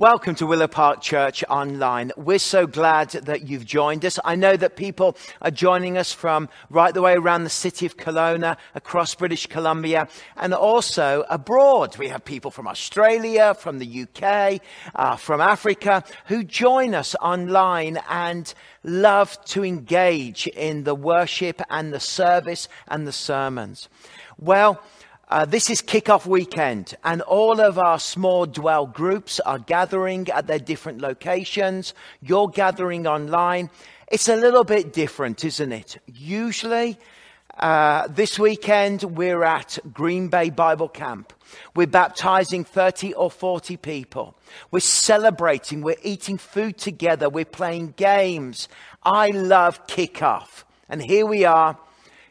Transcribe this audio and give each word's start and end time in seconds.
Welcome 0.00 0.34
to 0.36 0.46
Willow 0.46 0.66
Park 0.66 1.02
Church 1.02 1.44
Online. 1.50 2.10
We're 2.16 2.38
so 2.38 2.66
glad 2.66 3.10
that 3.10 3.46
you've 3.46 3.66
joined 3.66 4.02
us. 4.06 4.18
I 4.24 4.34
know 4.34 4.56
that 4.56 4.74
people 4.74 5.14
are 5.42 5.50
joining 5.50 5.98
us 5.98 6.10
from 6.10 6.48
right 6.70 6.94
the 6.94 7.02
way 7.02 7.12
around 7.12 7.44
the 7.44 7.50
city 7.50 7.84
of 7.84 7.98
Kelowna, 7.98 8.56
across 8.74 9.14
British 9.14 9.46
Columbia, 9.46 10.08
and 10.38 10.54
also 10.54 11.26
abroad. 11.28 11.98
We 11.98 12.08
have 12.08 12.24
people 12.24 12.50
from 12.50 12.66
Australia, 12.66 13.52
from 13.52 13.78
the 13.78 14.06
UK, 14.06 14.62
uh, 14.94 15.16
from 15.16 15.42
Africa, 15.42 16.02
who 16.28 16.44
join 16.44 16.94
us 16.94 17.14
online 17.16 17.98
and 18.08 18.54
love 18.82 19.38
to 19.48 19.62
engage 19.62 20.46
in 20.46 20.84
the 20.84 20.94
worship 20.94 21.60
and 21.68 21.92
the 21.92 22.00
service 22.00 22.70
and 22.88 23.06
the 23.06 23.12
sermons. 23.12 23.90
Well, 24.38 24.82
uh, 25.30 25.44
this 25.44 25.70
is 25.70 25.80
kickoff 25.80 26.26
weekend, 26.26 26.96
and 27.04 27.22
all 27.22 27.60
of 27.60 27.78
our 27.78 28.00
small 28.00 28.46
dwell 28.46 28.84
groups 28.84 29.38
are 29.38 29.60
gathering 29.60 30.28
at 30.30 30.48
their 30.48 30.58
different 30.58 31.00
locations. 31.00 31.94
You're 32.20 32.48
gathering 32.48 33.06
online. 33.06 33.70
It's 34.10 34.28
a 34.28 34.34
little 34.34 34.64
bit 34.64 34.92
different, 34.92 35.44
isn't 35.44 35.70
it? 35.70 35.98
Usually, 36.08 36.98
uh, 37.60 38.08
this 38.08 38.40
weekend 38.40 39.04
we're 39.04 39.44
at 39.44 39.78
Green 39.92 40.26
Bay 40.26 40.50
Bible 40.50 40.88
Camp. 40.88 41.32
We're 41.76 41.86
baptizing 41.86 42.64
30 42.64 43.14
or 43.14 43.30
40 43.30 43.76
people. 43.76 44.34
We're 44.72 44.80
celebrating. 44.80 45.82
We're 45.82 45.94
eating 46.02 46.38
food 46.38 46.76
together. 46.76 47.28
We're 47.28 47.44
playing 47.44 47.94
games. 47.96 48.68
I 49.04 49.28
love 49.28 49.86
kickoff. 49.86 50.64
And 50.88 51.00
here 51.00 51.24
we 51.24 51.44
are, 51.44 51.78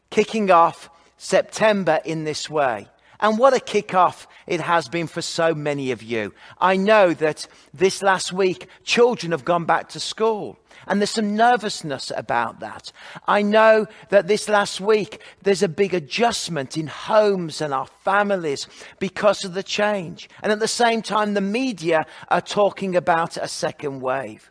kicking 0.09 0.51
off 0.51 0.89
September 1.19 1.99
in 2.03 2.23
this 2.23 2.49
way. 2.49 2.87
And 3.19 3.37
what 3.37 3.53
a 3.53 3.59
kickoff 3.59 4.25
it 4.47 4.61
has 4.61 4.87
been 4.87 5.07
for 5.07 5.21
so 5.21 5.53
many 5.53 5.91
of 5.91 6.01
you. 6.01 6.33
I 6.59 6.77
know 6.77 7.13
that 7.15 7.45
this 7.73 8.01
last 8.01 8.31
week, 8.31 8.67
children 8.85 9.33
have 9.33 9.43
gone 9.43 9.65
back 9.65 9.89
to 9.89 9.99
school. 9.99 10.57
And 10.87 11.01
there's 11.01 11.09
some 11.09 11.35
nervousness 11.35 12.11
about 12.15 12.61
that. 12.61 12.93
I 13.27 13.41
know 13.41 13.87
that 14.07 14.27
this 14.27 14.47
last 14.47 14.79
week, 14.79 15.21
there's 15.43 15.61
a 15.61 15.67
big 15.67 15.93
adjustment 15.93 16.77
in 16.77 16.87
homes 16.87 17.59
and 17.59 17.73
our 17.73 17.87
families 18.05 18.67
because 18.99 19.43
of 19.43 19.53
the 19.53 19.63
change. 19.63 20.29
And 20.41 20.53
at 20.53 20.59
the 20.59 20.67
same 20.69 21.01
time, 21.01 21.33
the 21.33 21.41
media 21.41 22.05
are 22.29 22.41
talking 22.41 22.95
about 22.95 23.35
a 23.35 23.49
second 23.49 23.99
wave. 23.99 24.49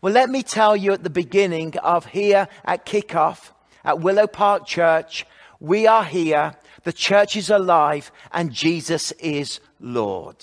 Well, 0.00 0.14
let 0.14 0.30
me 0.30 0.42
tell 0.42 0.74
you 0.74 0.92
at 0.92 1.04
the 1.04 1.10
beginning 1.10 1.76
of 1.78 2.06
here 2.06 2.48
at 2.64 2.86
kickoff 2.86 3.50
at 3.84 4.00
Willow 4.00 4.26
Park 4.26 4.66
Church, 4.66 5.26
we 5.60 5.86
are 5.86 6.04
here, 6.04 6.54
the 6.84 6.92
church 6.92 7.36
is 7.36 7.50
alive, 7.50 8.10
and 8.32 8.52
Jesus 8.52 9.12
is 9.12 9.60
Lord. 9.80 10.36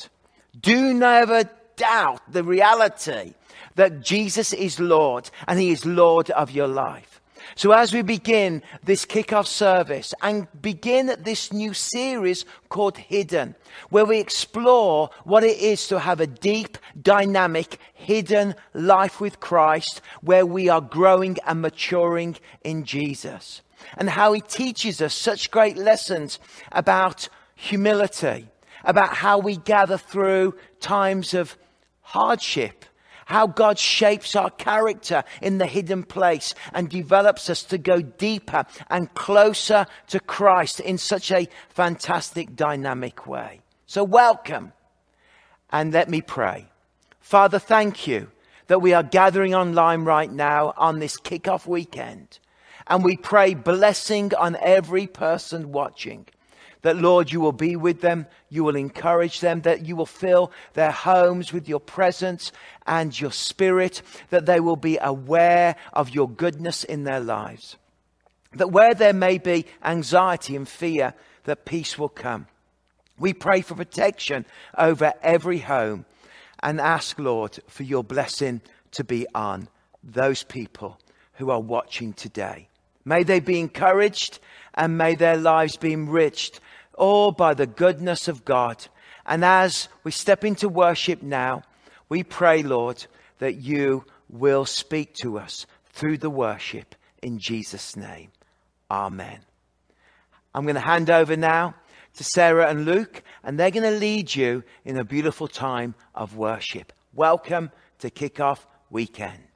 Do 0.60 0.94
never 0.94 1.50
doubt 1.76 2.22
the 2.32 2.44
reality 2.44 3.34
that 3.76 4.02
Jesus 4.02 4.54
is 4.54 4.80
Lord 4.80 5.30
and 5.48 5.60
He 5.60 5.72
is 5.72 5.86
Lord 5.86 6.30
of 6.32 6.52
your 6.52 6.68
life. 6.68 7.22
So 7.56 7.72
as 7.72 7.94
we 7.94 8.02
begin 8.02 8.64
this 8.84 9.06
kickoff 9.06 9.46
service 9.46 10.14
and 10.22 10.48
begin 10.60 11.16
this 11.20 11.54
new 11.54 11.74
series 11.74 12.46
called 12.70 12.98
Hidden, 12.98 13.56
where 13.90 14.06
we 14.06 14.20
explore 14.20 15.12
what 15.24 15.44
it 15.44 15.60
is 15.60 15.88
to 15.90 16.00
have 16.00 16.20
a 16.20 16.28
deep, 16.28 16.78
dynamic, 17.00 17.80
hidden 17.94 18.56
life 18.74 19.22
with 19.22 19.40
Christ, 19.40 20.02
where 20.22 20.46
we 20.46 20.68
are 20.70 20.82
growing 20.82 21.38
and 21.46 21.62
maturing 21.62 22.38
in 22.64 22.86
Jesus 22.86 23.62
and 23.98 24.10
how 24.10 24.34
he 24.34 24.42
teaches 24.42 25.02
us 25.02 25.14
such 25.14 25.52
great 25.52 25.78
lessons 25.78 26.40
about 26.72 27.30
humility, 27.56 28.48
about 28.84 29.16
how 29.16 29.40
we 29.40 29.58
gather 29.58 29.98
through 29.98 30.56
times 30.80 31.34
of 31.34 31.58
hardship, 32.02 32.86
how 33.26 33.48
God 33.48 33.80
shapes 33.80 34.36
our 34.36 34.50
character 34.50 35.24
in 35.42 35.58
the 35.58 35.66
hidden 35.66 36.04
place 36.04 36.54
and 36.74 36.90
develops 36.90 37.50
us 37.50 37.64
to 37.64 37.78
go 37.78 38.02
deeper 38.02 38.66
and 38.90 39.14
closer 39.14 39.86
to 40.08 40.20
Christ 40.20 40.80
in 40.80 40.98
such 40.98 41.32
a 41.32 41.48
fantastic, 41.70 42.56
dynamic 42.56 43.26
way. 43.26 43.62
So, 43.86 44.04
welcome 44.04 44.74
and 45.72 45.94
let 45.94 46.10
me 46.10 46.22
pray. 46.22 46.68
Father, 47.20 47.60
thank 47.60 48.08
you 48.08 48.30
that 48.68 48.80
we 48.80 48.94
are 48.94 49.04
gathering 49.04 49.56
online 49.56 50.04
right 50.04 50.32
now 50.32 50.74
on 50.78 51.00
this 51.00 51.18
kickoff 51.18 51.66
weekend. 51.66 52.40
And 52.88 53.04
we 53.04 53.18
pray 53.18 53.54
blessing 53.54 54.34
on 54.36 54.58
every 54.62 55.08
person 55.08 55.72
watching. 55.72 56.28
That, 56.82 56.98
Lord, 56.98 57.32
you 57.32 57.40
will 57.40 57.54
be 57.54 57.78
with 57.78 58.02
them, 58.02 58.28
you 58.50 58.66
will 58.66 58.76
encourage 58.76 59.40
them, 59.40 59.62
that 59.62 59.86
you 59.86 59.96
will 59.96 60.06
fill 60.06 60.52
their 60.74 60.92
homes 60.92 61.54
with 61.54 61.70
your 61.70 61.80
presence 61.80 62.52
and 62.86 63.18
your 63.18 63.32
spirit, 63.32 64.02
that 64.32 64.46
they 64.46 64.60
will 64.60 64.76
be 64.76 64.98
aware 65.02 65.78
of 65.94 66.10
your 66.10 66.30
goodness 66.30 66.84
in 66.84 67.06
their 67.06 67.22
lives. 67.22 67.78
That 68.56 68.72
where 68.72 68.94
there 68.94 69.14
may 69.14 69.38
be 69.38 69.66
anxiety 69.84 70.58
and 70.58 70.68
fear, 70.68 71.14
that 71.46 71.64
peace 71.66 71.98
will 71.98 72.10
come. 72.10 72.48
We 73.18 73.34
pray 73.34 73.62
for 73.62 73.76
protection 73.76 74.46
over 74.78 75.14
every 75.22 75.60
home 75.60 76.06
and 76.62 76.82
ask, 76.82 77.18
Lord, 77.18 77.60
for 77.68 77.84
your 77.84 78.04
blessing 78.04 78.62
to 78.92 79.04
be 79.06 79.26
on 79.34 79.70
those 80.04 80.44
people 80.44 81.00
who 81.34 81.50
are 81.50 81.62
watching 81.62 82.14
today. 82.14 82.68
May 83.06 83.24
they 83.24 83.40
be 83.40 83.60
encouraged 83.60 84.40
and 84.74 84.98
may 84.98 85.16
their 85.16 85.38
lives 85.38 85.78
be 85.78 85.94
enriched 85.94 86.60
all 86.96 87.32
by 87.32 87.54
the 87.54 87.68
goodness 87.68 88.28
of 88.28 88.46
God. 88.46 88.86
And 89.26 89.44
as 89.44 89.90
we 90.04 90.12
step 90.12 90.44
into 90.44 90.70
worship 90.70 91.22
now, 91.22 91.64
we 92.10 92.24
pray, 92.24 92.64
Lord, 92.64 93.06
that 93.40 93.56
you 93.56 94.06
will 94.30 94.66
speak 94.66 95.14
to 95.16 95.38
us 95.38 95.66
through 95.92 96.18
the 96.18 96.30
worship 96.30 96.96
in 97.22 97.40
Jesus' 97.40 97.96
name. 97.96 98.30
Amen. 98.90 99.40
I'm 100.54 100.64
going 100.64 100.76
to 100.76 100.82
hand 100.82 101.10
over 101.10 101.36
now 101.36 101.76
to 102.16 102.24
Sarah 102.24 102.70
and 102.70 102.86
Luke, 102.86 103.24
and 103.44 103.60
they're 103.60 103.72
going 103.72 103.92
to 103.92 104.00
lead 104.00 104.36
you 104.36 104.64
in 104.86 104.98
a 104.98 105.04
beautiful 105.04 105.48
time 105.48 105.96
of 106.14 106.36
worship. 106.36 106.94
Welcome 107.14 107.72
to 108.00 108.10
Kickoff 108.10 108.60
Weekend. 108.90 109.53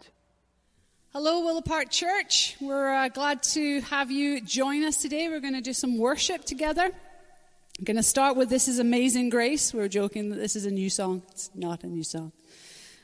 Hello, 1.19 1.39
Willow 1.39 1.61
Park 1.61 1.89
Church. 1.89 2.55
We're 2.61 2.94
uh, 2.94 3.09
glad 3.09 3.41
to 3.41 3.81
have 3.81 4.11
you 4.11 4.39
join 4.39 4.83
us 4.83 4.97
today. 4.97 5.28
We're 5.29 5.39
going 5.39 5.55
to 5.55 5.61
do 5.61 5.73
some 5.73 5.97
worship 5.97 6.45
together. 6.45 6.83
I'm 6.85 7.83
going 7.83 7.97
to 7.97 8.03
start 8.03 8.38
with 8.38 8.50
This 8.50 8.67
is 8.67 8.78
Amazing 8.78 9.29
Grace. 9.29 9.73
We 9.73 9.79
are 9.79 9.88
joking 9.88 10.29
that 10.29 10.35
this 10.35 10.56
is 10.56 10.67
a 10.67 10.69
new 10.69 10.91
song. 10.91 11.23
It's 11.31 11.50
not 11.56 11.83
a 11.83 11.88
new 11.88 12.03
song. 12.03 12.33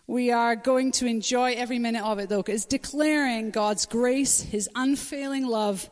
We 0.06 0.30
are 0.30 0.56
going 0.56 0.92
to 0.92 1.08
enjoy 1.08 1.54
every 1.54 1.80
minute 1.80 2.04
of 2.04 2.20
it, 2.20 2.30
though. 2.30 2.44
Because 2.44 2.58
it's 2.58 2.66
declaring 2.66 3.50
God's 3.50 3.88
grace, 3.88 4.42
His 4.42 4.70
unfailing 4.76 5.48
love, 5.48 5.90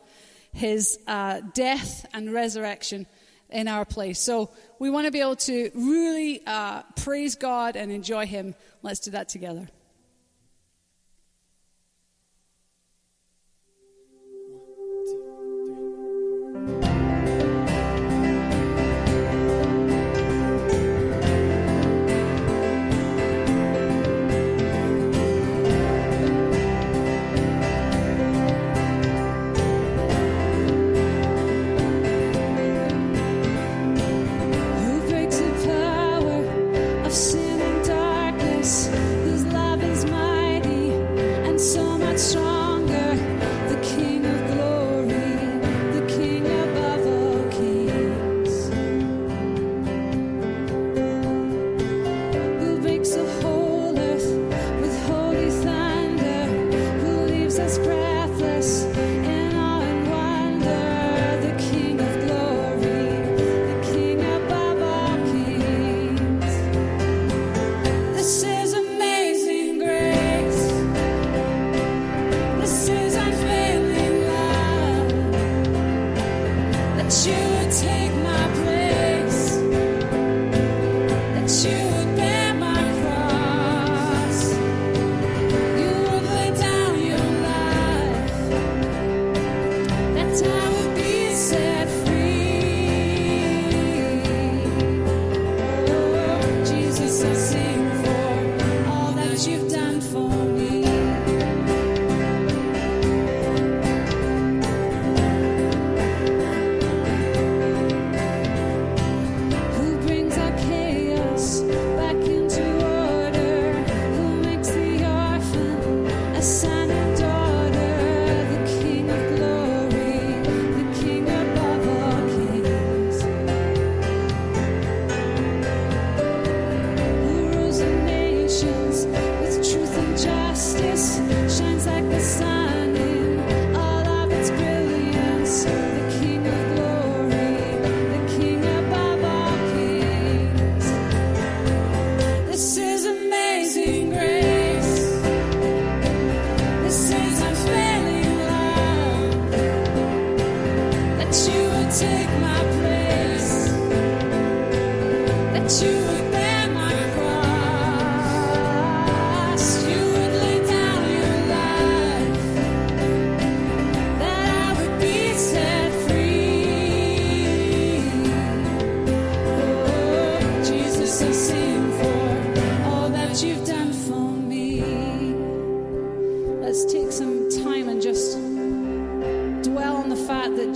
His 0.53 0.99
uh, 1.07 1.41
death 1.55 2.05
and 2.13 2.31
resurrection 2.31 3.07
in 3.49 3.67
our 3.67 3.83
place. 3.83 4.19
So 4.19 4.51
we 4.77 4.91
want 4.91 5.07
to 5.07 5.11
be 5.11 5.21
able 5.21 5.37
to 5.37 5.71
really 5.73 6.43
uh, 6.45 6.83
praise 6.97 7.33
God 7.33 7.75
and 7.75 7.91
enjoy 7.91 8.27
Him. 8.27 8.53
Let's 8.83 8.99
do 8.99 9.09
that 9.09 9.27
together. 9.27 9.69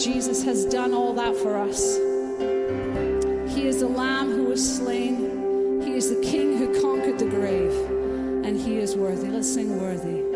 Jesus 0.05 0.43
has 0.43 0.65
done 0.65 0.93
all 0.93 1.13
that 1.13 1.35
for 1.35 1.57
us. 1.57 1.95
He 3.55 3.65
is 3.65 3.79
the 3.79 3.87
Lamb 3.87 4.29
who 4.29 4.43
was 4.43 4.77
slain, 4.77 5.81
He 5.81 5.95
is 5.95 6.15
the 6.15 6.21
King 6.21 6.59
who 6.59 6.79
conquered 6.79 7.17
the 7.17 7.25
grave, 7.25 7.73
and 8.45 8.55
He 8.55 8.77
is 8.77 8.95
worthy. 8.95 9.29
Let's 9.29 9.51
sing 9.51 9.81
worthy. 9.81 10.34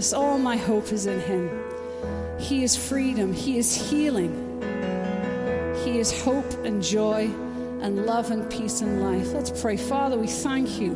Jesus. 0.00 0.14
All 0.14 0.38
my 0.38 0.56
hope 0.56 0.92
is 0.92 1.04
in 1.04 1.20
him. 1.20 1.50
He 2.38 2.64
is 2.64 2.74
freedom. 2.74 3.34
He 3.34 3.58
is 3.58 3.74
healing. 3.74 4.32
He 5.84 5.98
is 5.98 6.10
hope 6.22 6.50
and 6.64 6.82
joy 6.82 7.24
and 7.82 8.06
love 8.06 8.30
and 8.30 8.50
peace 8.50 8.80
and 8.80 9.02
life. 9.02 9.34
Let's 9.34 9.50
pray. 9.60 9.76
Father, 9.76 10.16
we 10.16 10.26
thank 10.26 10.80
you 10.80 10.94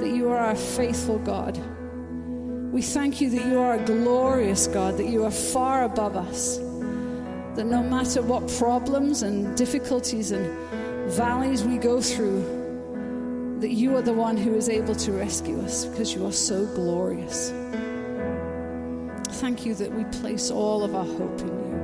that 0.00 0.10
you 0.10 0.28
are 0.28 0.36
our 0.36 0.54
faithful 0.54 1.18
God. 1.18 1.56
We 2.72 2.82
thank 2.82 3.22
you 3.22 3.30
that 3.30 3.46
you 3.46 3.58
are 3.58 3.76
a 3.76 3.84
glorious 3.86 4.66
God, 4.66 4.98
that 4.98 5.06
you 5.06 5.24
are 5.24 5.30
far 5.30 5.84
above 5.84 6.14
us, 6.14 6.58
that 7.56 7.64
no 7.64 7.82
matter 7.82 8.20
what 8.20 8.46
problems 8.58 9.22
and 9.22 9.56
difficulties 9.56 10.30
and 10.30 10.46
valleys 11.10 11.64
we 11.64 11.78
go 11.78 12.02
through, 12.02 12.42
that 13.60 13.72
you 13.72 13.96
are 13.96 14.02
the 14.02 14.12
one 14.12 14.36
who 14.36 14.54
is 14.54 14.68
able 14.68 14.94
to 14.94 15.12
rescue 15.12 15.58
us 15.62 15.86
because 15.86 16.14
you 16.14 16.26
are 16.26 16.32
so 16.32 16.66
glorious. 16.74 17.50
Thank 19.36 19.66
you 19.66 19.74
that 19.74 19.92
we 19.92 20.04
place 20.20 20.50
all 20.50 20.82
of 20.82 20.94
our 20.94 21.04
hope 21.04 21.40
in 21.42 21.48
you. 21.48 21.76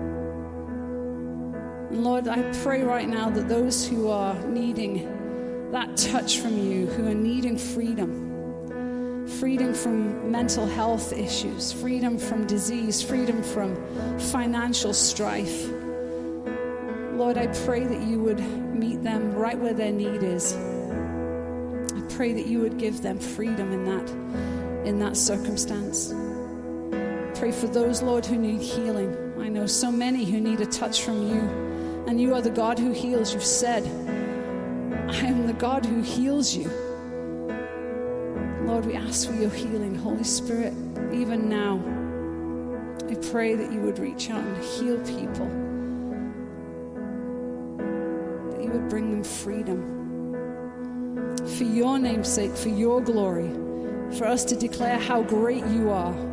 And 1.91 2.03
Lord, 2.03 2.27
I 2.27 2.43
pray 2.63 2.83
right 2.83 3.07
now 3.07 3.29
that 3.29 3.47
those 3.47 3.87
who 3.87 4.09
are 4.09 4.35
needing 4.47 5.71
that 5.71 5.95
touch 5.99 6.39
from 6.39 6.57
you, 6.59 6.87
who 6.87 7.07
are 7.07 7.15
needing 7.15 7.59
freedom, 7.59 9.27
freedom 9.39 9.75
from 9.75 10.33
mental 10.33 10.67
health 10.67 11.13
issues, 11.13 11.75
freedom 11.75 12.19
from 12.19 12.47
disease, 12.47 13.03
freedom 13.03 13.43
from 13.43 13.77
financial 14.19 14.95
strife, 14.95 15.69
Lord, 17.13 17.37
I 17.37 17.49
pray 17.67 17.85
that 17.85 18.03
you 18.03 18.19
would 18.21 18.41
meet 18.75 19.03
them 19.03 19.35
right 19.35 19.59
where 19.59 19.75
their 19.75 19.93
need 19.93 20.23
is. 20.23 20.55
I 20.55 22.01
pray 22.17 22.33
that 22.33 22.47
you 22.47 22.61
would 22.61 22.79
give 22.79 23.03
them 23.03 23.19
freedom 23.19 23.73
in 23.73 23.85
that, 23.85 24.09
in 24.87 24.99
that 25.01 25.19
circumstance. 25.19 26.15
Pray 27.43 27.51
for 27.51 27.67
those, 27.67 28.03
Lord, 28.03 28.25
who 28.25 28.37
need 28.37 28.61
healing. 28.61 29.35
I 29.41 29.49
know 29.49 29.67
so 29.67 29.91
many 29.91 30.25
who 30.25 30.41
need 30.41 30.61
a 30.61 30.67
touch 30.67 31.03
from 31.03 31.27
you, 31.29 31.41
and 32.07 32.21
you 32.21 32.37
are 32.37 32.41
the 32.41 32.51
God 32.51 32.79
who 32.79 32.93
heals. 32.93 33.35
You've 33.35 33.43
said, 33.43 33.83
I 35.11 35.27
am 35.27 35.49
the 35.49 35.53
God 35.53 35.85
who 35.85 36.03
heals 36.03 36.55
you. 36.55 36.71
Lord, 38.65 38.87
we 38.87 38.95
ask 38.95 39.27
for 39.27 39.35
your 39.35 39.51
healing. 39.51 39.97
Holy 39.97 40.23
Spirit, 40.23 40.73
even 41.13 41.49
now, 41.49 41.81
I 43.11 43.17
pray 43.33 43.57
that 43.57 43.73
you 43.73 43.81
would 43.81 43.99
reach 43.99 44.31
out 44.31 44.45
and 44.45 44.63
heal 44.63 44.99
people, 44.99 45.49
that 48.53 48.63
you 48.63 48.71
would 48.71 48.89
bring 48.89 49.11
them 49.11 49.25
freedom. 49.25 49.83
For 51.59 51.65
your 51.65 51.99
name's 51.99 52.29
sake, 52.29 52.55
for 52.55 52.69
your 52.69 53.01
glory, 53.01 53.51
for 54.17 54.27
us 54.29 54.45
to 54.45 54.55
declare 54.55 55.01
how 55.01 55.25
great 55.25 55.67
you 55.67 55.91
are. 55.91 56.32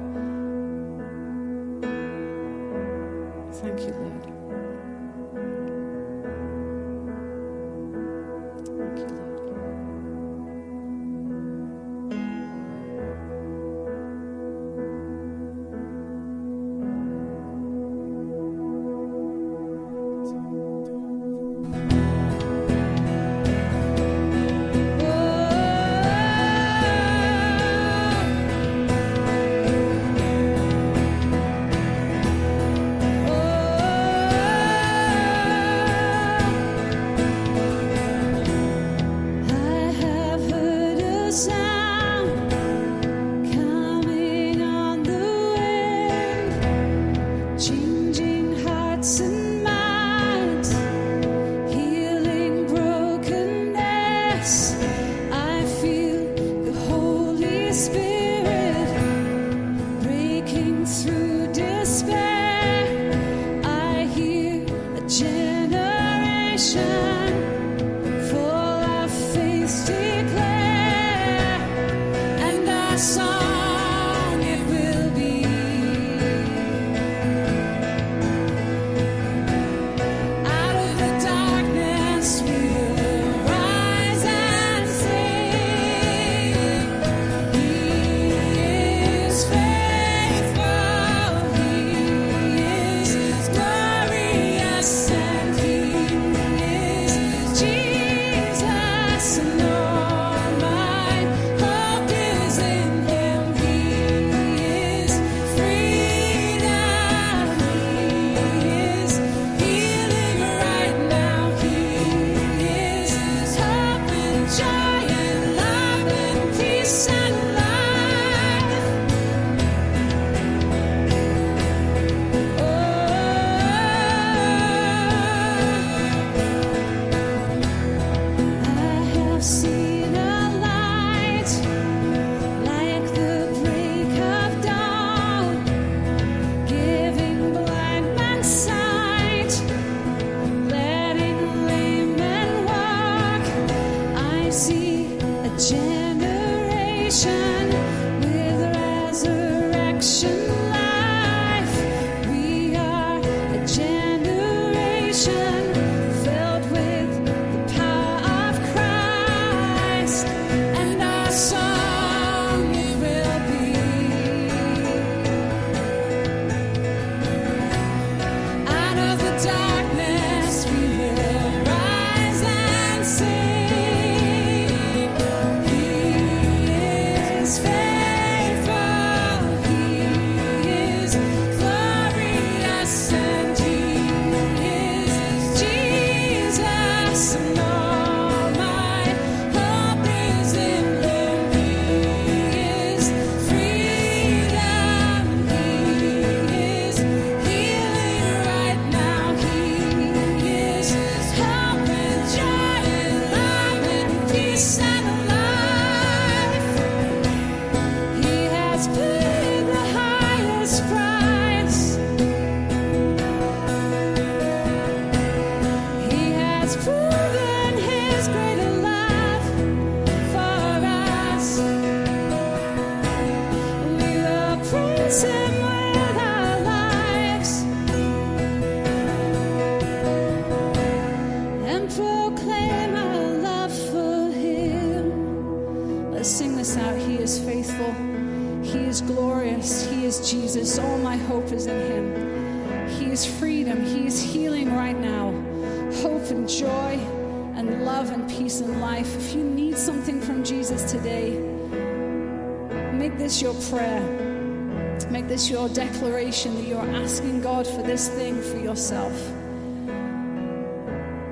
generation. 65.09 67.08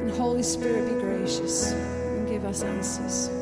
And 0.01 0.11
Holy 0.11 0.43
Spirit, 0.43 0.93
be 0.93 0.99
gracious 0.99 1.71
and 1.71 2.27
give 2.27 2.43
us 2.43 2.61
answers. 2.61 3.36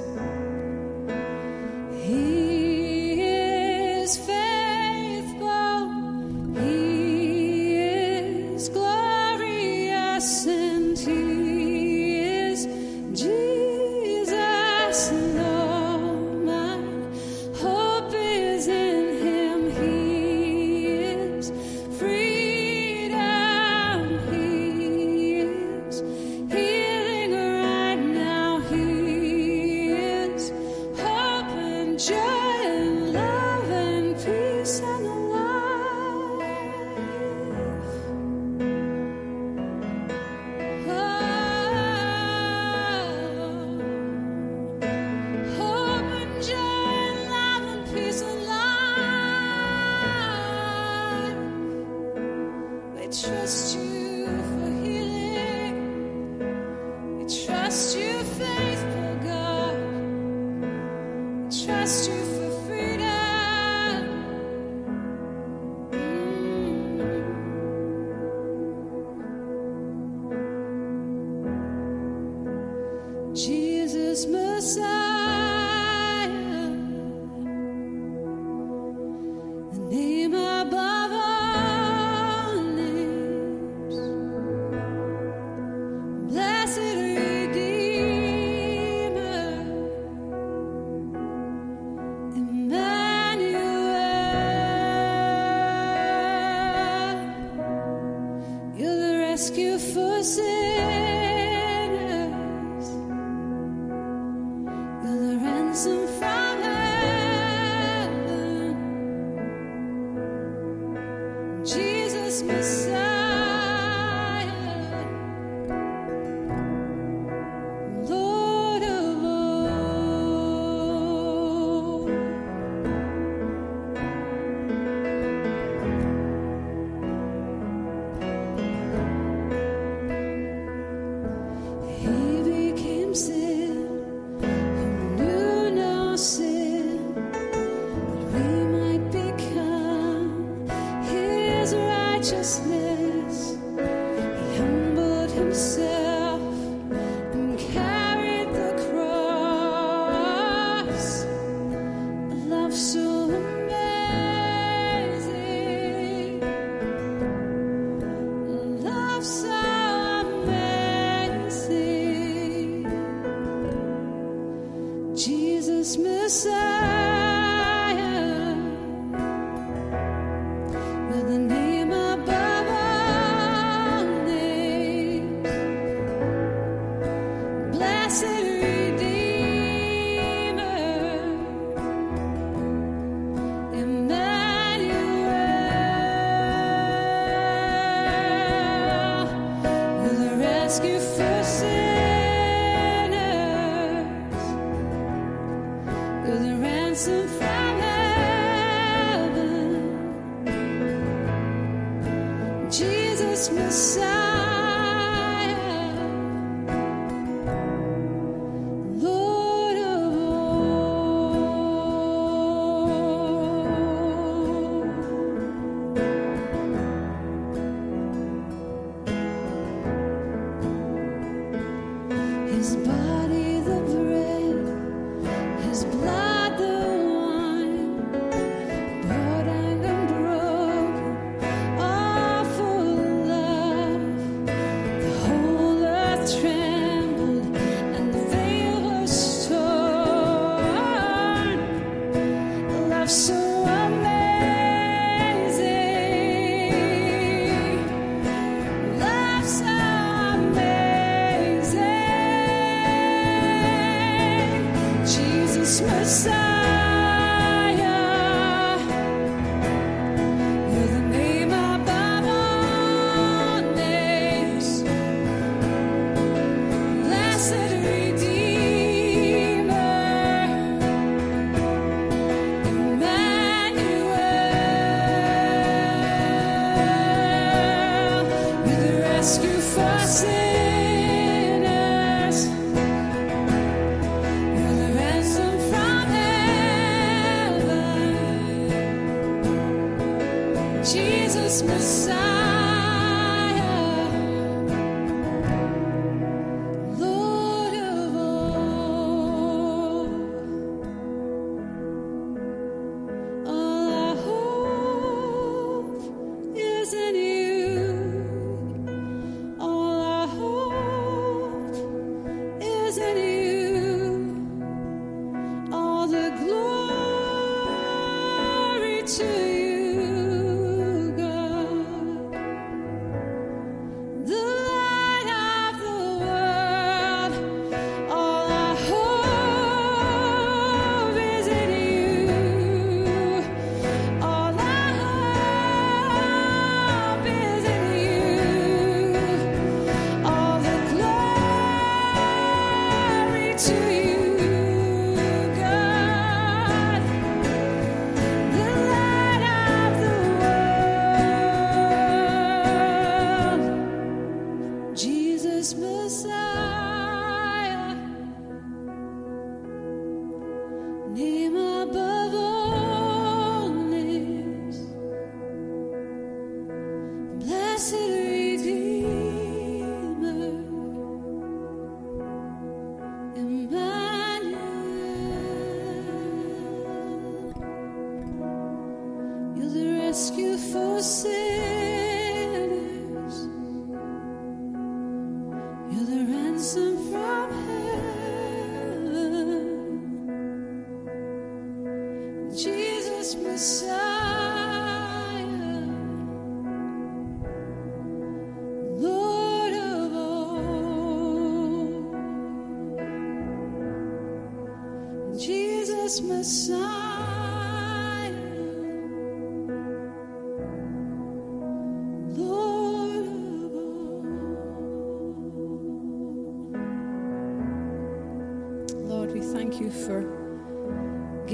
the 203.56 203.72
sun. 203.72 204.15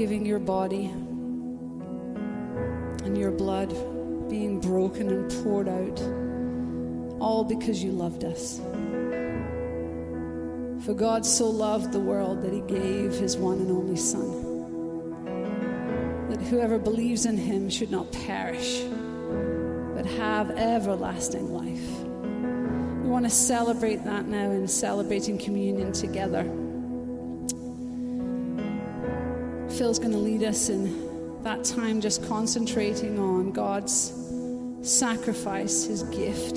Giving 0.02 0.26
your 0.26 0.40
body 0.40 0.86
and 3.04 3.16
your 3.16 3.30
blood 3.30 3.68
being 4.28 4.58
broken 4.58 5.08
and 5.08 5.30
poured 5.44 5.68
out, 5.68 6.00
all 7.20 7.44
because 7.44 7.84
you 7.84 7.92
loved 7.92 8.24
us. 8.24 8.58
For 10.84 10.92
God 10.92 11.24
so 11.24 11.48
loved 11.48 11.92
the 11.92 12.00
world 12.00 12.42
that 12.42 12.52
he 12.52 12.62
gave 12.62 13.12
his 13.12 13.36
one 13.36 13.58
and 13.58 13.70
only 13.70 13.94
Son, 13.94 14.41
whoever 16.52 16.78
believes 16.78 17.24
in 17.24 17.34
him 17.38 17.70
should 17.70 17.90
not 17.90 18.12
perish, 18.12 18.82
but 19.94 20.04
have 20.04 20.50
everlasting 20.50 21.50
life. 21.50 22.02
We 23.02 23.08
want 23.08 23.24
to 23.24 23.30
celebrate 23.30 24.04
that 24.04 24.26
now 24.26 24.50
in 24.50 24.68
celebrating 24.68 25.38
communion 25.38 25.92
together. 25.92 26.42
Phil's 29.78 29.98
going 29.98 30.12
to 30.12 30.18
lead 30.18 30.42
us 30.42 30.68
in 30.68 31.42
that 31.42 31.64
time 31.64 32.02
just 32.02 32.22
concentrating 32.28 33.18
on 33.18 33.52
God's 33.52 34.12
sacrifice, 34.82 35.84
his 35.84 36.02
gift, 36.02 36.56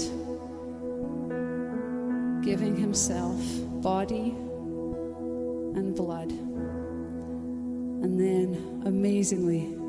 giving 2.44 2.76
himself 2.76 3.42
body 3.82 4.36
and 5.74 5.96
blood. 5.96 6.32
And 8.04 8.20
then, 8.20 8.82
amazingly, 8.86 9.85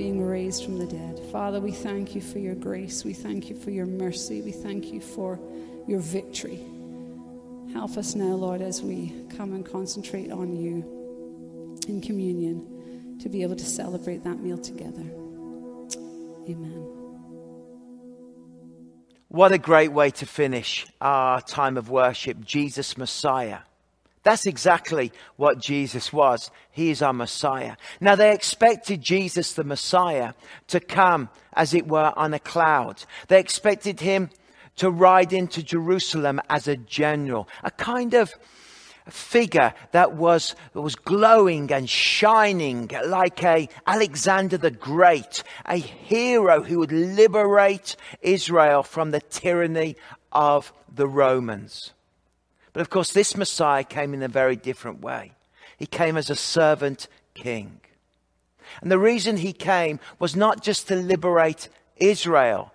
being 0.00 0.24
raised 0.24 0.64
from 0.64 0.78
the 0.78 0.86
dead. 0.86 1.20
Father, 1.30 1.60
we 1.60 1.72
thank 1.72 2.14
you 2.14 2.22
for 2.22 2.38
your 2.38 2.54
grace. 2.54 3.04
We 3.04 3.12
thank 3.12 3.50
you 3.50 3.54
for 3.54 3.70
your 3.70 3.84
mercy. 3.84 4.40
We 4.40 4.50
thank 4.50 4.86
you 4.94 4.98
for 4.98 5.38
your 5.86 6.00
victory. 6.00 6.58
Help 7.74 7.98
us 7.98 8.14
now, 8.14 8.32
Lord, 8.32 8.62
as 8.62 8.80
we 8.80 9.12
come 9.36 9.52
and 9.52 9.62
concentrate 9.62 10.32
on 10.32 10.56
you 10.56 11.76
in 11.86 12.00
communion 12.00 13.18
to 13.20 13.28
be 13.28 13.42
able 13.42 13.56
to 13.56 13.64
celebrate 13.66 14.24
that 14.24 14.40
meal 14.40 14.56
together. 14.56 15.04
Amen. 16.48 16.86
What 19.28 19.52
a 19.52 19.58
great 19.58 19.92
way 19.92 20.12
to 20.12 20.24
finish 20.24 20.86
our 21.02 21.42
time 21.42 21.76
of 21.76 21.90
worship. 21.90 22.42
Jesus 22.42 22.96
Messiah. 22.96 23.58
That's 24.22 24.44
exactly 24.44 25.12
what 25.36 25.58
Jesus 25.58 26.12
was. 26.12 26.50
He 26.70 26.90
is 26.90 27.00
our 27.00 27.12
Messiah. 27.12 27.76
Now 28.00 28.16
they 28.16 28.34
expected 28.34 29.00
Jesus, 29.00 29.54
the 29.54 29.64
Messiah, 29.64 30.34
to 30.68 30.80
come, 30.80 31.30
as 31.54 31.72
it 31.72 31.88
were, 31.88 32.12
on 32.16 32.34
a 32.34 32.38
cloud. 32.38 33.04
They 33.28 33.40
expected 33.40 34.00
him 34.00 34.30
to 34.76 34.90
ride 34.90 35.32
into 35.32 35.62
Jerusalem 35.62 36.40
as 36.50 36.68
a 36.68 36.76
general, 36.76 37.48
a 37.64 37.70
kind 37.70 38.14
of 38.14 38.34
figure 39.08 39.72
that 39.92 40.14
was, 40.14 40.54
was 40.74 40.94
glowing 40.94 41.72
and 41.72 41.88
shining 41.88 42.90
like 43.06 43.42
a 43.42 43.68
Alexander 43.86 44.58
the 44.58 44.70
Great, 44.70 45.42
a 45.66 45.76
hero 45.76 46.62
who 46.62 46.78
would 46.78 46.92
liberate 46.92 47.96
Israel 48.20 48.82
from 48.82 49.10
the 49.10 49.20
tyranny 49.20 49.96
of 50.30 50.72
the 50.92 51.08
Romans. 51.08 51.92
But 52.72 52.80
of 52.80 52.90
course, 52.90 53.12
this 53.12 53.36
Messiah 53.36 53.84
came 53.84 54.14
in 54.14 54.22
a 54.22 54.28
very 54.28 54.56
different 54.56 55.00
way. 55.00 55.32
He 55.76 55.86
came 55.86 56.16
as 56.16 56.30
a 56.30 56.36
servant 56.36 57.08
king. 57.34 57.80
And 58.80 58.90
the 58.90 58.98
reason 58.98 59.36
he 59.36 59.52
came 59.52 59.98
was 60.18 60.36
not 60.36 60.62
just 60.62 60.88
to 60.88 60.96
liberate 60.96 61.68
Israel, 61.96 62.72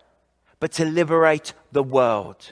but 0.60 0.72
to 0.74 0.86
liberate 0.86 1.54
the 1.72 1.84
world. 1.84 2.52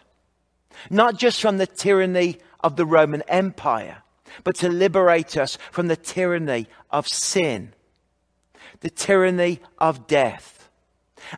Not 0.90 1.18
just 1.18 1.42
from 1.42 1.58
the 1.58 1.68
tyranny 1.68 2.38
of 2.62 2.76
the 2.76 2.86
Roman 2.86 3.22
Empire, 3.28 4.04
but 4.44 4.56
to 4.58 4.70
liberate 4.70 5.38
us 5.38 5.58
from 5.72 5.88
the 5.88 5.96
tyranny 5.96 6.68
of 6.90 7.08
sin, 7.08 7.74
the 8.80 8.90
tyranny 8.90 9.60
of 9.78 10.08
death. 10.08 10.63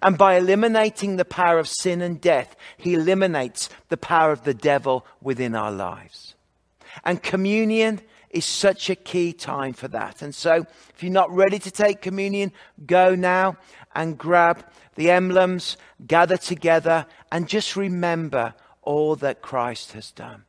And 0.01 0.17
by 0.17 0.35
eliminating 0.35 1.15
the 1.15 1.25
power 1.25 1.59
of 1.59 1.67
sin 1.67 2.01
and 2.01 2.19
death, 2.19 2.55
he 2.77 2.93
eliminates 2.93 3.69
the 3.89 3.97
power 3.97 4.31
of 4.31 4.43
the 4.43 4.53
devil 4.53 5.05
within 5.21 5.55
our 5.55 5.71
lives. 5.71 6.35
And 7.03 7.21
communion 7.21 8.01
is 8.29 8.45
such 8.45 8.89
a 8.89 8.95
key 8.95 9.31
time 9.33 9.73
for 9.73 9.87
that. 9.87 10.21
And 10.21 10.35
so, 10.35 10.65
if 10.89 11.01
you're 11.01 11.11
not 11.11 11.31
ready 11.31 11.59
to 11.59 11.71
take 11.71 12.01
communion, 12.01 12.51
go 12.85 13.15
now 13.15 13.57
and 13.93 14.17
grab 14.17 14.65
the 14.95 15.09
emblems, 15.11 15.77
gather 16.05 16.37
together, 16.37 17.05
and 17.31 17.47
just 17.47 17.75
remember 17.75 18.53
all 18.81 19.15
that 19.17 19.41
Christ 19.41 19.93
has 19.93 20.11
done. 20.11 20.43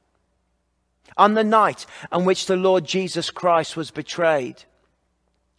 On 1.17 1.35
the 1.35 1.45
night 1.45 1.87
on 2.13 2.25
which 2.25 2.47
the 2.47 2.57
Lord 2.57 2.85
Jesus 2.85 3.31
Christ 3.31 3.77
was 3.77 3.91
betrayed, 3.91 4.65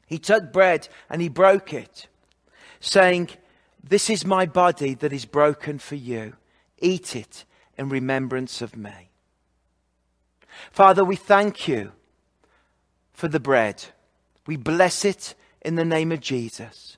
he 0.06 0.20
took 0.20 0.54
bread 0.54 0.88
and 1.10 1.22
he 1.22 1.30
broke 1.30 1.74
it, 1.74 2.08
saying, 2.80 3.30
This 3.84 4.10
is 4.10 4.26
my 4.26 4.46
body 4.46 4.94
that 4.96 5.14
is 5.14 5.26
broken 5.26 5.80
for 5.80 5.96
you. 5.96 6.34
Eat 6.80 7.16
it 7.16 7.46
in 7.78 7.90
remembrance 7.90 8.62
of 8.62 8.76
me. 8.76 9.10
Father, 10.72 11.06
we 11.06 11.16
thank 11.16 11.68
you 11.68 11.92
for 13.14 13.28
the 13.28 13.40
bread. 13.40 13.86
We 14.46 14.58
bless 14.58 15.06
it 15.06 15.36
in 15.62 15.76
the 15.76 15.86
name 15.86 16.12
of 16.12 16.20
Jesus. 16.20 16.98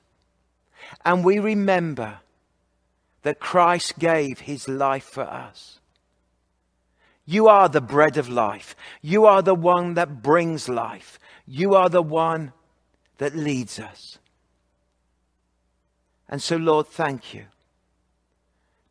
And 1.04 1.24
we 1.24 1.38
remember 1.38 2.20
that 3.22 3.40
Christ 3.40 3.98
gave 3.98 4.40
his 4.40 4.68
life 4.68 5.04
for 5.04 5.22
us. 5.22 5.80
You 7.26 7.48
are 7.48 7.68
the 7.68 7.80
bread 7.80 8.16
of 8.16 8.28
life. 8.28 8.74
You 9.02 9.26
are 9.26 9.42
the 9.42 9.54
one 9.54 9.94
that 9.94 10.22
brings 10.22 10.68
life. 10.68 11.18
You 11.46 11.74
are 11.74 11.88
the 11.88 12.02
one 12.02 12.52
that 13.18 13.36
leads 13.36 13.78
us. 13.78 14.18
And 16.30 16.40
so, 16.40 16.56
Lord, 16.56 16.86
thank 16.86 17.34
you 17.34 17.46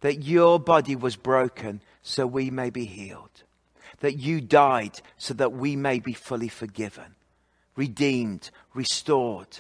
that 0.02 0.24
your 0.24 0.60
body 0.60 0.96
was 0.96 1.16
broken 1.16 1.82
so 2.04 2.28
we 2.28 2.52
may 2.52 2.70
be 2.70 2.86
healed, 2.86 3.44
that 4.02 4.18
you 4.18 4.42
died 4.42 5.02
so 5.18 5.34
that 5.34 5.54
we 5.54 5.76
may 5.76 6.00
be 6.00 6.14
fully 6.14 6.50
forgiven, 6.50 7.16
redeemed, 7.76 8.52
restored, 8.74 9.60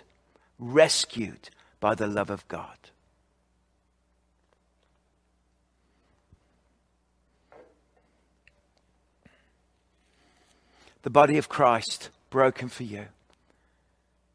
rescued 0.59 1.49
by 1.79 1.95
the 1.95 2.07
love 2.07 2.29
of 2.29 2.47
God. 2.49 2.75
The 11.03 11.09
body 11.09 11.37
of 11.37 11.47
Christ 11.47 12.09
broken 12.29 12.67
for 12.67 12.83
you. 12.83 13.05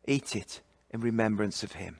Eat 0.06 0.34
it 0.34 0.60
in 0.90 1.00
remembrance 1.00 1.62
of 1.62 1.72
him. 1.72 1.98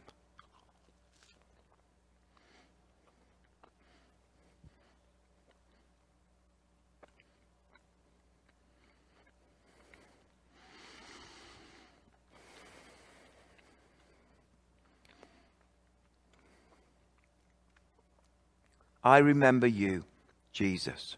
I 19.04 19.18
remember 19.18 19.66
you, 19.66 20.04
Jesus. 20.52 21.16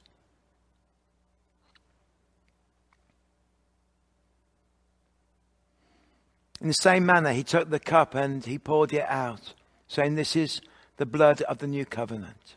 In 6.61 6.69
the 6.69 6.75
same 6.75 7.07
manner, 7.07 7.33
he 7.33 7.45
took 7.45 7.71
the 7.71 7.79
cup 7.79 8.17
and 8.17 8.45
he 8.45 8.59
poured 8.59 8.93
it 8.93 9.07
out, 9.09 9.55
saying, 9.87 10.17
This 10.17 10.35
is 10.35 10.61
the 10.97 11.07
blood 11.07 11.43
of 11.43 11.59
the 11.59 11.69
new 11.69 11.85
covenant, 11.85 12.57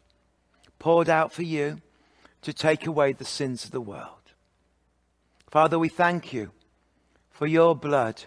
poured 0.80 1.10
out 1.10 1.32
for 1.32 1.44
you 1.44 1.82
to 2.42 2.52
take 2.52 2.88
away 2.88 3.14
the 3.14 3.26
sins 3.26 3.66
of 3.66 3.72
the 3.72 3.82
world. 3.82 4.34
Father, 5.52 5.78
we 5.78 5.90
thank 5.90 6.34
you 6.34 6.52
for 7.30 7.46
your 7.46 7.76
blood, 7.76 8.24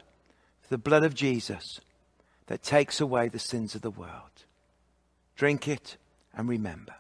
for 0.61 0.69
the 0.69 0.79
blood 0.79 1.03
of 1.03 1.15
Jesus 1.15 1.81
that 2.47 2.63
takes 2.63 3.01
away 3.01 3.29
the 3.29 3.39
sins 3.39 3.75
of 3.75 3.83
the 3.83 3.91
world. 3.91 4.45
Drink 5.35 5.67
it 5.67 5.97
and 6.35 6.49
remember. 6.49 6.95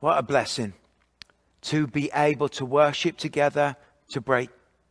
What 0.00 0.16
a 0.16 0.22
blessing 0.22 0.72
to 1.62 1.86
be 1.86 2.10
able 2.14 2.48
to 2.48 2.64
worship 2.64 3.18
together, 3.18 3.76
to 4.08 4.20
break 4.20 4.48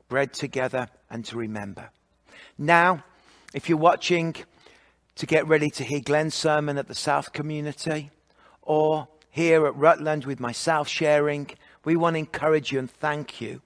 bread 0.08 0.34
together, 0.34 0.88
and 1.10 1.26
to 1.26 1.36
remember. 1.36 1.90
Now, 2.60 3.04
if 3.54 3.68
you're 3.68 3.80
watching 3.80 4.36
to 5.20 5.26
get 5.26 5.46
ready 5.50 5.70
to 5.70 5.84
hear 5.84 6.00
Glenn's 6.00 6.34
sermon 6.34 6.78
at 6.78 6.88
the 6.88 6.96
South 6.96 7.34
Community, 7.34 8.10
or 8.62 9.10
here 9.30 9.68
at 9.68 9.76
Rutland 9.76 10.24
with 10.24 10.40
myself 10.40 10.88
sharing, 10.88 11.50
we 11.84 11.98
want 11.98 12.14
to 12.14 12.20
encourage 12.20 12.72
you 12.72 12.80
and 12.80 12.90
thank 12.90 13.42
you 13.42 13.62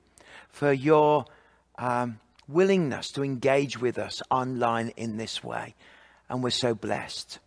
for 0.49 0.73
your 0.73 1.25
um, 1.77 2.19
willingness 2.47 3.11
to 3.11 3.23
engage 3.23 3.79
with 3.79 3.99
us 3.99 4.23
online 4.31 4.93
in 4.97 5.17
this 5.17 5.43
way. 5.43 5.75
And 6.27 6.41
we're 6.41 6.49
so 6.49 6.73
blessed. 6.73 7.37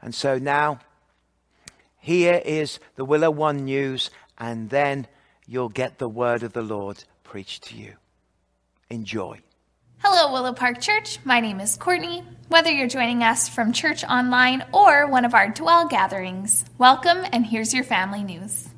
And 0.00 0.14
so 0.14 0.38
now, 0.38 0.80
here 1.98 2.40
is 2.42 2.80
the 2.96 3.04
Willow 3.04 3.30
One 3.30 3.66
news, 3.66 4.10
and 4.38 4.70
then 4.70 5.06
you'll 5.46 5.68
get 5.68 5.98
the 5.98 6.08
word 6.08 6.44
of 6.44 6.54
the 6.54 6.62
Lord 6.62 7.04
preached 7.24 7.64
to 7.64 7.76
you. 7.76 7.92
Enjoy. 8.88 9.38
Hello, 10.02 10.32
Willow 10.32 10.54
Park 10.54 10.80
Church. 10.80 11.18
My 11.24 11.40
name 11.40 11.60
is 11.60 11.76
Courtney. 11.76 12.24
Whether 12.48 12.70
you're 12.70 12.88
joining 12.88 13.22
us 13.22 13.50
from 13.50 13.70
church 13.70 14.02
online 14.02 14.64
or 14.72 15.06
one 15.06 15.26
of 15.26 15.34
our 15.34 15.50
dwell 15.50 15.86
gatherings, 15.88 16.64
welcome 16.78 17.18
and 17.34 17.44
here's 17.44 17.74
your 17.74 17.84
family 17.84 18.24
news. 18.24 18.70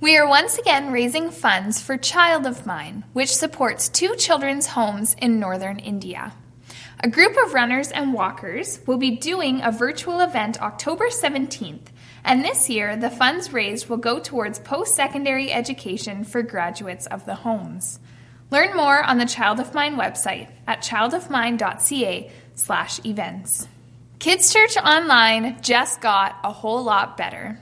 We 0.00 0.16
are 0.16 0.28
once 0.28 0.56
again 0.56 0.92
raising 0.92 1.32
funds 1.32 1.82
for 1.82 1.96
Child 1.96 2.46
of 2.46 2.64
Mine, 2.64 3.02
which 3.12 3.34
supports 3.34 3.88
two 3.88 4.14
children's 4.14 4.68
homes 4.68 5.16
in 5.20 5.40
northern 5.40 5.80
India. 5.80 6.32
A 7.00 7.08
group 7.08 7.36
of 7.44 7.54
runners 7.54 7.90
and 7.90 8.14
walkers 8.14 8.78
will 8.86 8.98
be 8.98 9.16
doing 9.16 9.60
a 9.62 9.72
virtual 9.72 10.20
event 10.20 10.62
October 10.62 11.08
17th, 11.08 11.88
and 12.26 12.44
this 12.44 12.68
year 12.68 12.96
the 12.96 13.08
funds 13.08 13.50
raised 13.52 13.88
will 13.88 13.96
go 13.96 14.18
towards 14.18 14.58
post 14.58 14.94
secondary 14.94 15.50
education 15.52 16.24
for 16.24 16.42
graduates 16.42 17.06
of 17.06 17.24
the 17.24 17.36
homes. 17.36 18.00
Learn 18.50 18.76
more 18.76 19.02
on 19.02 19.16
the 19.18 19.26
Child 19.26 19.60
of 19.60 19.72
Mine 19.72 19.96
website 19.96 20.50
at 20.66 20.82
childofmine.ca/slash 20.82 23.04
events. 23.04 23.68
Kids 24.18 24.52
Church 24.52 24.76
Online 24.76 25.62
just 25.62 26.00
got 26.00 26.36
a 26.44 26.52
whole 26.52 26.82
lot 26.82 27.16
better. 27.16 27.60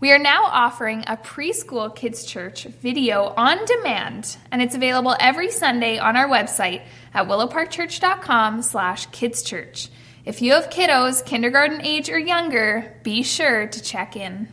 We 0.00 0.10
are 0.12 0.18
now 0.18 0.44
offering 0.44 1.04
a 1.06 1.16
preschool 1.18 1.94
kids 1.94 2.24
church 2.24 2.64
video 2.64 3.34
on 3.36 3.62
demand, 3.66 4.38
and 4.50 4.62
it's 4.62 4.74
available 4.74 5.14
every 5.20 5.50
Sunday 5.50 5.98
on 5.98 6.16
our 6.16 6.26
website 6.26 6.80
at 7.12 7.28
willowparkchurch.com 7.28 8.62
slash 8.62 9.08
kidschurch. 9.08 9.90
If 10.24 10.42
you 10.42 10.52
have 10.52 10.68
kiddos 10.68 11.24
kindergarten 11.24 11.80
age 11.80 12.10
or 12.10 12.18
younger, 12.18 13.00
be 13.02 13.22
sure 13.22 13.66
to 13.66 13.82
check 13.82 14.16
in. 14.16 14.48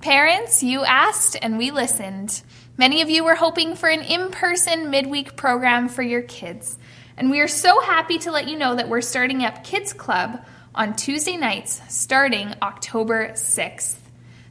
Parents, 0.00 0.62
you 0.62 0.84
asked 0.84 1.36
and 1.42 1.58
we 1.58 1.72
listened. 1.72 2.40
Many 2.76 3.02
of 3.02 3.10
you 3.10 3.24
were 3.24 3.34
hoping 3.34 3.74
for 3.74 3.88
an 3.88 4.02
in-person 4.02 4.90
midweek 4.90 5.34
program 5.34 5.88
for 5.88 6.02
your 6.02 6.22
kids, 6.22 6.78
and 7.16 7.30
we 7.30 7.40
are 7.40 7.48
so 7.48 7.80
happy 7.80 8.18
to 8.18 8.30
let 8.30 8.46
you 8.46 8.56
know 8.56 8.76
that 8.76 8.88
we're 8.88 9.00
starting 9.00 9.44
up 9.44 9.64
Kids 9.64 9.92
Club 9.92 10.40
on 10.72 10.94
Tuesday 10.94 11.36
nights 11.36 11.82
starting 11.88 12.54
October 12.62 13.30
6th. 13.30 13.96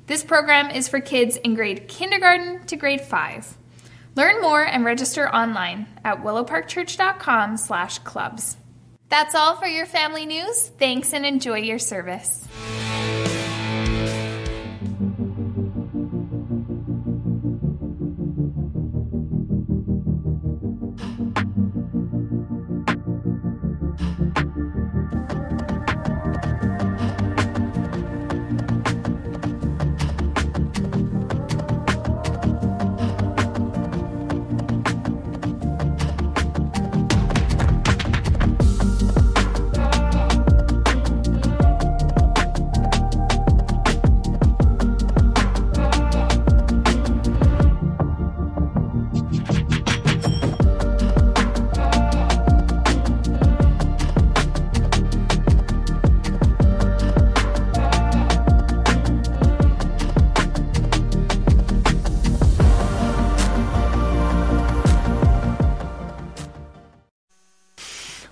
This 0.07 0.25
program 0.25 0.69
is 0.69 0.89
for 0.89 0.99
kids 0.99 1.37
in 1.37 1.55
grade 1.55 1.87
kindergarten 1.87 2.65
to 2.65 2.75
grade 2.75 2.99
5. 2.99 3.55
Learn 4.15 4.41
more 4.41 4.65
and 4.65 4.83
register 4.83 5.33
online 5.33 5.87
at 6.03 6.23
willowparkchurch.com/clubs. 6.23 8.57
That's 9.09 9.35
all 9.35 9.55
for 9.55 9.67
your 9.67 9.85
family 9.85 10.25
news. 10.25 10.67
Thanks 10.77 11.13
and 11.13 11.25
enjoy 11.25 11.59
your 11.59 11.79
service. 11.79 12.45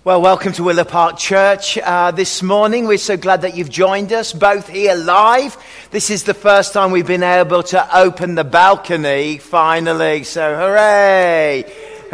Well, 0.05 0.21
welcome 0.21 0.53
to 0.53 0.63
Willow 0.63 0.83
Park 0.83 1.17
Church 1.17 1.79
uh, 1.79 2.11
this 2.11 2.43
morning. 2.43 2.85
We're 2.85 2.99
so 2.99 3.17
glad 3.17 3.41
that 3.41 3.57
you've 3.57 3.71
joined 3.71 4.13
us, 4.13 4.33
both 4.33 4.69
here 4.69 4.93
live. 4.93 5.57
This 5.89 6.11
is 6.11 6.25
the 6.25 6.35
first 6.35 6.73
time 6.73 6.91
we've 6.91 7.07
been 7.07 7.23
able 7.23 7.63
to 7.63 7.97
open 7.97 8.35
the 8.35 8.43
balcony 8.43 9.39
finally, 9.39 10.23
so 10.23 10.55
hooray! 10.55 11.63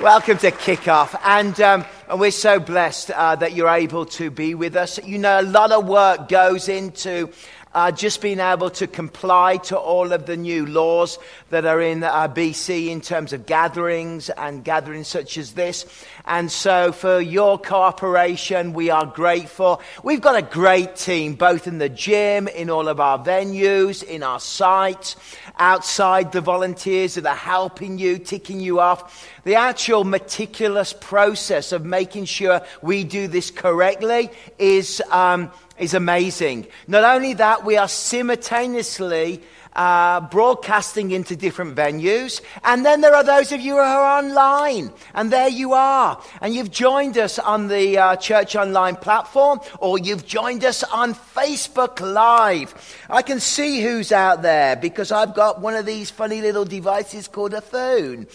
welcome 0.00 0.38
to 0.38 0.50
Kickoff. 0.50 1.14
And, 1.26 1.60
um, 1.60 1.84
and 2.08 2.18
we're 2.18 2.30
so 2.30 2.58
blessed 2.58 3.10
uh, 3.10 3.36
that 3.36 3.52
you're 3.52 3.68
able 3.68 4.06
to 4.06 4.30
be 4.30 4.54
with 4.54 4.76
us. 4.76 4.98
You 5.04 5.18
know, 5.18 5.42
a 5.42 5.42
lot 5.42 5.72
of 5.72 5.86
work 5.86 6.30
goes 6.30 6.70
into 6.70 7.28
uh, 7.72 7.92
just 7.92 8.20
being 8.20 8.40
able 8.40 8.70
to 8.70 8.86
comply 8.86 9.56
to 9.56 9.78
all 9.78 10.12
of 10.12 10.26
the 10.26 10.36
new 10.36 10.66
laws 10.66 11.18
that 11.50 11.64
are 11.64 11.80
in 11.80 12.02
uh, 12.02 12.26
BC 12.26 12.88
in 12.88 13.00
terms 13.00 13.32
of 13.32 13.46
gatherings 13.46 14.28
and 14.30 14.64
gatherings 14.64 15.06
such 15.06 15.38
as 15.38 15.52
this. 15.52 15.86
And 16.24 16.50
so, 16.50 16.90
for 16.90 17.20
your 17.20 17.58
cooperation, 17.58 18.72
we 18.72 18.90
are 18.90 19.06
grateful. 19.06 19.80
We've 20.02 20.20
got 20.20 20.36
a 20.36 20.42
great 20.42 20.96
team, 20.96 21.34
both 21.34 21.68
in 21.68 21.78
the 21.78 21.88
gym, 21.88 22.48
in 22.48 22.70
all 22.70 22.88
of 22.88 22.98
our 22.98 23.18
venues, 23.18 24.02
in 24.02 24.22
our 24.22 24.40
sites, 24.40 25.16
outside 25.58 26.32
the 26.32 26.40
volunteers 26.40 27.14
that 27.14 27.26
are 27.26 27.34
helping 27.34 27.98
you, 27.98 28.18
ticking 28.18 28.60
you 28.60 28.80
off. 28.80 29.28
The 29.44 29.54
actual 29.54 30.04
meticulous 30.04 30.92
process 30.92 31.72
of 31.72 31.84
making 31.84 32.24
sure 32.24 32.62
we 32.82 33.04
do 33.04 33.28
this 33.28 33.52
correctly 33.52 34.30
is. 34.58 35.00
Um, 35.10 35.52
is 35.80 35.94
amazing. 35.94 36.66
Not 36.86 37.04
only 37.04 37.34
that, 37.34 37.64
we 37.64 37.76
are 37.76 37.88
simultaneously 37.88 39.42
uh, 39.74 40.20
broadcasting 40.20 41.10
into 41.10 41.36
different 41.36 41.76
venues. 41.76 42.40
And 42.64 42.84
then 42.84 43.00
there 43.00 43.14
are 43.14 43.24
those 43.24 43.52
of 43.52 43.60
you 43.60 43.74
who 43.74 43.78
are 43.78 44.18
online. 44.18 44.92
And 45.14 45.32
there 45.32 45.48
you 45.48 45.72
are. 45.72 46.22
And 46.40 46.54
you've 46.54 46.70
joined 46.70 47.16
us 47.16 47.38
on 47.38 47.68
the 47.68 47.98
uh, 47.98 48.16
Church 48.16 48.56
Online 48.56 48.96
platform, 48.96 49.60
or 49.78 49.98
you've 49.98 50.26
joined 50.26 50.64
us 50.64 50.82
on 50.84 51.14
Facebook 51.14 52.00
Live. 52.00 52.74
I 53.08 53.22
can 53.22 53.40
see 53.40 53.80
who's 53.80 54.12
out 54.12 54.42
there 54.42 54.76
because 54.76 55.12
I've 55.12 55.34
got 55.34 55.60
one 55.60 55.74
of 55.74 55.86
these 55.86 56.10
funny 56.10 56.40
little 56.40 56.64
devices 56.64 57.28
called 57.28 57.54
a 57.54 57.60
phone. 57.60 58.26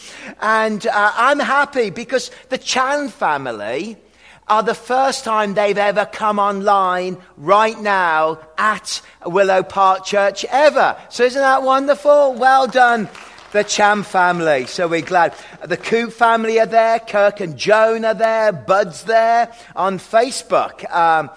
And 0.42 0.86
uh, 0.88 1.12
I'm 1.16 1.40
happy 1.40 1.90
because 1.90 2.32
the 2.50 2.58
Chan 2.58 3.10
family 3.10 3.98
are 4.48 4.64
the 4.64 4.76
first 4.76 5.24
time 5.24 5.54
they've 5.54 5.78
ever 5.78 6.06
come 6.06 6.40
online 6.40 7.18
right 7.38 7.80
now 7.80 8.40
at 8.58 9.02
Willow 9.26 9.64
Park 9.64 10.06
Church 10.06 10.46
ever. 10.46 10.96
So 11.10 11.24
isn't 11.24 11.42
that 11.42 11.64
wonderful? 11.64 12.34
Well 12.34 12.68
done, 12.68 13.10
the 13.54 13.64
Cham 13.64 14.04
family. 14.04 14.66
So 14.68 14.88
we're 14.88 15.02
glad. 15.02 15.34
The 15.64 15.78
Coop 15.78 16.14
family 16.14 16.60
are 16.60 16.66
there. 16.68 17.00
Kirk 17.00 17.40
and 17.40 17.58
Joan 17.58 18.06
are 18.06 18.14
there. 18.14 18.52
Bud's 18.52 19.04
there 19.04 19.52
on 19.76 19.98
Facebook. 19.98 20.90
Um, 20.94 21.32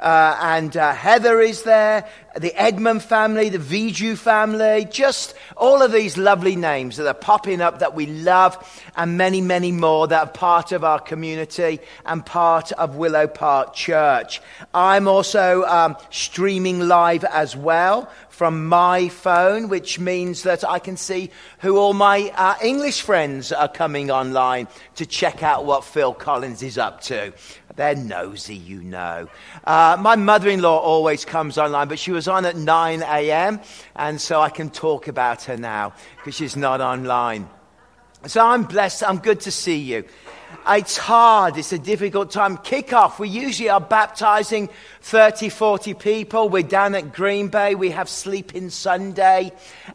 uh, 0.00 0.36
and 0.40 0.76
uh, 0.76 0.92
Heather 0.94 1.40
is 1.40 1.62
there, 1.62 2.08
the 2.36 2.54
Edmund 2.54 3.02
family, 3.02 3.48
the 3.48 3.58
Viju 3.58 4.16
family, 4.16 4.86
just 4.90 5.34
all 5.56 5.82
of 5.82 5.92
these 5.92 6.16
lovely 6.16 6.56
names 6.56 6.96
that 6.96 7.06
are 7.06 7.14
popping 7.14 7.60
up 7.60 7.80
that 7.80 7.94
we 7.94 8.06
love, 8.06 8.56
and 8.96 9.18
many, 9.18 9.40
many 9.40 9.72
more 9.72 10.08
that 10.08 10.20
are 10.20 10.30
part 10.30 10.72
of 10.72 10.84
our 10.84 10.98
community 10.98 11.80
and 12.06 12.24
part 12.24 12.72
of 12.72 12.96
Willow 12.96 13.26
Park 13.26 13.74
Church. 13.74 14.40
I'm 14.72 15.06
also 15.06 15.64
um, 15.64 15.96
streaming 16.10 16.80
live 16.80 17.24
as 17.24 17.54
well 17.54 18.10
from 18.40 18.68
my 18.68 19.10
phone, 19.10 19.68
which 19.68 19.98
means 19.98 20.44
that 20.44 20.66
I 20.66 20.78
can 20.78 20.96
see 20.96 21.30
who 21.58 21.76
all 21.76 21.92
my 21.92 22.32
uh, 22.34 22.54
English 22.62 23.02
friends 23.02 23.52
are 23.52 23.68
coming 23.68 24.10
online 24.10 24.66
to 24.94 25.04
check 25.04 25.42
out 25.42 25.66
what 25.66 25.84
Phil 25.84 26.14
Collins 26.14 26.62
is 26.62 26.78
up 26.78 27.02
to. 27.02 27.34
They're 27.80 27.94
nosy, 27.94 28.56
you 28.56 28.82
know. 28.82 29.26
Uh, 29.64 29.96
my 29.98 30.14
mother 30.14 30.50
in 30.50 30.60
law 30.60 30.76
always 30.76 31.24
comes 31.24 31.56
online, 31.56 31.88
but 31.88 31.98
she 31.98 32.12
was 32.12 32.28
on 32.28 32.44
at 32.44 32.54
9 32.54 33.02
a.m., 33.02 33.58
and 33.96 34.20
so 34.20 34.38
I 34.38 34.50
can 34.50 34.68
talk 34.68 35.08
about 35.08 35.44
her 35.44 35.56
now 35.56 35.94
because 36.18 36.34
she's 36.34 36.56
not 36.56 36.82
online. 36.82 37.48
So 38.26 38.46
I'm 38.46 38.64
blessed. 38.64 39.02
I'm 39.08 39.16
good 39.16 39.40
to 39.40 39.50
see 39.50 39.78
you. 39.78 40.04
It's 40.68 40.96
hard. 40.96 41.56
It's 41.56 41.72
a 41.72 41.78
difficult 41.78 42.30
time. 42.30 42.58
Kickoff. 42.58 43.18
We 43.18 43.28
usually 43.28 43.70
are 43.70 43.80
baptizing 43.80 44.68
30, 45.02 45.48
40 45.48 45.94
people. 45.94 46.48
We're 46.48 46.62
down 46.62 46.94
at 46.94 47.12
Green 47.12 47.48
Bay. 47.48 47.74
We 47.74 47.90
have 47.90 48.08
Sleeping 48.08 48.70
Sunday. 48.70 49.52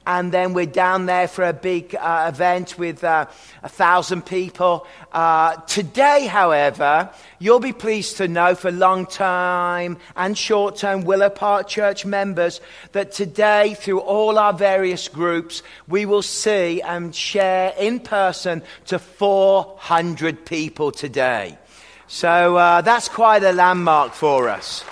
And 0.08 0.32
then 0.32 0.54
we're 0.54 0.66
down 0.66 1.06
there 1.06 1.28
for 1.28 1.44
a 1.44 1.54
big 1.54 1.96
uh, 1.96 2.32
event 2.34 2.78
with 2.78 3.04
uh, 3.04 3.28
a 3.64 3.70
thousand 3.70 4.26
people. 4.26 4.88
Uh, 5.12 5.56
today, 5.62 6.26
however, 6.26 7.10
you'll 7.40 7.60
be 7.60 7.74
pleased 7.74 8.18
to 8.18 8.28
know 8.28 8.56
for 8.56 8.72
long 8.72 9.06
time 9.06 9.98
and 10.16 10.38
short 10.38 10.78
term 10.78 11.02
Willow 11.02 11.30
Park 11.30 11.68
Church 11.68 12.06
members 12.06 12.60
that 12.94 13.12
today, 13.12 13.76
through 13.76 14.00
all 14.00 14.38
our 14.38 14.54
various 14.54 15.08
groups, 15.08 15.64
we 15.88 16.06
will 16.06 16.22
see 16.22 16.82
and 16.82 17.16
share 17.16 17.74
in 17.78 18.00
person 18.00 18.64
to 18.88 19.00
400 19.00 20.45
people 20.46 20.92
today. 20.92 21.58
So 22.08 22.56
uh, 22.56 22.82
that's 22.82 23.10
quite 23.10 23.44
a 23.44 23.52
landmark 23.52 24.14
for 24.14 24.50
us 24.50 24.84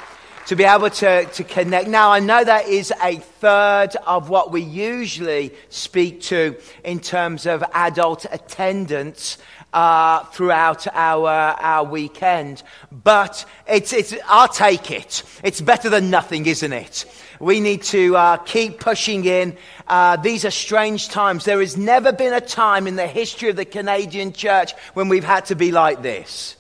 to 0.48 0.56
be 0.56 0.64
able 0.64 0.90
to, 0.90 1.26
to 1.26 1.44
connect. 1.44 1.88
Now, 1.88 2.12
I 2.12 2.20
know 2.20 2.44
that 2.44 2.68
is 2.68 2.92
a 3.02 3.18
third 3.18 3.96
of 4.06 4.30
what 4.30 4.52
we 4.52 4.62
usually 4.62 5.54
speak 5.70 6.22
to 6.24 6.58
in 6.84 7.00
terms 7.00 7.46
of 7.46 7.64
adult 7.74 8.26
attendance. 8.32 9.38
Uh, 9.72 10.24
throughout 10.26 10.86
our, 10.94 11.28
our 11.28 11.84
weekend. 11.84 12.62
But 12.92 13.44
it's, 13.66 13.92
it's, 13.92 14.14
I'll 14.28 14.48
take 14.48 14.92
it. 14.92 15.24
It's 15.44 15.62
better 15.62 15.90
than 15.90 16.12
nothing, 16.12 16.46
isn't 16.46 16.72
it? 16.72 17.06
We 17.44 17.60
need 17.60 17.84
to 17.84 18.16
uh, 18.16 18.38
keep 18.38 18.80
pushing 18.80 19.26
in. 19.26 19.58
Uh, 19.86 20.16
these 20.16 20.46
are 20.46 20.52
strange 20.52 21.10
times. 21.10 21.44
There 21.44 21.60
has 21.60 21.76
never 21.76 22.14
been 22.14 22.34
a 22.34 22.40
time 22.40 22.88
in 22.88 22.96
the 22.96 23.06
history 23.06 23.50
of 23.50 23.58
the 23.58 23.66
Canadian 23.66 24.32
church 24.32 24.72
when 24.94 25.10
we've 25.10 25.26
had 25.26 25.48
to 25.48 25.56
be 25.56 25.74
like 25.74 26.02
this. 26.02 26.56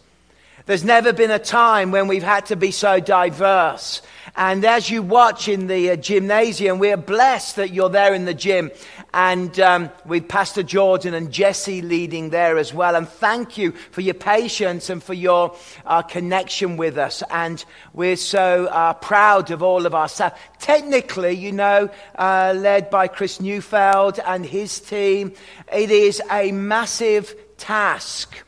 There's 0.65 0.83
never 0.83 1.13
been 1.13 1.31
a 1.31 1.39
time 1.39 1.91
when 1.91 2.09
we've 2.09 2.21
had 2.21 2.47
to 2.47 2.57
be 2.57 2.71
so 2.71 2.99
diverse. 2.99 4.01
And 4.35 4.65
as 4.65 4.89
you 4.89 5.03
watch 5.03 5.47
in 5.47 5.67
the 5.67 5.91
uh, 5.91 5.95
gymnasium, 5.95 6.79
we're 6.79 6.97
blessed 6.97 7.57
that 7.57 7.71
you're 7.71 7.89
there 7.89 8.15
in 8.15 8.25
the 8.25 8.33
gym. 8.33 8.71
And 9.13 9.59
um, 9.59 9.91
with 10.05 10.27
Pastor 10.27 10.63
Jordan 10.63 11.13
and 11.13 11.31
Jesse 11.31 11.83
leading 11.83 12.31
there 12.31 12.57
as 12.57 12.73
well. 12.73 12.95
And 12.95 13.07
thank 13.07 13.59
you 13.59 13.73
for 13.91 14.01
your 14.01 14.15
patience 14.15 14.89
and 14.89 15.03
for 15.03 15.13
your 15.13 15.55
uh, 15.85 16.01
connection 16.01 16.77
with 16.77 16.97
us. 16.97 17.21
And 17.29 17.63
we're 17.93 18.15
so 18.15 18.65
uh, 18.65 18.93
proud 18.93 19.51
of 19.51 19.61
all 19.61 19.85
of 19.85 19.93
our 19.93 20.07
staff. 20.07 20.39
Technically, 20.59 21.33
you 21.33 21.51
know, 21.51 21.89
uh, 22.17 22.53
led 22.57 22.89
by 22.89 23.07
Chris 23.07 23.39
Neufeld 23.39 24.19
and 24.25 24.43
his 24.43 24.79
team, 24.79 25.33
it 25.71 25.91
is 25.91 26.21
a 26.31 26.51
massive 26.51 27.35
task 27.57 28.43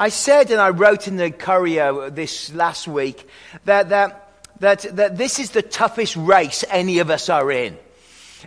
I 0.00 0.10
said, 0.10 0.52
and 0.52 0.60
I 0.60 0.70
wrote 0.70 1.08
in 1.08 1.16
the 1.16 1.32
Courier 1.32 2.08
this 2.10 2.54
last 2.54 2.86
week, 2.86 3.28
that, 3.64 3.88
that, 3.88 4.27
that, 4.60 4.80
that 4.96 5.16
this 5.16 5.38
is 5.38 5.50
the 5.50 5.62
toughest 5.62 6.16
race 6.16 6.64
any 6.68 6.98
of 6.98 7.10
us 7.10 7.28
are 7.28 7.50
in. 7.50 7.78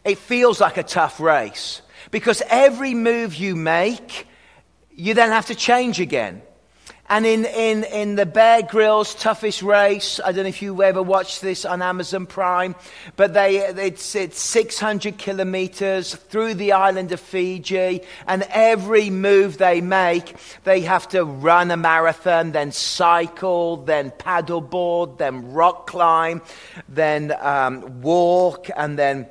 It 0.03 0.17
feels 0.17 0.59
like 0.59 0.77
a 0.77 0.83
tough 0.83 1.19
race 1.19 1.81
because 2.11 2.41
every 2.49 2.93
move 2.93 3.35
you 3.35 3.55
make, 3.55 4.27
you 4.91 5.13
then 5.13 5.29
have 5.29 5.47
to 5.47 5.55
change 5.55 5.99
again. 5.99 6.41
And 7.11 7.25
in, 7.25 7.43
in, 7.43 7.83
in 7.83 8.15
the 8.15 8.25
Bear 8.25 8.61
Grylls 8.61 9.13
Toughest 9.15 9.61
Race, 9.61 10.21
I 10.23 10.31
don't 10.31 10.43
know 10.43 10.49
if 10.49 10.61
you 10.61 10.81
ever 10.81 11.03
watched 11.03 11.41
this 11.41 11.65
on 11.65 11.81
Amazon 11.81 12.25
Prime, 12.25 12.73
but 13.17 13.33
they, 13.33 13.57
it's, 13.57 14.15
it's 14.15 14.39
600 14.39 15.17
kilometers 15.17 16.15
through 16.15 16.53
the 16.53 16.71
island 16.71 17.11
of 17.11 17.19
Fiji, 17.19 17.99
and 18.27 18.43
every 18.49 19.09
move 19.09 19.57
they 19.57 19.81
make, 19.81 20.37
they 20.63 20.79
have 20.79 21.09
to 21.09 21.25
run 21.25 21.69
a 21.69 21.75
marathon, 21.75 22.53
then 22.53 22.71
cycle, 22.71 23.75
then 23.75 24.11
paddleboard, 24.11 25.17
then 25.17 25.51
rock 25.51 25.87
climb, 25.87 26.41
then 26.87 27.33
um, 27.41 28.01
walk, 28.01 28.69
and 28.73 28.97
then 28.97 29.27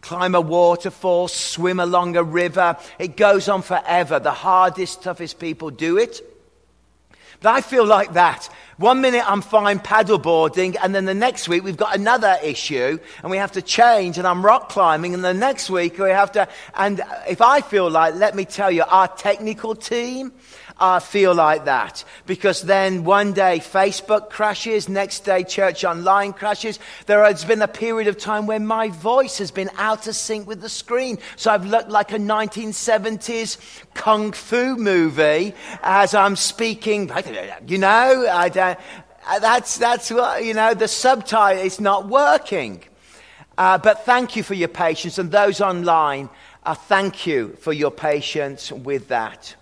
climb 0.00 0.36
a 0.36 0.40
waterfall, 0.40 1.26
swim 1.26 1.80
along 1.80 2.16
a 2.16 2.22
river. 2.22 2.76
It 3.00 3.16
goes 3.16 3.48
on 3.48 3.62
forever. 3.62 4.20
The 4.20 4.30
hardest, 4.30 5.02
toughest 5.02 5.40
people 5.40 5.70
do 5.70 5.98
it. 5.98 6.22
I 7.44 7.60
feel 7.60 7.86
like 7.86 8.14
that. 8.14 8.48
One 8.78 9.00
minute 9.00 9.28
I'm 9.28 9.42
fine 9.42 9.80
paddleboarding, 9.80 10.76
and 10.82 10.94
then 10.94 11.04
the 11.04 11.14
next 11.14 11.48
week 11.48 11.64
we've 11.64 11.76
got 11.76 11.96
another 11.96 12.36
issue, 12.42 12.98
and 13.22 13.30
we 13.30 13.36
have 13.36 13.52
to 13.52 13.62
change, 13.62 14.18
and 14.18 14.26
I'm 14.26 14.44
rock 14.44 14.68
climbing, 14.68 15.14
and 15.14 15.24
the 15.24 15.34
next 15.34 15.68
week 15.70 15.98
we 15.98 16.10
have 16.10 16.32
to. 16.32 16.48
And 16.74 17.00
if 17.28 17.40
I 17.40 17.60
feel 17.60 17.90
like, 17.90 18.14
let 18.14 18.34
me 18.34 18.44
tell 18.44 18.70
you, 18.70 18.84
our 18.84 19.08
technical 19.08 19.74
team 19.74 20.32
uh, 20.78 21.00
feel 21.00 21.34
like 21.34 21.64
that 21.64 22.04
because 22.26 22.62
then 22.62 23.04
one 23.04 23.32
day 23.32 23.58
Facebook 23.58 24.30
crashes, 24.30 24.88
next 24.88 25.20
day 25.20 25.44
church 25.44 25.84
online 25.84 26.32
crashes. 26.32 26.78
There 27.06 27.24
has 27.24 27.44
been 27.44 27.62
a 27.62 27.68
period 27.68 28.08
of 28.08 28.16
time 28.16 28.46
where 28.46 28.60
my 28.60 28.88
voice 28.88 29.38
has 29.38 29.50
been 29.50 29.70
out 29.76 30.06
of 30.06 30.14
sync 30.14 30.46
with 30.46 30.60
the 30.60 30.68
screen. 30.68 31.18
So 31.36 31.50
I've 31.50 31.66
looked 31.66 31.90
like 31.90 32.12
a 32.12 32.18
1970s 32.18 33.58
kung 33.94 34.32
fu 34.32 34.76
movie 34.76 35.54
as 35.82 36.14
I'm 36.14 36.36
speaking. 36.36 37.10
You 37.66 37.78
know, 37.78 38.26
I 38.30 38.48
don't, 38.48 38.78
that's, 39.40 39.78
that's 39.78 40.10
what, 40.10 40.44
you 40.44 40.54
know, 40.54 40.74
the 40.74 40.88
subtitle 40.88 41.64
is 41.64 41.80
not 41.80 42.08
working. 42.08 42.84
Uh, 43.56 43.76
but 43.76 44.04
thank 44.04 44.36
you 44.36 44.44
for 44.44 44.54
your 44.54 44.68
patience 44.68 45.18
and 45.18 45.32
those 45.32 45.60
online, 45.60 46.30
uh, 46.64 46.74
thank 46.74 47.26
you 47.26 47.56
for 47.60 47.72
your 47.72 47.90
patience 47.90 48.70
with 48.70 49.08
that 49.08 49.56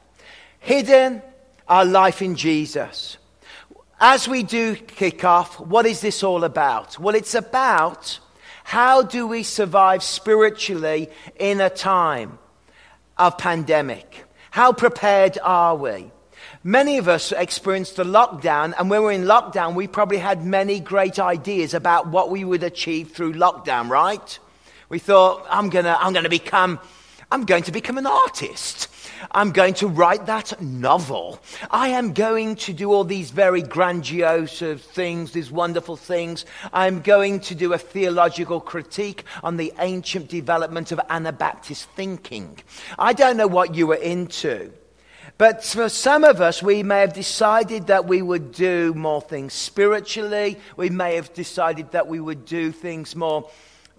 hidden 0.66 1.22
our 1.68 1.84
life 1.84 2.20
in 2.20 2.34
Jesus. 2.34 3.18
As 4.00 4.26
we 4.26 4.42
do 4.42 4.74
kick 4.74 5.24
off, 5.24 5.60
what 5.60 5.86
is 5.86 6.00
this 6.00 6.24
all 6.24 6.42
about? 6.42 6.98
Well, 6.98 7.14
it's 7.14 7.36
about 7.36 8.18
how 8.64 9.02
do 9.02 9.28
we 9.28 9.44
survive 9.44 10.02
spiritually 10.02 11.08
in 11.38 11.60
a 11.60 11.70
time 11.70 12.40
of 13.16 13.38
pandemic? 13.38 14.24
How 14.50 14.72
prepared 14.72 15.38
are 15.40 15.76
we? 15.76 16.10
Many 16.64 16.98
of 16.98 17.06
us 17.06 17.30
experienced 17.30 18.00
a 18.00 18.04
lockdown, 18.04 18.74
and 18.76 18.90
when 18.90 19.02
we 19.02 19.06
were 19.06 19.12
in 19.12 19.22
lockdown, 19.22 19.76
we 19.76 19.86
probably 19.86 20.18
had 20.18 20.44
many 20.44 20.80
great 20.80 21.20
ideas 21.20 21.74
about 21.74 22.08
what 22.08 22.28
we 22.28 22.42
would 22.42 22.64
achieve 22.64 23.12
through 23.12 23.34
lockdown, 23.34 23.88
right? 23.88 24.38
We 24.88 24.98
thought, 24.98 25.46
I'm 25.48 25.70
gonna, 25.70 25.96
I'm 26.00 26.12
gonna 26.12 26.28
become, 26.28 26.80
I'm 27.30 27.44
going 27.44 27.62
to 27.62 27.72
become 27.72 27.98
an 27.98 28.06
artist. 28.06 28.88
I'm 29.30 29.52
going 29.52 29.74
to 29.74 29.88
write 29.88 30.26
that 30.26 30.60
novel. 30.60 31.40
I 31.70 31.88
am 31.88 32.12
going 32.12 32.56
to 32.56 32.72
do 32.72 32.92
all 32.92 33.04
these 33.04 33.30
very 33.30 33.62
grandiose 33.62 34.60
things, 34.60 35.32
these 35.32 35.50
wonderful 35.50 35.96
things. 35.96 36.44
I'm 36.72 37.00
going 37.00 37.40
to 37.40 37.54
do 37.54 37.72
a 37.72 37.78
theological 37.78 38.60
critique 38.60 39.24
on 39.42 39.56
the 39.56 39.72
ancient 39.78 40.28
development 40.28 40.92
of 40.92 41.00
Anabaptist 41.08 41.88
thinking. 41.90 42.58
I 42.98 43.12
don't 43.12 43.36
know 43.36 43.46
what 43.46 43.74
you 43.74 43.86
were 43.86 43.94
into. 43.94 44.72
But 45.38 45.62
for 45.62 45.90
some 45.90 46.24
of 46.24 46.40
us, 46.40 46.62
we 46.62 46.82
may 46.82 47.00
have 47.00 47.12
decided 47.12 47.88
that 47.88 48.06
we 48.06 48.22
would 48.22 48.52
do 48.52 48.94
more 48.94 49.20
things 49.20 49.52
spiritually. 49.52 50.58
We 50.76 50.88
may 50.88 51.16
have 51.16 51.34
decided 51.34 51.92
that 51.92 52.06
we 52.06 52.20
would 52.20 52.46
do 52.46 52.72
things 52.72 53.14
more 53.14 53.50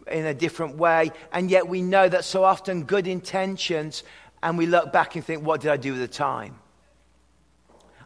in 0.08 0.26
a 0.26 0.34
different 0.34 0.78
way. 0.78 1.12
And 1.32 1.52
yet 1.52 1.68
we 1.68 1.84
know 1.84 2.10
that 2.10 2.24
so 2.24 2.44
often 2.44 2.84
good 2.84 3.06
intentions 3.06 4.04
and 4.42 4.58
we 4.58 4.66
look 4.66 4.92
back 4.92 5.16
and 5.16 5.26
think, 5.26 5.44
what 5.46 5.62
did 5.62 5.72
I 5.72 5.78
do 5.78 5.92
with 5.94 6.02
the 6.02 6.08
time? 6.08 6.60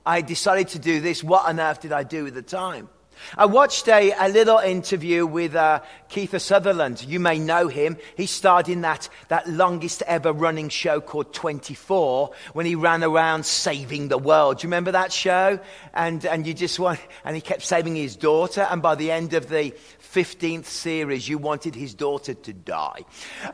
I 0.05 0.21
decided 0.21 0.69
to 0.69 0.79
do 0.79 0.99
this. 1.01 1.23
What 1.23 1.47
on 1.47 1.59
earth 1.59 1.81
did 1.81 1.91
I 1.91 2.03
do 2.03 2.23
with 2.23 2.33
the 2.33 2.41
time? 2.41 2.89
I 3.37 3.45
watched 3.45 3.87
a, 3.87 4.11
a 4.11 4.29
little 4.29 4.57
interview 4.57 5.25
with 5.25 5.55
uh, 5.55 5.81
Kiefer 6.09 6.41
Sutherland. 6.41 7.03
You 7.03 7.19
may 7.19 7.39
know 7.39 7.67
him. 7.67 7.97
He 8.15 8.25
starred 8.25 8.69
in 8.69 8.81
that, 8.81 9.09
that 9.29 9.47
longest 9.47 10.03
ever 10.07 10.33
running 10.33 10.69
show 10.69 11.01
called 11.01 11.33
24 11.33 12.31
when 12.53 12.65
he 12.65 12.75
ran 12.75 13.03
around 13.03 13.45
saving 13.45 14.09
the 14.09 14.17
world. 14.17 14.59
Do 14.59 14.65
you 14.65 14.69
remember 14.69 14.91
that 14.91 15.13
show? 15.13 15.59
And, 15.93 16.25
and 16.25 16.45
you 16.45 16.53
just 16.53 16.79
want, 16.79 16.99
and 17.23 17.35
he 17.35 17.41
kept 17.41 17.63
saving 17.63 17.95
his 17.95 18.15
daughter. 18.15 18.67
And 18.69 18.81
by 18.81 18.95
the 18.95 19.11
end 19.11 19.33
of 19.33 19.47
the 19.47 19.73
15th 20.13 20.65
series, 20.65 21.29
you 21.29 21.37
wanted 21.37 21.73
his 21.73 21.93
daughter 21.93 22.33
to 22.33 22.53
die. 22.53 23.01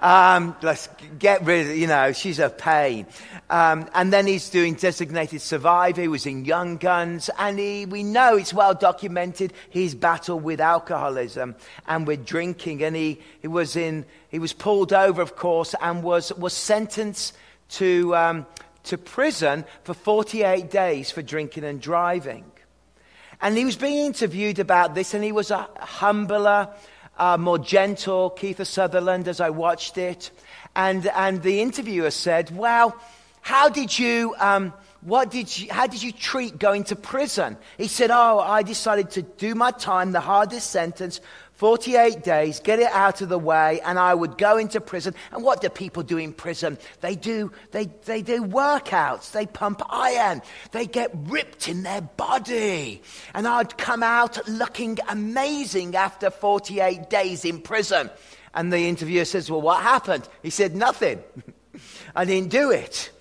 Um, 0.02 0.56
let's 0.64 0.90
get 1.20 1.46
rid 1.46 1.70
of, 1.70 1.78
you 1.78 1.88
know, 1.88 2.14
she's 2.14 2.40
a 2.40 2.50
pain. 2.50 3.06
Um, 3.50 3.88
and 3.94 4.12
then 4.12 4.26
he's 4.26 4.50
doing 4.50 4.74
Designated 4.74 5.42
Survivor. 5.42 6.02
He 6.02 6.08
was 6.08 6.26
in 6.26 6.46
Young 6.46 6.78
Guns. 6.78 7.30
And 7.38 7.60
he, 7.60 7.86
we 7.86 8.02
know 8.02 8.38
it's 8.38 8.54
well 8.54 8.74
documented 8.74 9.54
his 9.70 9.96
battle 9.96 10.40
with 10.40 10.60
alcoholism 10.60 11.56
and 11.88 12.08
with 12.08 12.26
drinking. 12.26 12.84
And 12.84 12.96
he, 12.96 13.22
he, 13.42 13.48
was, 13.48 13.76
in, 13.76 14.06
he 14.30 14.40
was 14.40 14.54
pulled 14.54 14.94
over, 14.94 15.22
of 15.22 15.36
course, 15.36 15.76
and 15.82 16.04
was, 16.04 16.34
was 16.34 16.54
sentenced 16.54 17.36
to, 17.70 18.16
um, 18.16 18.46
to 18.84 18.98
prison 18.98 19.66
for 19.84 19.94
48 19.94 20.70
days 20.70 21.12
for 21.12 21.22
drinking 21.22 21.64
and 21.64 21.82
driving. 21.82 22.46
And 23.42 23.58
he 23.58 23.66
was 23.66 23.76
being 23.76 24.06
interviewed 24.06 24.60
about 24.60 24.96
this, 24.96 25.14
and 25.14 25.24
he 25.24 25.32
was 25.32 25.52
a 25.52 25.70
humbler, 25.80 26.70
uh, 27.18 27.38
more 27.38 27.60
gentle 27.60 28.32
Kiefer 28.32 28.66
Sutherland 28.66 29.28
as 29.28 29.40
I 29.40 29.52
watched 29.52 29.98
it. 29.98 30.32
And, 30.76 31.06
and 31.08 31.42
the 31.44 31.62
interviewer 31.62 32.12
said, 32.12 32.56
Well, 32.56 33.00
how 33.42 33.70
did 33.70 33.98
you. 33.98 34.36
Um, 34.40 34.74
what 35.02 35.32
did 35.32 35.58
you, 35.58 35.72
how 35.72 35.88
did 35.88 36.02
you 36.02 36.12
treat 36.12 36.58
going 36.58 36.84
to 36.86 36.96
prison? 36.96 37.58
He 37.78 37.88
said, 37.88 38.12
Oh, 38.12 38.40
I 38.40 38.64
decided 38.64 39.12
to 39.12 39.22
do 39.22 39.56
my 39.56 39.72
time, 39.72 40.12
the 40.12 40.20
hardest 40.20 40.72
sentence, 40.72 41.22
48 41.58 42.24
days, 42.24 42.60
get 42.60 42.78
it 42.80 42.92
out 42.92 43.22
of 43.22 43.30
the 43.30 43.40
way, 43.40 43.82
and 43.82 43.98
I 43.98 44.14
would 44.14 44.38
go 44.38 44.58
into 44.58 44.80
prison. 44.80 45.16
And 45.32 45.44
what 45.44 45.60
do 45.60 45.70
people 45.70 46.04
do 46.04 46.18
in 46.18 46.32
prison? 46.32 46.78
They 47.02 47.16
do, 47.16 47.52
they, 47.72 47.86
they 48.06 48.22
do 48.22 48.44
workouts, 48.44 49.32
they 49.32 49.48
pump 49.48 49.82
iron, 49.90 50.44
they 50.72 50.86
get 50.86 51.10
ripped 51.14 51.68
in 51.68 51.82
their 51.82 52.02
body. 52.02 53.02
And 53.34 53.48
I'd 53.48 53.76
come 53.76 54.04
out 54.04 54.48
looking 54.48 55.00
amazing 55.10 55.96
after 55.96 56.30
48 56.30 57.10
days 57.10 57.44
in 57.44 57.62
prison. 57.62 58.12
And 58.54 58.72
the 58.72 58.88
interviewer 58.88 59.26
says, 59.26 59.50
Well, 59.50 59.62
what 59.62 59.82
happened? 59.82 60.30
He 60.44 60.52
said, 60.52 60.76
Nothing. 60.76 61.24
I 62.16 62.26
didn't 62.26 62.50
do 62.52 62.70
it. 62.70 63.12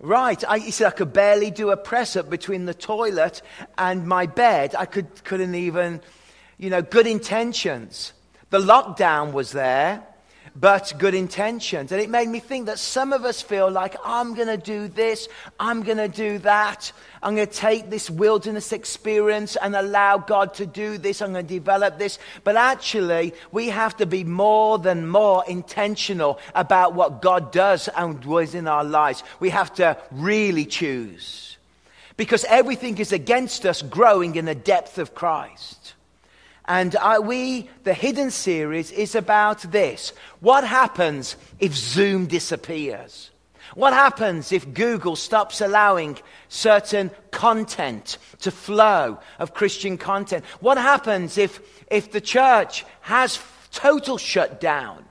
Right. 0.00 0.42
I, 0.48 0.58
he 0.58 0.70
said 0.70 0.86
I 0.86 0.90
could 0.90 1.12
barely 1.12 1.50
do 1.50 1.70
a 1.70 1.76
press 1.76 2.16
up 2.16 2.30
between 2.30 2.64
the 2.64 2.74
toilet 2.74 3.42
and 3.76 4.06
my 4.06 4.26
bed. 4.26 4.74
I 4.74 4.86
could, 4.86 5.24
couldn't 5.24 5.54
even 5.54 6.00
you 6.60 6.68
know, 6.68 6.82
good 6.82 7.06
intentions. 7.06 8.12
The 8.50 8.58
lockdown 8.58 9.32
was 9.32 9.52
there, 9.52 10.02
but 10.54 10.92
good 10.98 11.14
intentions. 11.14 11.90
And 11.90 12.00
it 12.02 12.10
made 12.10 12.28
me 12.28 12.38
think 12.38 12.66
that 12.66 12.78
some 12.78 13.14
of 13.14 13.24
us 13.24 13.40
feel 13.40 13.70
like, 13.70 13.96
I'm 14.04 14.34
going 14.34 14.48
to 14.48 14.58
do 14.58 14.86
this, 14.86 15.26
I'm 15.58 15.82
going 15.82 15.96
to 15.96 16.08
do 16.08 16.38
that. 16.40 16.92
I'm 17.22 17.36
going 17.36 17.48
to 17.48 17.52
take 17.52 17.90
this 17.90 18.08
wilderness 18.08 18.72
experience 18.72 19.56
and 19.56 19.76
allow 19.76 20.16
God 20.16 20.54
to 20.54 20.64
do 20.64 20.96
this. 20.96 21.20
I'm 21.20 21.32
going 21.32 21.46
to 21.46 21.54
develop 21.54 21.98
this. 21.98 22.18
But 22.44 22.56
actually, 22.56 23.34
we 23.52 23.68
have 23.68 23.96
to 23.98 24.06
be 24.06 24.24
more 24.24 24.78
than 24.78 25.06
more 25.06 25.44
intentional 25.46 26.38
about 26.54 26.94
what 26.94 27.20
God 27.20 27.52
does 27.52 27.88
and 27.88 28.24
was 28.24 28.54
in 28.54 28.66
our 28.66 28.84
lives. 28.84 29.22
We 29.38 29.50
have 29.50 29.74
to 29.74 29.98
really 30.10 30.64
choose. 30.64 31.58
Because 32.16 32.44
everything 32.44 32.96
is 32.98 33.12
against 33.12 33.66
us 33.66 33.82
growing 33.82 34.36
in 34.36 34.46
the 34.46 34.54
depth 34.54 34.96
of 34.96 35.14
Christ. 35.14 35.94
And 36.64 36.96
I, 36.96 37.18
we, 37.18 37.68
the 37.84 37.94
Hidden 37.94 38.30
series, 38.30 38.92
is 38.92 39.14
about 39.14 39.60
this. 39.72 40.12
What 40.40 40.64
happens 40.64 41.36
if 41.58 41.74
Zoom 41.74 42.26
disappears? 42.26 43.29
What 43.80 43.94
happens 43.94 44.52
if 44.52 44.74
Google 44.74 45.16
stops 45.16 45.62
allowing 45.62 46.18
certain 46.50 47.10
content 47.30 48.18
to 48.40 48.50
flow 48.50 49.18
of 49.38 49.54
Christian 49.54 49.96
content? 49.96 50.44
What 50.60 50.76
happens 50.76 51.38
if, 51.38 51.60
if 51.90 52.12
the 52.12 52.20
church 52.20 52.84
has 53.00 53.40
total 53.72 54.18
shutdown? 54.18 55.06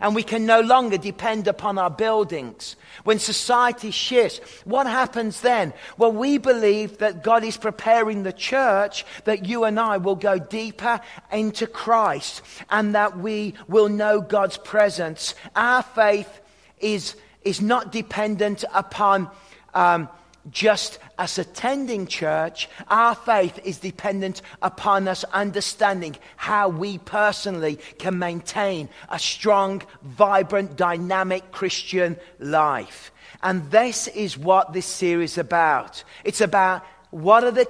and 0.00 0.14
we 0.14 0.22
can 0.22 0.44
no 0.44 0.60
longer 0.60 0.98
depend 0.98 1.48
upon 1.48 1.78
our 1.78 1.88
buildings. 1.88 2.76
When 3.04 3.18
society 3.18 3.90
shifts, 3.90 4.40
what 4.66 4.86
happens 4.86 5.40
then? 5.40 5.72
Well, 5.96 6.12
we 6.12 6.36
believe 6.36 6.98
that 6.98 7.22
God 7.22 7.44
is 7.44 7.56
preparing 7.56 8.22
the 8.22 8.32
church 8.34 9.06
that 9.24 9.46
you 9.46 9.64
and 9.64 9.80
I 9.80 9.96
will 9.96 10.16
go 10.16 10.38
deeper 10.38 11.00
into 11.32 11.66
Christ 11.66 12.42
and 12.68 12.94
that 12.94 13.16
we 13.16 13.54
will 13.68 13.88
know 13.88 14.20
God's 14.20 14.58
presence. 14.58 15.34
Our 15.54 15.82
faith 15.82 16.42
is, 16.78 17.16
is 17.46 17.62
not 17.62 17.92
dependent 17.92 18.64
upon 18.74 19.30
um, 19.72 20.08
just 20.50 20.98
us 21.18 21.38
attending 21.38 22.06
church, 22.06 22.68
our 22.88 23.14
faith 23.14 23.58
is 23.64 23.78
dependent 23.78 24.42
upon 24.62 25.08
us 25.08 25.24
understanding 25.32 26.16
how 26.36 26.68
we 26.68 26.98
personally 26.98 27.76
can 27.98 28.18
maintain 28.18 28.88
a 29.08 29.18
strong, 29.18 29.82
vibrant, 30.02 30.76
dynamic 30.76 31.50
Christian 31.52 32.16
life. 32.38 33.10
And 33.42 33.70
this 33.70 34.08
is 34.08 34.38
what 34.38 34.72
this 34.72 34.86
series 34.86 35.32
is 35.32 35.38
about. 35.38 36.04
It's 36.24 36.40
about 36.40 36.84
what 37.10 37.44
are 37.44 37.50
the 37.50 37.68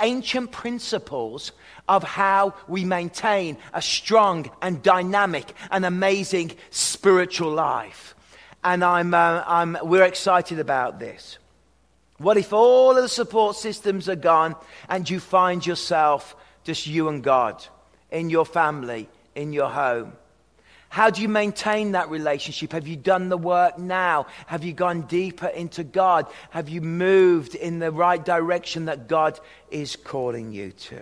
ancient 0.00 0.50
principles 0.52 1.52
of 1.88 2.02
how 2.02 2.54
we 2.66 2.84
maintain 2.84 3.56
a 3.72 3.80
strong 3.80 4.50
and 4.60 4.82
dynamic 4.82 5.52
and 5.70 5.84
amazing 5.84 6.52
spiritual 6.70 7.52
life. 7.52 8.05
And 8.66 8.82
I'm, 8.82 9.14
uh, 9.14 9.44
I'm, 9.46 9.78
we're 9.80 10.02
excited 10.02 10.58
about 10.58 10.98
this. 10.98 11.38
What 12.18 12.36
if 12.36 12.52
all 12.52 12.96
of 12.96 13.02
the 13.02 13.08
support 13.08 13.54
systems 13.54 14.08
are 14.08 14.16
gone 14.16 14.56
and 14.88 15.08
you 15.08 15.20
find 15.20 15.64
yourself 15.64 16.34
just 16.64 16.84
you 16.84 17.08
and 17.08 17.22
God 17.22 17.64
in 18.10 18.28
your 18.28 18.44
family, 18.44 19.08
in 19.36 19.52
your 19.52 19.68
home? 19.68 20.14
How 20.88 21.10
do 21.10 21.22
you 21.22 21.28
maintain 21.28 21.92
that 21.92 22.10
relationship? 22.10 22.72
Have 22.72 22.88
you 22.88 22.96
done 22.96 23.28
the 23.28 23.38
work 23.38 23.78
now? 23.78 24.26
Have 24.46 24.64
you 24.64 24.72
gone 24.72 25.02
deeper 25.02 25.46
into 25.46 25.84
God? 25.84 26.26
Have 26.50 26.68
you 26.68 26.80
moved 26.80 27.54
in 27.54 27.78
the 27.78 27.92
right 27.92 28.24
direction 28.24 28.86
that 28.86 29.06
God 29.06 29.38
is 29.70 29.94
calling 29.94 30.50
you 30.50 30.72
to? 30.72 31.00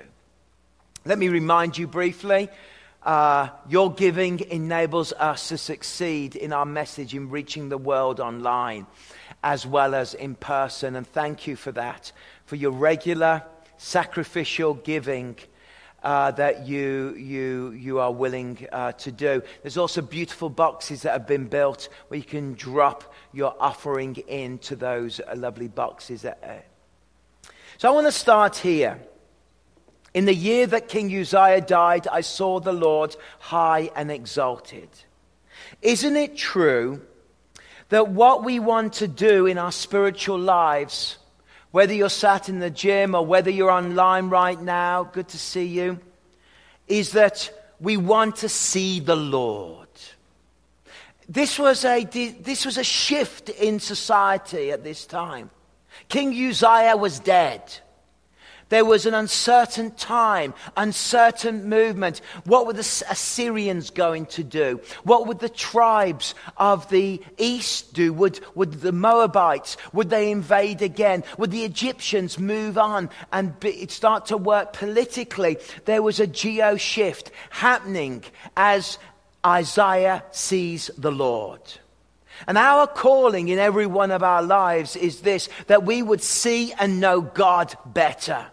Let 1.06 1.18
me 1.18 1.28
remind 1.28 1.78
you 1.78 1.86
briefly 1.86 2.50
uh, 3.04 3.50
your 3.68 3.92
giving 3.92 4.40
enables 4.40 5.12
us 5.12 5.48
to 5.48 5.58
succeed 5.58 6.36
in 6.36 6.52
our 6.52 6.64
message 6.64 7.14
in 7.14 7.28
reaching 7.28 7.68
the 7.68 7.78
world 7.78 8.18
online 8.18 8.86
as 9.42 9.66
well 9.66 9.94
as 9.94 10.14
in 10.14 10.34
person. 10.34 10.96
And 10.96 11.06
thank 11.06 11.46
you 11.46 11.54
for 11.54 11.70
that, 11.72 12.12
for 12.46 12.56
your 12.56 12.70
regular 12.70 13.42
sacrificial 13.76 14.74
giving. 14.74 15.36
Uh, 16.02 16.30
that 16.32 16.66
you, 16.66 17.14
you, 17.16 17.70
you 17.70 17.98
are 17.98 18.12
willing 18.12 18.68
uh, 18.70 18.92
to 18.92 19.10
do. 19.10 19.40
There's 19.62 19.78
also 19.78 20.02
beautiful 20.02 20.50
boxes 20.50 21.00
that 21.00 21.12
have 21.12 21.26
been 21.26 21.46
built 21.46 21.88
where 22.08 22.18
you 22.18 22.24
can 22.26 22.52
drop 22.52 23.14
your 23.32 23.56
offering 23.58 24.16
into 24.28 24.76
those 24.76 25.20
uh, 25.20 25.34
lovely 25.34 25.68
boxes. 25.68 26.20
That, 26.20 26.44
uh. 26.44 27.48
so 27.78 27.88
I 27.88 27.94
want 27.94 28.06
to 28.06 28.12
start 28.12 28.58
here. 28.58 29.00
In 30.14 30.26
the 30.26 30.34
year 30.34 30.66
that 30.68 30.88
King 30.88 31.14
Uzziah 31.14 31.60
died, 31.60 32.06
I 32.06 32.20
saw 32.20 32.60
the 32.60 32.72
Lord 32.72 33.16
high 33.40 33.90
and 33.96 34.12
exalted. 34.12 34.88
Isn't 35.82 36.16
it 36.16 36.36
true 36.36 37.02
that 37.88 38.08
what 38.08 38.44
we 38.44 38.60
want 38.60 38.94
to 38.94 39.08
do 39.08 39.46
in 39.46 39.58
our 39.58 39.72
spiritual 39.72 40.38
lives, 40.38 41.18
whether 41.72 41.92
you're 41.92 42.08
sat 42.08 42.48
in 42.48 42.60
the 42.60 42.70
gym 42.70 43.14
or 43.14 43.26
whether 43.26 43.50
you're 43.50 43.70
online 43.70 44.30
right 44.30 44.60
now, 44.60 45.02
good 45.02 45.28
to 45.28 45.38
see 45.38 45.66
you, 45.66 45.98
is 46.86 47.12
that 47.12 47.50
we 47.80 47.96
want 47.96 48.36
to 48.36 48.48
see 48.48 49.00
the 49.00 49.16
Lord. 49.16 49.88
This 51.28 51.58
was 51.58 51.84
a, 51.84 52.04
this 52.04 52.64
was 52.64 52.78
a 52.78 52.84
shift 52.84 53.48
in 53.48 53.80
society 53.80 54.70
at 54.70 54.84
this 54.84 55.06
time. 55.06 55.50
King 56.08 56.28
Uzziah 56.32 56.96
was 56.96 57.18
dead. 57.18 57.62
There 58.74 58.84
was 58.84 59.06
an 59.06 59.14
uncertain 59.14 59.92
time, 59.92 60.52
uncertain 60.76 61.68
movement. 61.68 62.20
What 62.44 62.66
were 62.66 62.72
the 62.72 63.04
Assyrians 63.08 63.90
going 63.90 64.26
to 64.26 64.42
do? 64.42 64.80
What 65.04 65.28
would 65.28 65.38
the 65.38 65.48
tribes 65.48 66.34
of 66.56 66.88
the 66.88 67.22
east 67.38 67.94
do? 67.94 68.12
Would, 68.14 68.40
would 68.56 68.80
the 68.80 68.90
Moabites, 68.90 69.76
would 69.92 70.10
they 70.10 70.32
invade 70.32 70.82
again? 70.82 71.22
Would 71.38 71.52
the 71.52 71.64
Egyptians 71.64 72.36
move 72.36 72.76
on 72.76 73.10
and 73.32 73.60
be, 73.60 73.86
start 73.86 74.26
to 74.26 74.36
work 74.36 74.72
politically? 74.72 75.58
There 75.84 76.02
was 76.02 76.18
a 76.18 76.26
geo 76.26 76.76
shift 76.76 77.30
happening 77.50 78.24
as 78.56 78.98
Isaiah 79.46 80.24
sees 80.32 80.90
the 80.98 81.12
Lord. 81.12 81.60
And 82.48 82.58
our 82.58 82.88
calling 82.88 83.50
in 83.50 83.60
every 83.60 83.86
one 83.86 84.10
of 84.10 84.24
our 84.24 84.42
lives 84.42 84.96
is 84.96 85.20
this 85.20 85.48
that 85.68 85.84
we 85.84 86.02
would 86.02 86.20
see 86.20 86.72
and 86.72 86.98
know 86.98 87.20
God 87.20 87.72
better. 87.86 88.48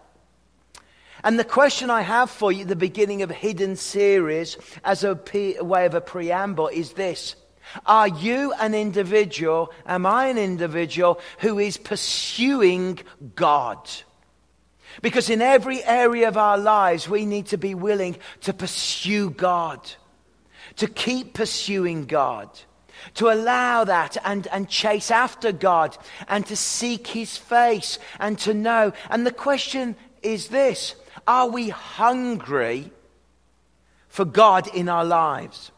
And 1.23 1.37
the 1.37 1.43
question 1.43 1.89
I 1.89 2.01
have 2.01 2.29
for 2.29 2.51
you 2.51 2.63
at 2.63 2.67
the 2.67 2.75
beginning 2.75 3.21
of 3.21 3.29
hidden 3.29 3.75
series 3.75 4.57
as 4.83 5.03
a, 5.03 5.19
way 5.61 5.85
of 5.85 5.93
a 5.93 6.01
preamble 6.01 6.67
is 6.67 6.93
this. 6.93 7.35
Are 7.85 8.07
you 8.07 8.53
an 8.53 8.73
individual, 8.73 9.71
am 9.85 10.05
I 10.05 10.27
an 10.27 10.37
individual 10.37 11.19
who 11.39 11.59
is 11.59 11.77
pursuing 11.77 12.99
God? 13.35 13.89
Because 15.01 15.29
in 15.29 15.41
every 15.41 15.83
area 15.83 16.27
of 16.27 16.37
our 16.37 16.57
lives, 16.57 17.07
we 17.07 17.25
need 17.25 17.47
to 17.47 17.57
be 17.57 17.75
willing 17.75 18.17
to 18.41 18.53
pursue 18.53 19.29
God, 19.29 19.79
to 20.77 20.87
keep 20.87 21.33
pursuing 21.33 22.05
God, 22.05 22.49
to 23.15 23.29
allow 23.29 23.85
that 23.85 24.17
and, 24.25 24.47
and 24.47 24.67
chase 24.67 25.09
after 25.09 25.51
God, 25.51 25.97
and 26.27 26.45
to 26.47 26.57
seek 26.57 27.07
His 27.07 27.37
face 27.37 27.99
and 28.19 28.37
to 28.39 28.53
know. 28.53 28.91
And 29.09 29.25
the 29.25 29.31
question 29.31 29.95
is 30.21 30.49
this 30.49 30.95
are 31.27 31.47
we 31.47 31.69
hungry 31.69 32.91
for 34.07 34.25
God 34.25 34.67
in 34.73 34.89
our 34.89 35.05
lives? 35.05 35.71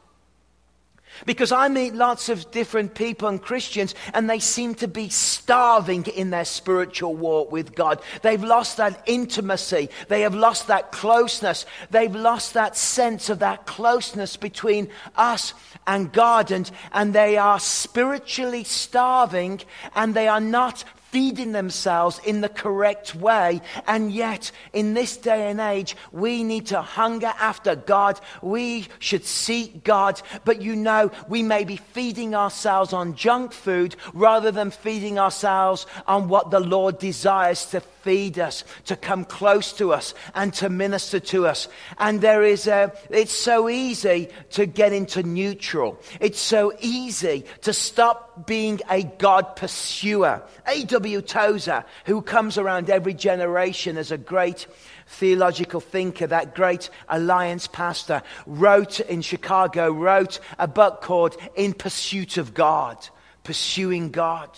Because 1.26 1.52
I 1.52 1.68
meet 1.68 1.94
lots 1.94 2.30
of 2.30 2.50
different 2.52 2.96
people 2.96 3.28
and 3.28 3.42
Christians, 3.42 3.94
and 4.14 4.30
they 4.30 4.40
seem 4.40 4.76
to 4.76 4.88
be 4.88 5.10
starving 5.10 6.06
in 6.08 6.32
their 6.32 6.46
spiritual 6.46 7.16
walk 7.16 7.52
with 7.52 7.76
God. 7.76 8.02
They've 8.24 8.44
lost 8.44 8.78
that 8.78 9.04
intimacy. 9.06 9.90
They 10.08 10.22
have 10.22 10.36
lost 10.36 10.68
that 10.68 10.92
closeness. 10.92 11.66
They've 11.92 12.16
lost 12.16 12.56
that 12.56 12.76
sense 12.76 13.30
of 13.30 13.40
that 13.40 13.66
closeness 13.66 14.38
between 14.38 14.90
us 15.16 15.54
and 15.86 16.12
God. 16.12 16.52
And, 16.52 16.70
and 16.92 17.14
they 17.14 17.38
are 17.38 17.60
spiritually 17.60 18.64
starving, 18.64 19.62
and 19.96 20.16
they 20.16 20.28
are 20.28 20.42
not 20.42 20.84
feeding 21.14 21.52
themselves 21.52 22.20
in 22.26 22.42
the 22.42 22.50
correct 22.50 23.14
way. 23.14 23.62
And 23.86 24.12
yet, 24.12 24.52
in 24.74 24.96
this 24.96 25.16
day 25.16 25.52
and 25.52 25.60
age, 25.60 25.96
we 26.12 26.44
need 26.44 26.66
to 26.68 26.82
hunger 26.82 27.32
after 27.40 27.76
God. 27.76 28.20
We 28.42 28.88
should 28.98 29.24
seek 29.24 29.84
God. 29.84 30.20
But 30.44 30.64
you 30.64 30.76
know, 30.76 31.12
we 31.30 31.44
may 31.44 31.66
be 31.66 31.78
feeding 31.78 32.34
ourselves 32.34 32.94
on 32.94 33.16
junk 33.16 33.54
food 33.54 33.96
rather 34.12 34.50
than 34.50 34.72
feeding 34.72 35.20
ourselves 35.20 35.86
on 36.08 36.30
what 36.30 36.50
the 36.50 36.60
Lord 36.60 36.98
desires 36.98 37.68
to 37.68 37.82
feed 38.04 38.38
us, 38.38 38.64
to 38.86 38.96
come 38.96 39.26
close 39.26 39.74
to 39.74 39.94
us, 39.94 40.14
and 40.36 40.54
to 40.56 40.70
minister 40.70 41.20
to 41.20 41.48
us. 41.48 41.68
And 41.98 42.22
there 42.22 42.44
is 42.44 42.68
a, 42.68 42.94
it's 43.10 43.32
so 43.32 43.70
easy 43.70 44.30
to 44.52 44.66
get 44.66 44.94
into 44.94 45.24
neutral. 45.24 46.00
It's 46.20 46.40
so 46.40 46.74
easy 46.80 47.46
to 47.62 47.74
stop 47.74 48.46
being 48.46 48.82
a 48.90 49.04
God 49.04 49.56
pursuer. 49.56 50.44
A.W. 50.68 51.22
Tozer, 51.22 51.86
who 52.06 52.22
comes 52.22 52.58
around 52.58 52.90
every 52.90 53.14
generation 53.14 53.98
as 53.98 54.12
a 54.12 54.18
great 54.18 54.68
theological 55.08 55.80
thinker, 55.80 56.28
that 56.28 56.56
great 56.56 56.90
alliance 57.08 57.68
pastor, 57.68 58.22
wrote 58.46 59.00
in 59.00 59.22
Chicago, 59.22 59.92
wrote 59.92 60.40
a 60.60 60.68
book 60.68 61.02
called 61.02 61.38
In 61.56 61.74
Pursuit 61.74 62.38
of 62.38 62.54
God, 62.54 62.98
Pursuing 63.44 64.10
God. 64.10 64.50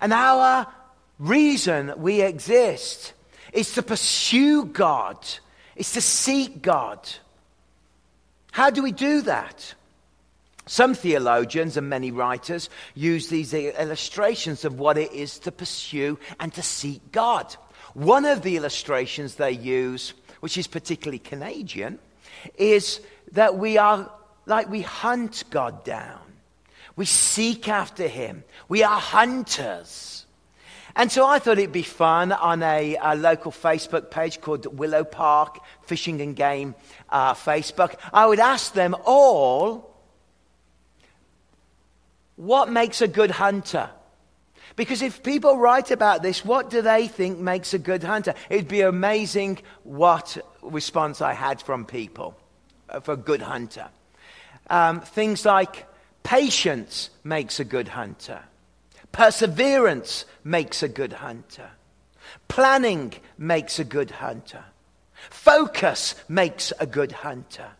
And 0.00 0.12
our 0.12 0.66
reason 1.18 1.92
we 1.96 2.22
exist 2.22 3.12
is 3.52 3.72
to 3.74 3.82
pursue 3.82 4.64
God, 4.64 5.18
is 5.76 5.92
to 5.92 6.00
seek 6.00 6.62
God. 6.62 7.08
How 8.52 8.70
do 8.70 8.82
we 8.82 8.92
do 8.92 9.22
that? 9.22 9.74
Some 10.66 10.94
theologians 10.94 11.78
and 11.78 11.88
many 11.88 12.10
writers 12.10 12.68
use 12.94 13.28
these 13.28 13.54
illustrations 13.54 14.66
of 14.66 14.78
what 14.78 14.98
it 14.98 15.12
is 15.12 15.38
to 15.40 15.52
pursue 15.52 16.18
and 16.38 16.52
to 16.54 16.62
seek 16.62 17.10
God. 17.10 17.56
One 17.94 18.26
of 18.26 18.42
the 18.42 18.56
illustrations 18.56 19.36
they 19.36 19.52
use, 19.52 20.12
which 20.40 20.58
is 20.58 20.66
particularly 20.66 21.20
Canadian, 21.20 21.98
is 22.56 23.00
that 23.32 23.56
we 23.56 23.78
are 23.78 24.10
like 24.44 24.68
we 24.68 24.82
hunt 24.82 25.44
God 25.50 25.84
down. 25.84 26.20
We 26.96 27.06
seek 27.06 27.68
after 27.68 28.08
him. 28.08 28.44
We 28.68 28.82
are 28.82 29.00
hunters. 29.00 30.26
And 30.98 31.12
so 31.12 31.24
I 31.24 31.38
thought 31.38 31.58
it'd 31.58 31.72
be 31.72 31.82
fun 31.82 32.32
on 32.32 32.62
a, 32.62 32.96
a 33.00 33.14
local 33.14 33.52
Facebook 33.52 34.10
page 34.10 34.40
called 34.40 34.66
Willow 34.78 35.04
Park 35.04 35.60
Fishing 35.82 36.20
and 36.20 36.34
Game 36.34 36.74
uh, 37.08 37.34
Facebook. 37.34 37.94
I 38.12 38.26
would 38.26 38.40
ask 38.40 38.74
them 38.74 38.96
all 39.06 39.96
what 42.34 42.70
makes 42.70 43.00
a 43.00 43.08
good 43.08 43.30
hunter? 43.30 43.90
Because 44.76 45.02
if 45.02 45.22
people 45.24 45.56
write 45.56 45.90
about 45.90 46.22
this, 46.22 46.44
what 46.44 46.70
do 46.70 46.82
they 46.82 47.08
think 47.08 47.38
makes 47.38 47.74
a 47.74 47.78
good 47.78 48.04
hunter? 48.04 48.34
It'd 48.48 48.68
be 48.68 48.82
amazing 48.82 49.58
what 49.82 50.38
response 50.62 51.20
I 51.20 51.32
had 51.32 51.60
from 51.60 51.84
people 51.84 52.36
uh, 52.88 53.00
for 53.00 53.12
a 53.12 53.16
good 53.16 53.42
hunter. 53.42 53.88
Um, 54.70 55.00
things 55.00 55.44
like 55.44 55.86
patience 56.22 57.10
makes 57.24 57.58
a 57.58 57.64
good 57.64 57.88
hunter, 57.88 58.40
perseverance 59.12 60.24
makes 60.44 60.82
a 60.82 60.88
good 60.88 61.12
hunter, 61.14 61.70
planning 62.48 63.14
makes 63.36 63.78
a 63.78 63.84
good 63.84 64.10
hunter, 64.10 64.64
focus 65.30 66.14
makes 66.28 66.72
a 66.78 66.86
good 66.86 67.12
hunter. 67.12 67.70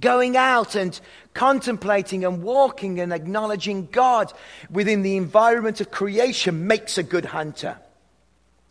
Going 0.00 0.36
out 0.36 0.74
and 0.74 0.98
contemplating 1.34 2.24
and 2.24 2.42
walking 2.42 2.98
and 2.98 3.12
acknowledging 3.12 3.86
God 3.86 4.32
within 4.68 5.02
the 5.02 5.16
environment 5.16 5.80
of 5.80 5.92
creation 5.92 6.66
makes 6.66 6.98
a 6.98 7.04
good 7.04 7.26
hunter. 7.26 7.78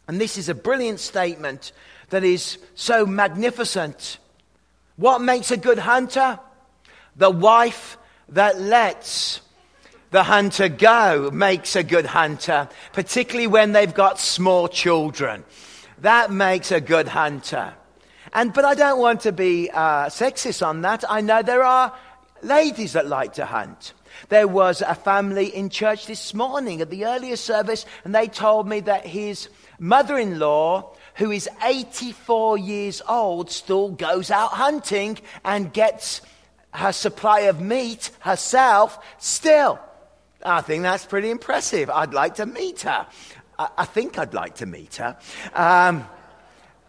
And 0.08 0.20
this 0.20 0.38
is 0.38 0.50
a 0.50 0.54
brilliant 0.54 1.00
statement 1.00 1.72
that 2.10 2.26
is 2.26 2.58
so 2.76 3.06
magnificent. 3.06 4.18
What 4.98 5.22
makes 5.22 5.50
a 5.50 5.58
good 5.58 5.80
hunter? 5.80 6.40
The 7.16 7.32
wife 7.32 7.98
that 8.30 8.60
lets 8.60 9.42
the 10.14 10.22
hunter 10.22 10.70
go 10.70 11.32
makes 11.34 11.76
a 11.76 11.82
good 11.82 12.06
hunter, 12.06 12.70
particularly 12.92 13.48
when 13.48 13.72
they've 13.72 13.96
got 13.96 14.20
small 14.20 14.68
children. 14.68 15.44
That 16.02 16.32
makes 16.32 16.72
a 16.72 16.80
good 16.80 17.08
hunter. 17.08 17.74
And, 18.32 18.54
but 18.54 18.64
I 18.64 18.76
don't 18.76 19.00
want 19.00 19.22
to 19.22 19.32
be 19.32 19.72
uh, 19.72 20.10
sexist 20.10 20.64
on 20.64 20.84
that. 20.84 21.04
I 21.10 21.22
know 21.22 21.42
there 21.42 21.64
are 21.64 21.98
ladies 22.44 22.94
that 22.94 23.08
like 23.08 23.34
to 23.34 23.46
hunt. 23.46 23.94
There 24.30 24.48
was 24.48 24.84
a 24.84 24.94
family 24.94 25.48
in 25.48 25.70
church 25.70 26.06
this 26.06 26.36
morning 26.36 26.80
at 26.82 26.92
the 26.92 27.06
earlier 27.06 27.36
service, 27.36 27.84
and 28.04 28.14
they 28.14 28.28
told 28.28 28.68
me 28.68 28.82
that 28.82 29.08
his 29.08 29.50
mother 29.80 30.20
in 30.20 30.38
law, 30.38 30.94
who 31.16 31.32
is 31.32 31.50
84 31.64 32.60
years 32.60 33.02
old, 33.10 33.50
still 33.50 33.90
goes 33.90 34.30
out 34.30 34.52
hunting 34.52 35.18
and 35.44 35.74
gets 35.74 36.22
her 36.72 36.92
supply 36.92 37.40
of 37.42 37.60
meat 37.60 38.12
herself 38.20 39.04
still. 39.18 39.80
I 40.46 40.62
think 40.62 40.84
that's 40.84 41.06
pretty 41.06 41.30
impressive. 41.30 41.90
I'd 41.90 42.14
like 42.14 42.36
to 42.36 42.46
meet 42.46 42.82
her. 42.82 43.08
I, 43.58 43.70
I 43.78 43.86
think 43.86 44.18
I'd 44.18 44.34
like 44.34 44.56
to 44.56 44.66
meet 44.66 44.96
her. 44.96 45.18
Um, 45.54 46.08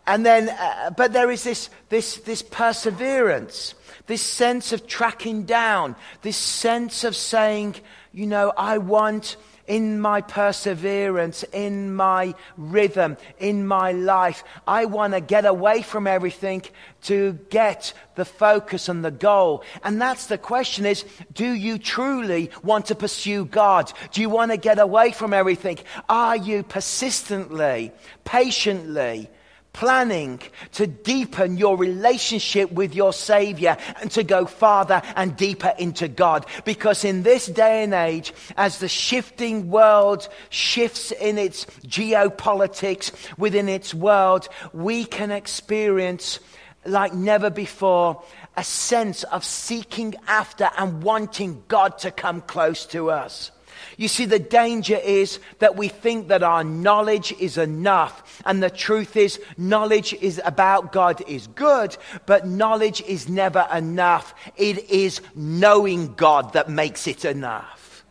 and 0.07 0.25
then, 0.25 0.51
uh, 0.51 0.91
but 0.91 1.13
there 1.13 1.31
is 1.31 1.45
this, 1.45 1.71
this, 1.89 2.19
this 2.19 2.43
perseverance, 2.43 3.75
this 4.07 4.23
sense 4.23 4.73
of 4.73 4.87
tracking 4.87 5.45
down, 5.45 5.97
this 6.23 6.37
sense 6.37 7.05
of 7.05 7.17
saying, 7.17 7.77
you 8.13 8.27
know, 8.27 8.53
I 8.57 8.79
want 8.79 9.37
in 9.67 10.01
my 10.01 10.21
perseverance, 10.21 11.43
in 11.53 11.95
my 11.95 12.35
rhythm, 12.57 13.17
in 13.39 13.67
my 13.67 13.93
life. 13.93 14.45
I 14.67 14.85
want 14.85 15.15
to 15.15 15.21
get 15.21 15.47
away 15.47 15.83
from 15.83 16.07
everything 16.07 16.63
to 17.03 17.39
get 17.51 17.93
the 18.15 18.25
focus 18.25 18.89
and 18.89 19.05
the 19.05 19.11
goal. 19.11 19.65
And 19.83 20.01
that's 20.01 20.27
the 20.27 20.39
question 20.39 20.87
is, 20.87 21.05
do 21.33 21.53
you 21.53 21.79
truly 21.79 22.51
want 22.63 22.87
to 22.87 22.95
pursue 22.95 23.45
God? 23.45 23.93
Do 24.13 24.21
you 24.21 24.31
want 24.31 24.51
to 24.51 24.57
get 24.57 24.79
away 24.79 25.13
from 25.13 25.33
everything? 25.33 25.79
Are 26.09 26.37
you 26.37 26.63
persistently, 26.63 27.93
patiently, 28.25 29.31
planning 29.75 30.41
to 30.73 30.87
deepen 30.87 31.59
your 31.59 31.77
relationship 31.77 32.73
with 32.73 32.95
your 32.95 33.13
Savior 33.13 33.77
and 34.01 34.11
to 34.13 34.23
go 34.23 34.47
farther 34.47 35.03
and 35.17 35.37
deeper 35.37 35.75
into 35.79 36.09
God. 36.09 36.47
Because 36.65 37.05
in 37.05 37.23
this 37.23 37.47
day 37.47 37.85
and 37.85 37.93
age, 37.93 38.33
as 38.57 38.79
the 38.79 38.89
shifting 38.89 39.71
world 39.71 40.27
shifts 40.49 41.13
in 41.13 41.37
its 41.37 41.67
geopolitics 41.87 43.13
within 43.37 43.69
its 43.69 43.93
world, 43.93 44.49
we 44.73 45.05
can 45.05 45.31
experience 45.31 46.41
like 46.87 47.13
never 47.13 47.51
before 47.51 48.23
a 48.57 48.65
sense 48.65 49.25
of 49.25 49.45
seeking 49.45 50.15
after 50.29 50.71
and 50.79 51.03
wanting 51.03 51.63
God 51.69 51.99
to 51.99 52.11
come 52.11 52.41
close 52.41 52.87
to 52.87 53.11
us. 53.11 53.51
You 53.97 54.09
see, 54.09 54.25
the 54.25 54.39
danger 54.39 54.97
is 54.97 55.39
that 55.61 55.77
we 55.77 55.89
think 55.89 56.29
that 56.29 56.43
our 56.43 56.65
knowledge 56.65 57.33
is 57.39 57.59
enough. 57.59 58.43
And 58.45 58.63
the 58.63 58.71
truth 58.71 59.17
is, 59.17 59.41
knowledge 59.57 60.15
is 60.15 60.41
about 60.45 60.93
God 60.93 61.23
is 61.29 61.47
good, 61.49 61.97
but 62.27 62.47
knowledge 62.47 63.03
is 63.03 63.29
never 63.29 63.67
enough. 63.73 64.35
It 64.57 64.91
is 64.91 65.21
knowing 65.35 66.15
God 66.15 66.55
that 66.55 66.69
makes 66.69 67.07
it 67.07 67.25
enough. 67.25 68.05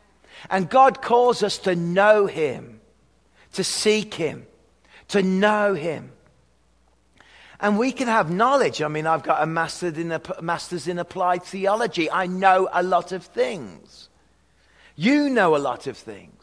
And 0.49 0.69
God 0.69 1.01
calls 1.01 1.43
us 1.43 1.57
to 1.59 1.75
know 1.75 2.25
Him, 2.25 2.79
to 3.53 3.63
seek 3.63 4.13
Him, 4.13 4.45
to 5.09 5.21
know 5.21 5.73
Him. 5.73 6.11
And 7.59 7.77
we 7.79 7.93
can 7.93 8.07
have 8.07 8.29
knowledge. 8.29 8.81
I 8.81 8.89
mean, 8.89 9.07
I've 9.07 9.23
got 9.23 9.41
a 9.41 9.45
master's 9.45 9.97
in, 9.97 10.11
a, 10.11 10.21
master's 10.41 10.87
in 10.87 10.99
applied 10.99 11.43
theology. 11.43 12.11
I 12.11 12.27
know 12.27 12.67
a 12.73 12.83
lot 12.83 13.13
of 13.13 13.23
things. 13.23 14.09
You 14.95 15.29
know 15.29 15.55
a 15.55 15.57
lot 15.57 15.87
of 15.87 15.97
things. 15.97 16.33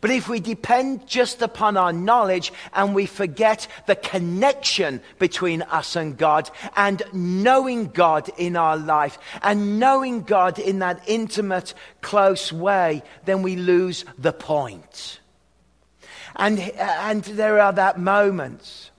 But 0.00 0.10
if 0.10 0.28
we 0.28 0.40
depend 0.40 1.06
just 1.06 1.42
upon 1.42 1.76
our 1.76 1.92
knowledge 1.92 2.52
and 2.72 2.94
we 2.94 3.06
forget 3.06 3.68
the 3.86 3.96
connection 3.96 5.02
between 5.18 5.62
us 5.62 5.96
and 5.96 6.16
God 6.16 6.50
and 6.76 7.02
knowing 7.12 7.88
God 7.88 8.30
in 8.38 8.56
our 8.56 8.76
life 8.76 9.18
and 9.42 9.78
knowing 9.78 10.22
God 10.22 10.58
in 10.58 10.78
that 10.78 11.02
intimate, 11.06 11.74
close 12.00 12.52
way, 12.52 13.02
then 13.26 13.42
we 13.42 13.56
lose 13.56 14.04
the 14.16 14.32
point. 14.32 15.20
And, 16.36 16.58
and 16.58 17.22
there 17.24 17.60
are 17.60 17.74
that 17.74 18.00
moments. 18.00 18.90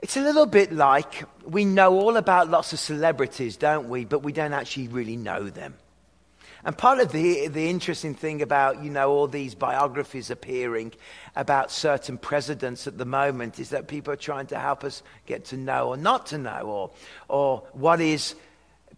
It's 0.00 0.16
a 0.16 0.20
little 0.20 0.46
bit 0.46 0.72
like 0.72 1.24
we 1.44 1.64
know 1.64 1.98
all 1.98 2.16
about 2.16 2.48
lots 2.48 2.72
of 2.72 2.78
celebrities, 2.78 3.56
don't 3.56 3.88
we? 3.88 4.04
But 4.04 4.22
we 4.22 4.30
don't 4.30 4.52
actually 4.52 4.86
really 4.88 5.16
know 5.16 5.48
them. 5.48 5.74
And 6.66 6.76
part 6.76 6.98
of 6.98 7.12
the, 7.12 7.46
the 7.46 7.70
interesting 7.70 8.12
thing 8.12 8.42
about, 8.42 8.82
you 8.82 8.90
know, 8.90 9.12
all 9.12 9.28
these 9.28 9.54
biographies 9.54 10.32
appearing 10.32 10.92
about 11.36 11.70
certain 11.70 12.18
presidents 12.18 12.88
at 12.88 12.98
the 12.98 13.04
moment 13.04 13.60
is 13.60 13.70
that 13.70 13.86
people 13.86 14.12
are 14.12 14.16
trying 14.16 14.48
to 14.48 14.58
help 14.58 14.82
us 14.82 15.04
get 15.26 15.44
to 15.46 15.56
know 15.56 15.90
or 15.90 15.96
not 15.96 16.26
to 16.26 16.38
know, 16.38 16.62
or, 16.62 16.90
or 17.28 17.62
what 17.72 18.00
is 18.00 18.34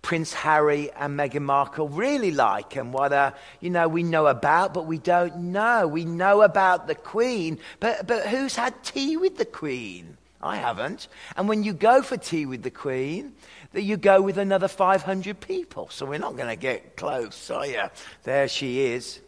Prince 0.00 0.32
Harry 0.32 0.90
and 0.92 1.18
Meghan 1.18 1.42
Markle 1.42 1.90
really 1.90 2.30
like 2.30 2.74
and 2.74 2.90
what, 2.90 3.12
uh, 3.12 3.32
you 3.60 3.68
know, 3.68 3.86
we 3.86 4.02
know 4.02 4.28
about, 4.28 4.72
but 4.72 4.86
we 4.86 4.96
don't 4.96 5.36
know. 5.36 5.86
We 5.86 6.06
know 6.06 6.40
about 6.40 6.86
the 6.86 6.94
Queen, 6.94 7.58
but, 7.80 8.06
but 8.06 8.26
who's 8.28 8.56
had 8.56 8.82
tea 8.82 9.18
with 9.18 9.36
the 9.36 9.44
Queen? 9.44 10.16
I 10.40 10.56
haven't. 10.56 11.08
And 11.36 11.48
when 11.48 11.64
you 11.64 11.72
go 11.72 12.00
for 12.00 12.16
tea 12.16 12.46
with 12.46 12.62
the 12.62 12.70
Queen, 12.70 13.34
that 13.72 13.82
you 13.82 13.96
go 13.96 14.22
with 14.22 14.38
another 14.38 14.68
500 14.68 15.40
people. 15.40 15.88
So 15.90 16.06
we're 16.06 16.18
not 16.18 16.36
going 16.36 16.48
to 16.48 16.56
get 16.56 16.96
close, 16.96 17.50
are 17.50 17.66
you? 17.66 17.82
There 18.22 18.48
she 18.48 18.86
is 18.86 19.20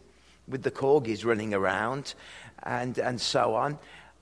with 0.49 0.63
the 0.63 0.71
corgis 0.71 1.25
running 1.25 1.55
around 1.55 2.15
and, 2.63 2.99
and 2.99 3.21
so 3.21 3.55
on. 3.55 3.79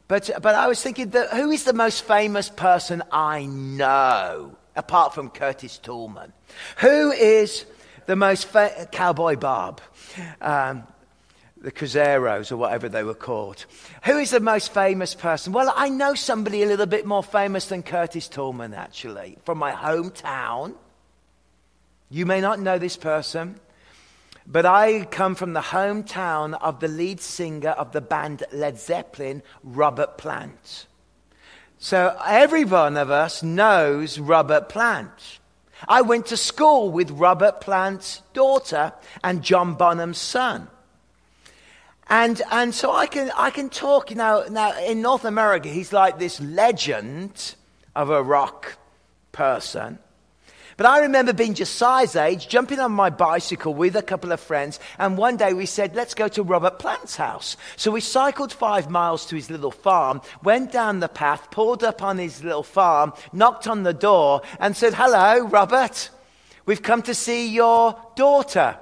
But, 0.08 0.30
but 0.40 0.54
I 0.54 0.68
was 0.68 0.82
thinking, 0.82 1.10
that 1.10 1.30
who 1.30 1.50
is 1.50 1.64
the 1.64 1.72
most 1.72 2.04
famous 2.04 2.48
person 2.48 3.02
I 3.12 3.44
know, 3.44 4.56
apart 4.74 5.14
from 5.14 5.30
Curtis 5.30 5.78
Toolman? 5.82 6.32
Who 6.78 7.12
is 7.12 7.66
the 8.06 8.16
most 8.16 8.46
fa- 8.46 8.88
Cowboy 8.90 9.36
Bob? 9.36 9.80
Um, 10.40 10.84
the 11.60 11.72
Cruzeros 11.72 12.52
or 12.52 12.56
whatever 12.56 12.88
they 12.88 13.02
were 13.02 13.14
called. 13.14 13.66
Who 14.04 14.18
is 14.18 14.30
the 14.30 14.40
most 14.40 14.72
famous 14.72 15.14
person? 15.14 15.52
Well, 15.52 15.72
I 15.74 15.88
know 15.88 16.14
somebody 16.14 16.62
a 16.62 16.66
little 16.66 16.86
bit 16.86 17.06
more 17.06 17.22
famous 17.22 17.66
than 17.66 17.82
Curtis 17.82 18.28
Tallman, 18.28 18.74
actually, 18.74 19.38
from 19.44 19.58
my 19.58 19.72
hometown. 19.72 20.74
You 22.10 22.26
may 22.26 22.40
not 22.40 22.60
know 22.60 22.78
this 22.78 22.96
person, 22.96 23.58
but 24.46 24.64
I 24.64 25.04
come 25.04 25.34
from 25.34 25.52
the 25.52 25.60
hometown 25.60 26.56
of 26.60 26.80
the 26.80 26.88
lead 26.88 27.20
singer 27.20 27.70
of 27.70 27.92
the 27.92 28.00
band 28.00 28.44
Led 28.52 28.78
Zeppelin, 28.78 29.42
Robert 29.62 30.16
Plant. 30.16 30.86
So 31.78 32.16
every 32.24 32.64
one 32.64 32.96
of 32.96 33.10
us 33.10 33.42
knows 33.42 34.18
Robert 34.18 34.68
Plant. 34.68 35.38
I 35.86 36.02
went 36.02 36.26
to 36.26 36.36
school 36.36 36.90
with 36.90 37.10
Robert 37.10 37.60
Plant's 37.60 38.22
daughter 38.32 38.92
and 39.22 39.42
John 39.42 39.74
Bonham's 39.74 40.18
son. 40.18 40.68
And, 42.10 42.40
and 42.50 42.74
so 42.74 42.92
I 42.92 43.06
can, 43.06 43.30
I 43.36 43.50
can 43.50 43.68
talk, 43.68 44.10
you 44.10 44.16
know, 44.16 44.44
now 44.50 44.78
in 44.82 45.02
North 45.02 45.24
America, 45.24 45.68
he's 45.68 45.92
like 45.92 46.18
this 46.18 46.40
legend 46.40 47.54
of 47.94 48.08
a 48.10 48.22
rock 48.22 48.78
person. 49.32 49.98
But 50.78 50.86
I 50.86 51.00
remember 51.00 51.32
being 51.32 51.54
just 51.54 51.74
size 51.74 52.14
age, 52.14 52.48
jumping 52.48 52.78
on 52.78 52.92
my 52.92 53.10
bicycle 53.10 53.74
with 53.74 53.96
a 53.96 54.02
couple 54.02 54.30
of 54.30 54.38
friends, 54.38 54.78
and 54.96 55.18
one 55.18 55.36
day 55.36 55.52
we 55.52 55.66
said, 55.66 55.96
let's 55.96 56.14
go 56.14 56.28
to 56.28 56.42
Robert 56.44 56.78
Plant's 56.78 57.16
house. 57.16 57.56
So 57.76 57.90
we 57.90 58.00
cycled 58.00 58.52
five 58.52 58.88
miles 58.88 59.26
to 59.26 59.36
his 59.36 59.50
little 59.50 59.72
farm, 59.72 60.22
went 60.44 60.70
down 60.70 61.00
the 61.00 61.08
path, 61.08 61.50
pulled 61.50 61.82
up 61.82 62.00
on 62.00 62.16
his 62.16 62.44
little 62.44 62.62
farm, 62.62 63.12
knocked 63.32 63.66
on 63.66 63.82
the 63.82 63.92
door, 63.92 64.42
and 64.60 64.76
said, 64.76 64.94
hello, 64.94 65.48
Robert. 65.48 66.10
We've 66.64 66.82
come 66.82 67.02
to 67.02 67.14
see 67.14 67.48
your 67.48 68.00
daughter. 68.14 68.78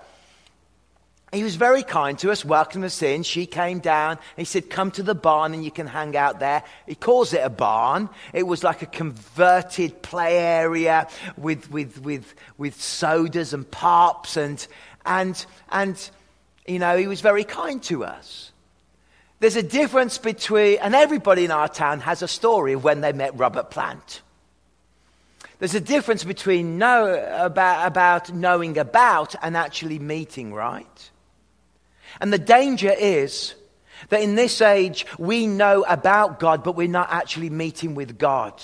He 1.37 1.43
was 1.43 1.57
very 1.57 1.83
kind 1.83 2.19
to 2.21 2.31
us, 2.31 2.47
welcomed 2.47 2.85
us 2.85 3.03
in. 3.03 3.23
She 3.23 3.45
came 3.45 3.81
down. 3.81 4.19
He 4.39 4.47
said, 4.47 4.71
Come 4.71 4.91
to 4.93 5.03
the 5.03 5.15
barn 5.15 5.53
and 5.53 5.63
you 5.63 5.71
can 5.71 5.87
hang 5.87 6.17
out 6.17 6.41
there. 6.41 6.63
He 6.87 6.95
calls 6.95 7.35
it 7.35 7.43
a 7.45 7.51
barn. 7.51 8.09
It 8.33 8.45
was 8.45 8.65
like 8.65 8.81
a 8.81 8.87
converted 8.87 10.01
play 10.01 10.39
area 10.39 11.07
with, 11.37 11.71
with, 11.71 12.01
with, 12.01 12.35
with 12.57 12.81
sodas 12.81 13.53
and 13.53 13.71
pops. 13.71 14.39
And, 14.39 14.67
and, 15.05 15.45
and, 15.69 16.11
you 16.67 16.79
know, 16.79 16.97
he 16.97 17.07
was 17.07 17.21
very 17.21 17.45
kind 17.45 17.83
to 17.83 18.07
us. 18.07 18.51
There's 19.39 19.57
a 19.57 19.63
difference 19.63 20.17
between, 20.17 20.79
and 20.79 20.95
everybody 20.95 21.45
in 21.45 21.51
our 21.51 21.69
town 21.69 22.01
has 22.01 22.23
a 22.23 22.29
story 22.29 22.73
of 22.73 22.83
when 22.83 23.03
they 23.03 23.13
met 23.13 23.37
Robert 23.37 23.71
Plant. 23.71 24.23
There's 25.59 25.75
a 25.75 25.83
difference 25.83 26.25
between 26.25 26.79
know 26.79 27.13
about, 27.39 27.87
about 27.87 28.33
knowing 28.33 28.79
about 28.79 29.35
and 29.43 29.55
actually 29.55 29.99
meeting, 29.99 30.55
right? 30.55 31.11
And 32.21 32.33
the 32.33 32.39
danger 32.39 32.93
is 32.97 33.55
that 34.09 34.23
in 34.23 34.35
this 34.35 34.61
age, 34.61 35.07
we 35.19 35.47
know 35.47 35.85
about 35.89 36.39
God, 36.39 36.63
but 36.63 36.77
we're 36.77 36.89
not 36.89 37.09
actually 37.11 37.51
meeting 37.51 37.95
with 37.95 38.19
God. 38.19 38.63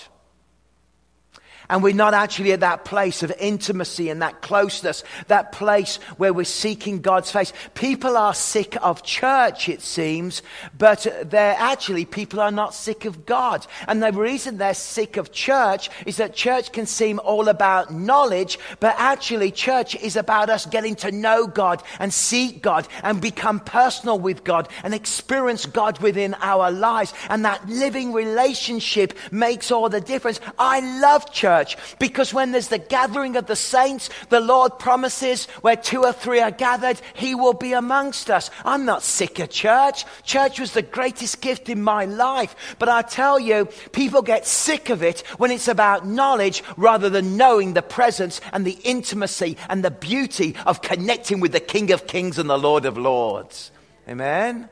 And 1.73 1.83
we're 1.83 1.95
not 1.95 2.13
actually 2.13 2.53
at 2.53 2.61
that 2.61 2.85
place 2.85 3.23
of 3.23 3.33
intimacy 3.41 4.11
and 4.11 4.21
that 4.21 4.43
closeness, 4.43 5.05
that 5.29 5.53
place 5.53 5.97
where 6.19 6.35
we're 6.35 6.45
seeking 6.45 7.01
God's 7.01 7.31
face. 7.31 7.55
People 7.73 8.19
are 8.19 8.35
sick 8.35 8.77
of 8.83 9.03
church, 9.03 9.71
it 9.71 9.81
seems, 9.81 10.43
but 10.77 11.07
they're 11.25 11.57
actually, 11.59 12.05
people 12.05 12.41
are 12.41 12.51
not 12.51 12.75
sick 12.75 13.07
of 13.07 13.25
God. 13.25 13.67
And 13.89 14.03
the 14.03 14.13
reason 14.13 14.59
they're 14.59 14.75
sick 14.75 15.17
of 15.17 15.33
church 15.33 15.89
is 16.05 16.19
that 16.19 16.35
church 16.35 16.73
can 16.73 16.85
seem 16.85 17.19
all 17.21 17.49
about 17.49 17.91
knowledge, 17.91 18.59
but 18.79 18.95
actually 18.99 19.51
church 19.51 19.95
is 19.95 20.17
about 20.17 20.51
us 20.51 20.67
getting 20.67 20.95
to 20.97 21.11
know 21.11 21.47
God 21.47 21.83
and 21.99 22.13
seek 22.13 22.61
God 22.61 22.87
and 23.03 23.19
become 23.19 23.61
personal 23.61 24.19
with 24.19 24.45
God 24.45 24.69
and 24.85 24.93
experience 24.93 25.65
God 25.65 25.99
within 26.01 26.35
our 26.43 26.71
lives. 26.71 27.15
And 27.31 27.47
that 27.47 27.67
living 27.67 28.13
relationship 28.13 29.15
makes 29.31 29.71
all 29.71 29.89
the 29.89 30.03
difference. 30.03 30.39
I 30.59 30.81
love 31.01 31.33
church 31.33 31.62
because 31.99 32.33
when 32.33 32.53
there's 32.53 32.69
the 32.69 32.79
gathering 32.79 33.37
of 33.37 33.47
the 33.47 33.57
saints, 33.57 34.11
the 34.29 34.41
Lord 34.41 34.79
promises 34.79 35.47
where 35.63 35.77
two 35.77 36.05
or 36.05 36.13
three 36.13 36.41
are 36.41 36.51
gathered, 36.51 37.01
He 37.15 37.35
will 37.35 37.55
be 37.55 37.73
amongst 37.73 38.31
us. 38.31 38.51
I'm 38.65 38.85
not 38.85 39.03
sick 39.03 39.39
of 39.39 39.51
church. 39.51 40.05
Church 40.25 40.61
was 40.61 40.73
the 40.73 40.83
greatest 40.83 41.41
gift 41.41 41.69
in 41.69 41.83
my 41.83 42.05
life. 42.05 42.77
But 42.79 42.89
I 42.89 43.03
tell 43.03 43.39
you, 43.39 43.67
people 43.93 44.23
get 44.23 44.47
sick 44.47 44.91
of 44.91 45.03
it 45.03 45.21
when 45.39 45.51
it's 45.51 45.69
about 45.69 46.07
knowledge 46.07 46.63
rather 46.77 47.11
than 47.11 47.37
knowing 47.37 47.75
the 47.75 47.83
presence 47.83 48.41
and 48.53 48.65
the 48.65 48.79
intimacy 48.85 49.57
and 49.69 49.85
the 49.85 49.91
beauty 49.91 50.57
of 50.67 50.83
connecting 50.83 51.41
with 51.41 51.53
the 51.53 51.61
King 51.61 51.93
of 51.93 52.07
Kings 52.07 52.39
and 52.39 52.49
the 52.49 52.59
Lord 52.59 52.85
of 52.85 52.99
Lords. 52.99 53.71
Amen. 54.09 54.69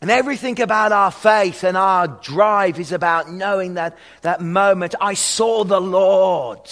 And 0.00 0.10
everything 0.10 0.60
about 0.60 0.92
our 0.92 1.10
faith 1.10 1.62
and 1.62 1.76
our 1.76 2.08
drive 2.08 2.80
is 2.80 2.92
about 2.92 3.30
knowing 3.30 3.74
that, 3.74 3.98
that 4.22 4.40
moment, 4.40 4.94
I 5.00 5.14
saw 5.14 5.64
the 5.64 5.80
Lord. 5.80 6.70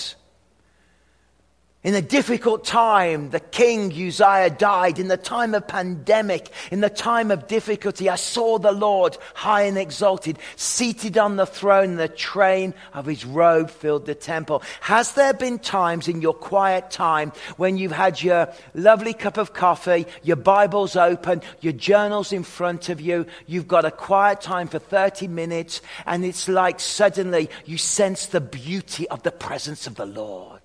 In 1.85 1.93
the 1.93 2.03
difficult 2.03 2.65
time, 2.65 3.31
the 3.31 3.39
king 3.39 3.93
Uzziah 3.93 4.51
died. 4.51 4.99
In 4.99 5.07
the 5.07 5.17
time 5.17 5.55
of 5.55 5.69
pandemic, 5.69 6.51
in 6.73 6.81
the 6.81 6.91
time 6.91 7.31
of 7.31 7.47
difficulty, 7.47 8.11
I 8.11 8.17
saw 8.17 8.59
the 8.59 8.73
Lord 8.73 9.17
high 9.35 9.63
and 9.63 9.79
exalted, 9.79 10.41
seated 10.57 11.17
on 11.17 11.37
the 11.37 11.47
throne, 11.47 11.95
the 11.95 12.09
train 12.09 12.75
of 12.95 13.07
his 13.07 13.25
robe 13.25 13.71
filled 13.71 14.07
the 14.07 14.17
temple. 14.17 14.65
Has 14.81 15.13
there 15.13 15.33
been 15.33 15.61
times 15.61 16.09
in 16.09 16.21
your 16.21 16.35
quiet 16.35 16.91
time 16.91 17.31
when 17.59 17.77
you've 17.77 17.93
had 17.93 18.21
your 18.21 18.53
lovely 18.75 19.15
cup 19.15 19.37
of 19.37 19.55
coffee, 19.55 20.07
your 20.25 20.35
Bible's 20.35 20.97
open, 20.97 21.43
your 21.61 21.75
journals 21.75 22.33
in 22.33 22.43
front 22.43 22.89
of 22.89 23.01
you, 23.01 23.25
you've 23.47 23.69
got 23.69 23.85
a 23.85 23.93
quiet 23.93 24.41
time 24.41 24.67
for 24.67 24.81
30 24.81 25.29
minutes, 25.29 25.81
and 26.07 26.25
it's 26.25 26.49
like 26.49 26.81
suddenly 26.81 27.49
you 27.67 27.79
sense 27.79 28.27
the 28.27 28.41
beauty 28.41 29.09
of 29.11 29.23
the 29.23 29.31
presence 29.31 29.87
of 29.87 29.95
the 29.95 30.07
Lord? 30.07 30.58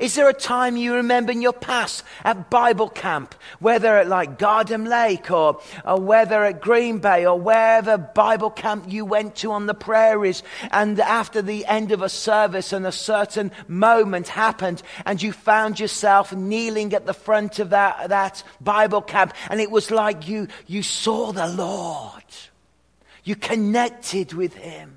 Is 0.00 0.14
there 0.14 0.28
a 0.28 0.34
time 0.34 0.76
you 0.76 0.94
remember 0.94 1.32
in 1.32 1.42
your 1.42 1.52
past 1.52 2.04
at 2.24 2.50
Bible 2.50 2.88
camp, 2.88 3.34
whether 3.58 3.98
at 3.98 4.08
like 4.08 4.38
Garden 4.38 4.84
Lake 4.84 5.30
or, 5.30 5.60
or 5.84 6.00
whether 6.00 6.44
at 6.44 6.60
Green 6.60 6.98
Bay 6.98 7.26
or 7.26 7.38
wherever 7.38 7.98
Bible 7.98 8.50
camp 8.50 8.84
you 8.88 9.04
went 9.04 9.36
to 9.36 9.52
on 9.52 9.66
the 9.66 9.74
prairies, 9.74 10.42
and 10.70 10.98
after 11.00 11.42
the 11.42 11.66
end 11.66 11.92
of 11.92 12.02
a 12.02 12.08
service 12.08 12.72
and 12.72 12.86
a 12.86 12.92
certain 12.92 13.52
moment 13.68 14.28
happened, 14.28 14.82
and 15.04 15.22
you 15.22 15.32
found 15.32 15.78
yourself 15.78 16.32
kneeling 16.32 16.94
at 16.94 17.06
the 17.06 17.14
front 17.14 17.58
of 17.58 17.70
that, 17.70 18.08
that 18.08 18.42
Bible 18.60 19.02
camp, 19.02 19.34
and 19.50 19.60
it 19.60 19.70
was 19.70 19.90
like 19.90 20.28
you, 20.28 20.48
you 20.66 20.82
saw 20.82 21.32
the 21.32 21.48
Lord. 21.48 22.22
You 23.24 23.36
connected 23.36 24.34
with 24.34 24.54
Him. 24.54 24.93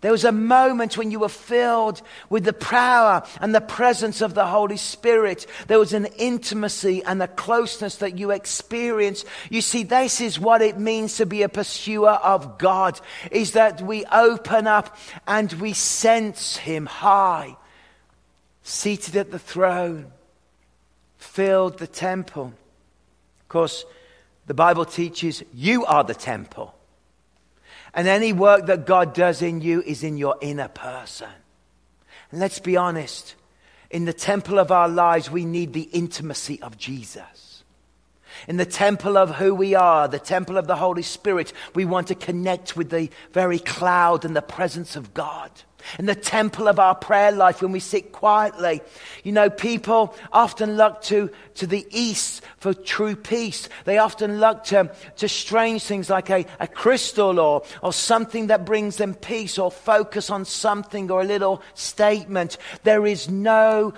There 0.00 0.12
was 0.12 0.24
a 0.24 0.32
moment 0.32 0.96
when 0.96 1.10
you 1.10 1.18
were 1.18 1.28
filled 1.28 2.02
with 2.30 2.44
the 2.44 2.52
power 2.52 3.24
and 3.40 3.54
the 3.54 3.60
presence 3.60 4.20
of 4.20 4.34
the 4.34 4.46
Holy 4.46 4.76
Spirit. 4.76 5.46
There 5.66 5.78
was 5.78 5.92
an 5.92 6.06
intimacy 6.18 7.02
and 7.04 7.20
a 7.22 7.26
closeness 7.28 7.96
that 7.96 8.16
you 8.16 8.30
experienced. 8.30 9.26
You 9.50 9.60
see, 9.60 9.82
this 9.82 10.20
is 10.20 10.38
what 10.38 10.62
it 10.62 10.78
means 10.78 11.16
to 11.16 11.26
be 11.26 11.42
a 11.42 11.48
pursuer 11.48 12.10
of 12.10 12.58
God, 12.58 13.00
is 13.32 13.52
that 13.52 13.82
we 13.82 14.04
open 14.06 14.66
up 14.66 14.96
and 15.26 15.52
we 15.54 15.72
sense 15.72 16.56
Him 16.56 16.86
high, 16.86 17.56
seated 18.62 19.16
at 19.16 19.32
the 19.32 19.38
throne, 19.38 20.12
filled 21.16 21.78
the 21.78 21.88
temple. 21.88 22.52
Of 23.40 23.48
course, 23.48 23.84
the 24.46 24.54
Bible 24.54 24.84
teaches 24.84 25.42
you 25.52 25.84
are 25.86 26.04
the 26.04 26.14
temple. 26.14 26.74
And 27.98 28.06
any 28.06 28.32
work 28.32 28.66
that 28.66 28.86
God 28.86 29.12
does 29.12 29.42
in 29.42 29.60
you 29.60 29.82
is 29.82 30.04
in 30.04 30.18
your 30.18 30.36
inner 30.40 30.68
person. 30.68 31.30
And 32.30 32.38
let's 32.38 32.60
be 32.60 32.76
honest, 32.76 33.34
in 33.90 34.04
the 34.04 34.12
temple 34.12 34.60
of 34.60 34.70
our 34.70 34.88
lives, 34.88 35.32
we 35.32 35.44
need 35.44 35.72
the 35.72 35.88
intimacy 35.92 36.62
of 36.62 36.78
Jesus. 36.78 37.64
In 38.46 38.56
the 38.56 38.64
temple 38.64 39.18
of 39.18 39.34
who 39.34 39.52
we 39.52 39.74
are, 39.74 40.06
the 40.06 40.20
temple 40.20 40.58
of 40.58 40.68
the 40.68 40.76
Holy 40.76 41.02
Spirit, 41.02 41.52
we 41.74 41.84
want 41.84 42.06
to 42.06 42.14
connect 42.14 42.76
with 42.76 42.90
the 42.90 43.10
very 43.32 43.58
cloud 43.58 44.24
and 44.24 44.36
the 44.36 44.42
presence 44.42 44.94
of 44.94 45.12
God 45.12 45.50
in 45.98 46.06
the 46.06 46.14
temple 46.14 46.68
of 46.68 46.78
our 46.78 46.94
prayer 46.94 47.32
life 47.32 47.62
when 47.62 47.72
we 47.72 47.80
sit 47.80 48.12
quietly. 48.12 48.80
You 49.24 49.32
know, 49.32 49.50
people 49.50 50.14
often 50.32 50.76
look 50.76 51.02
to, 51.02 51.30
to 51.54 51.66
the 51.66 51.86
east 51.90 52.42
for 52.58 52.74
true 52.74 53.16
peace. 53.16 53.68
They 53.84 53.98
often 53.98 54.40
look 54.40 54.64
to, 54.64 54.90
to 55.16 55.28
strange 55.28 55.84
things 55.84 56.10
like 56.10 56.30
a, 56.30 56.46
a 56.60 56.66
crystal 56.66 57.38
or, 57.38 57.62
or 57.82 57.92
something 57.92 58.48
that 58.48 58.64
brings 58.64 58.96
them 58.96 59.14
peace 59.14 59.58
or 59.58 59.70
focus 59.70 60.30
on 60.30 60.44
something 60.44 61.10
or 61.10 61.22
a 61.22 61.24
little 61.24 61.62
statement. 61.74 62.56
There 62.82 63.06
is 63.06 63.28
no 63.28 63.94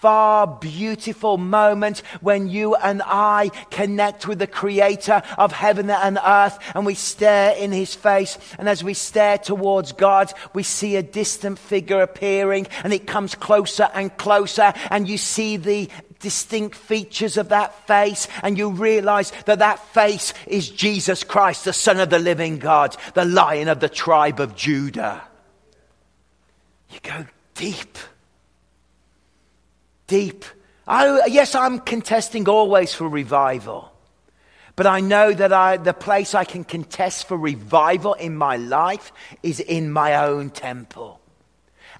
far 0.00 0.46
beautiful 0.46 1.38
moment 1.38 1.98
when 2.20 2.48
you 2.48 2.76
and 2.76 3.02
I 3.04 3.50
connect 3.70 4.28
with 4.28 4.38
the 4.38 4.46
creator 4.46 5.22
of 5.36 5.50
heaven 5.50 5.90
and 5.90 6.18
earth 6.24 6.58
and 6.74 6.86
we 6.86 6.94
stare 6.94 7.56
in 7.56 7.72
his 7.72 7.94
face. 7.94 8.38
And 8.58 8.68
as 8.68 8.84
we 8.84 8.94
stare 8.94 9.38
towards 9.38 9.92
God, 9.92 10.32
we 10.54 10.62
see 10.62 10.96
a 10.96 11.02
distant 11.02 11.58
figure 11.58 12.00
appearing 12.00 12.68
and 12.84 12.92
it 12.92 13.06
comes 13.06 13.34
closer 13.34 13.88
and 13.92 14.16
closer 14.16 14.72
and 14.90 15.08
you 15.08 15.18
see 15.18 15.56
the 15.56 15.88
distinct 16.20 16.76
features 16.76 17.36
of 17.36 17.48
that 17.48 17.86
face 17.86 18.28
and 18.42 18.58
you 18.58 18.70
realize 18.70 19.32
that 19.46 19.60
that 19.60 19.84
face 19.94 20.32
is 20.46 20.68
Jesus 20.68 21.24
Christ, 21.24 21.64
the 21.64 21.72
son 21.72 21.98
of 21.98 22.10
the 22.10 22.18
living 22.18 22.58
God, 22.58 22.96
the 23.14 23.24
lion 23.24 23.68
of 23.68 23.80
the 23.80 23.88
tribe 23.88 24.38
of 24.38 24.54
Judah. 24.54 25.22
You 26.90 26.98
go 27.02 27.26
deep 27.54 27.98
deep. 30.08 30.44
I, 30.88 31.26
yes, 31.26 31.54
I'm 31.54 31.78
contesting 31.78 32.48
always 32.48 32.92
for 32.92 33.08
revival. 33.08 33.92
But 34.74 34.86
I 34.86 35.00
know 35.00 35.32
that 35.32 35.52
I, 35.52 35.76
the 35.76 35.92
place 35.92 36.34
I 36.34 36.44
can 36.44 36.64
contest 36.64 37.28
for 37.28 37.36
revival 37.36 38.14
in 38.14 38.36
my 38.36 38.56
life 38.56 39.12
is 39.42 39.60
in 39.60 39.92
my 39.92 40.26
own 40.26 40.50
temple. 40.50 41.20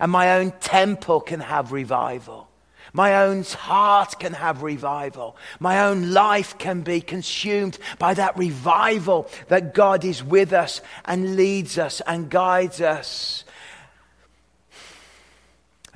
And 0.01 0.13
my 0.13 0.39
own 0.39 0.53
temple 0.61 1.21
can 1.21 1.41
have 1.41 1.73
revival. 1.73 2.49
My 2.93 3.23
own 3.25 3.43
heart 3.43 4.19
can 4.19 4.33
have 4.33 4.63
revival. 4.63 5.37
My 5.61 5.87
own 5.87 6.13
life 6.13 6.57
can 6.59 6.83
be 6.83 7.01
consumed 7.01 7.79
by 7.99 8.15
that 8.15 8.39
revival 8.39 9.29
that 9.49 9.75
God 9.75 10.05
is 10.05 10.23
with 10.25 10.53
us 10.53 10.81
and 11.05 11.37
leads 11.37 11.79
us 11.79 12.01
and 12.07 12.31
guides 12.31 12.81
us. 12.81 13.45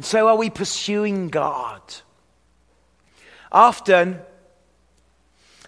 And 0.02 0.06
so 0.08 0.26
are 0.26 0.34
we 0.34 0.50
pursuing 0.50 1.28
God? 1.28 1.80
Often, 3.52 4.18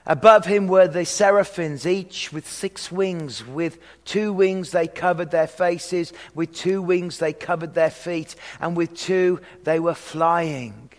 above 0.07 0.45
him 0.45 0.67
were 0.67 0.89
the 0.89 1.05
seraphims, 1.05 1.87
each 1.87 2.33
with 2.33 2.51
six 2.51 2.91
wings. 2.91 3.47
With 3.47 3.79
two 4.05 4.33
wings 4.33 4.73
they 4.73 4.89
covered 4.89 5.31
their 5.31 5.47
faces, 5.47 6.13
with 6.35 6.53
two 6.53 6.83
wings 6.83 7.21
they 7.21 7.33
covered 7.33 7.75
their 7.75 7.93
feet, 7.93 8.35
and 8.61 8.77
with 8.77 8.97
two 8.97 9.41
they 9.63 9.79
were 9.79 9.95
flying. 9.95 10.91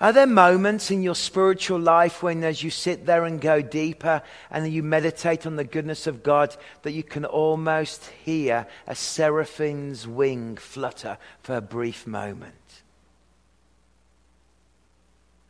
Are 0.00 0.14
there 0.14 0.26
moments 0.26 0.90
in 0.90 1.02
your 1.02 1.14
spiritual 1.14 1.78
life 1.78 2.22
when, 2.22 2.42
as 2.42 2.62
you 2.62 2.70
sit 2.70 3.04
there 3.04 3.26
and 3.26 3.38
go 3.38 3.60
deeper 3.60 4.22
and 4.50 4.72
you 4.72 4.82
meditate 4.82 5.44
on 5.44 5.56
the 5.56 5.64
goodness 5.64 6.06
of 6.06 6.22
God, 6.22 6.56
that 6.82 6.92
you 6.92 7.02
can 7.02 7.26
almost 7.26 8.06
hear 8.24 8.66
a 8.86 8.94
seraphim's 8.94 10.08
wing 10.08 10.56
flutter 10.56 11.18
for 11.42 11.54
a 11.56 11.60
brief 11.60 12.06
moment? 12.06 12.54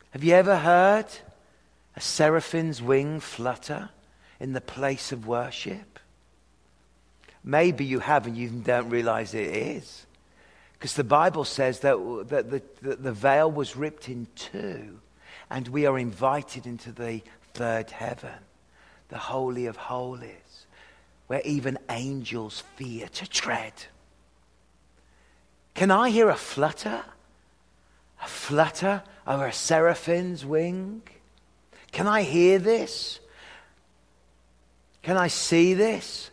Have 0.09 0.25
you 0.25 0.33
ever 0.33 0.57
heard 0.57 1.05
a 1.95 2.01
seraphim's 2.01 2.81
wing 2.81 3.21
flutter 3.21 3.89
in 4.37 4.51
the 4.51 4.59
place 4.59 5.13
of 5.13 5.25
worship? 5.25 5.97
Maybe 7.41 7.85
you 7.85 7.99
have 7.99 8.27
and 8.27 8.35
you 8.35 8.49
don't 8.49 8.89
realize 8.89 9.33
it 9.33 9.47
is. 9.47 10.05
Because 10.81 10.95
the 10.95 11.03
Bible 11.03 11.45
says 11.45 11.81
that, 11.81 12.25
that 12.29 12.49
the, 12.49 12.95
the 12.95 13.11
veil 13.11 13.51
was 13.51 13.77
ripped 13.77 14.09
in 14.09 14.25
two 14.33 14.99
and 15.47 15.67
we 15.67 15.85
are 15.85 15.99
invited 15.99 16.65
into 16.65 16.91
the 16.91 17.21
third 17.53 17.91
heaven, 17.91 18.39
the 19.09 19.19
Holy 19.19 19.67
of 19.67 19.75
Holies 19.75 20.65
where 21.27 21.41
even 21.45 21.77
angels 21.87 22.63
fear 22.77 23.07
to 23.09 23.29
tread. 23.29 23.73
Can 25.75 25.91
I 25.91 26.09
hear 26.09 26.29
a 26.29 26.35
flutter? 26.35 27.03
A 28.23 28.27
flutter 28.27 29.03
over 29.27 29.45
a 29.45 29.53
seraphim's 29.53 30.43
wing? 30.43 31.03
Can 31.91 32.07
I 32.07 32.23
hear 32.23 32.57
this? 32.57 33.19
Can 35.03 35.15
I 35.15 35.27
see 35.27 35.75
this? 35.75 36.30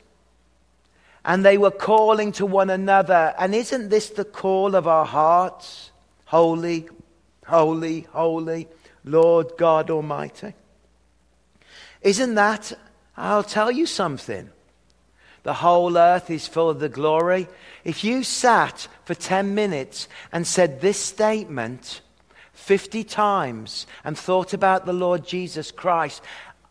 And 1.29 1.45
they 1.45 1.59
were 1.59 1.71
calling 1.71 2.33
to 2.33 2.47
one 2.47 2.71
another. 2.71 3.35
And 3.39 3.55
isn't 3.55 3.91
this 3.91 4.09
the 4.09 4.25
call 4.25 4.75
of 4.75 4.89
our 4.89 5.05
hearts? 5.05 5.93
Holy, 6.25 6.89
holy, 7.47 8.01
holy, 8.13 8.67
Lord 9.05 9.53
God 9.59 9.91
Almighty. 9.91 10.55
Isn't 12.01 12.35
that? 12.37 12.73
I'll 13.15 13.45
tell 13.45 13.71
you 13.71 13.85
something. 13.85 14.49
The 15.43 15.53
whole 15.53 15.99
earth 15.99 16.31
is 16.31 16.49
full 16.49 16.71
of 16.71 16.81
the 16.81 16.89
glory. 16.89 17.47
If 17.85 18.05
you 18.05 18.23
sat 18.23 18.89
for 19.05 19.15
10 19.15 19.55
minutes 19.55 20.09
and 20.33 20.47
said 20.47 20.81
this 20.81 20.99
statement 20.99 22.01
50 22.55 23.05
times 23.05 23.87
and 24.03 24.17
thought 24.17 24.55
about 24.55 24.87
the 24.87 24.95
Lord 24.95 25.27
Jesus 25.27 25.73
Christ, 25.73 26.23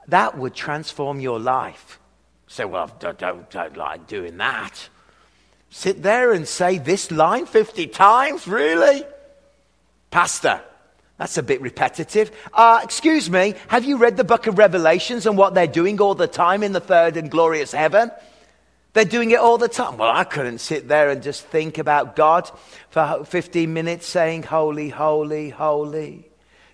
that 0.07 0.35
would 0.35 0.55
transform 0.55 1.19
your 1.19 1.39
life. 1.39 1.99
Say, 2.47 2.65
well, 2.65 2.89
I 3.01 3.11
don't, 3.11 3.49
don't, 3.49 3.77
like 3.77 4.07
doing 4.07 4.37
that. 4.37 4.89
Sit 5.69 6.01
there 6.01 6.31
and 6.31 6.47
say 6.47 6.77
this 6.77 7.11
line 7.11 7.45
50 7.45 7.87
times? 7.87 8.47
Really? 8.47 9.03
Pastor, 10.11 10.61
that's 11.17 11.37
a 11.37 11.43
bit 11.43 11.61
repetitive. 11.61 12.31
Uh, 12.53 12.79
excuse 12.83 13.29
me, 13.29 13.55
have 13.67 13.83
you 13.83 13.97
read 13.97 14.15
the 14.15 14.23
book 14.23 14.47
of 14.47 14.57
Revelations 14.57 15.25
and 15.25 15.37
what 15.37 15.53
they're 15.53 15.67
doing 15.67 15.99
all 15.99 16.15
the 16.15 16.27
time 16.27 16.63
in 16.63 16.71
the 16.71 16.79
third 16.79 17.17
and 17.17 17.29
glorious 17.29 17.73
heaven? 17.73 18.11
They're 18.93 19.05
doing 19.05 19.31
it 19.31 19.39
all 19.39 19.57
the 19.57 19.67
time. 19.67 19.97
Well, 19.97 20.11
I 20.11 20.23
couldn't 20.23 20.59
sit 20.59 20.87
there 20.87 21.09
and 21.09 21.21
just 21.21 21.45
think 21.45 21.77
about 21.77 22.15
God 22.15 22.49
for 22.89 23.25
15 23.25 23.71
minutes 23.71 24.07
saying, 24.07 24.43
Holy, 24.43 24.89
holy, 24.89 25.49
holy 25.49 26.29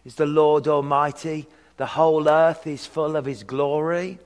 is 0.06 0.16
the 0.16 0.26
Lord 0.26 0.68
Almighty. 0.68 1.48
The 1.78 1.86
whole 1.86 2.30
earth 2.30 2.68
is 2.68 2.86
full 2.86 3.16
of 3.16 3.26
His 3.26 3.44
glory. 3.44 4.20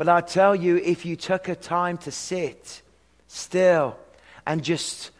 But 0.00 0.08
I 0.08 0.22
tell 0.22 0.56
you, 0.56 0.78
if 0.78 1.04
you 1.04 1.14
took 1.14 1.46
a 1.46 1.54
time 1.54 1.98
to 1.98 2.10
sit 2.10 2.80
still 3.28 3.98
and 4.46 4.64
just 4.64 5.10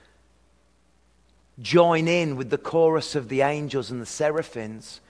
join 1.61 2.09
in 2.09 2.37
with 2.37 2.49
the 2.49 2.57
chorus 2.57 3.15
of 3.15 3.29
the 3.29 3.43
angels 3.43 3.91
and 3.91 4.01
the 4.01 4.07
seraphims, 4.07 5.03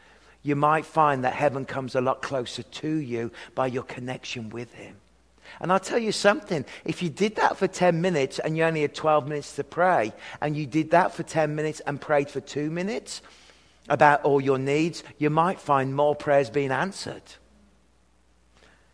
you 0.43 0.57
might 0.57 0.87
find 0.87 1.23
that 1.23 1.35
heaven 1.35 1.67
comes 1.67 1.95
a 1.95 2.01
lot 2.01 2.21
closer 2.21 2.65
to 2.65 2.89
you 2.97 3.31
by 3.55 3.69
your 3.69 3.85
connection 3.85 4.51
with 4.51 4.75
Him. 4.75 4.97
And 5.61 5.71
I'll 5.71 5.79
tell 5.79 6.01
you 6.01 6.11
something 6.11 6.65
if 6.85 7.01
you 7.01 7.09
did 7.09 7.37
that 7.37 7.57
for 7.57 7.69
10 7.69 8.01
minutes 8.01 8.41
and 8.41 8.57
you 8.57 8.65
only 8.65 8.83
had 8.83 8.93
12 8.93 9.29
minutes 9.29 9.55
to 9.55 9.63
pray, 9.63 10.13
and 10.41 10.57
you 10.57 10.67
did 10.67 10.91
that 10.91 11.15
for 11.15 11.23
10 11.23 11.55
minutes 11.55 11.79
and 11.87 12.01
prayed 12.01 12.29
for 12.29 12.41
two 12.41 12.71
minutes 12.73 13.23
about 13.89 14.25
all 14.25 14.41
your 14.41 14.59
needs, 14.59 15.05
you 15.19 15.31
might 15.31 15.61
find 15.61 15.95
more 15.95 16.17
prayers 16.17 16.51
being 16.51 16.73
answered. 16.73 17.23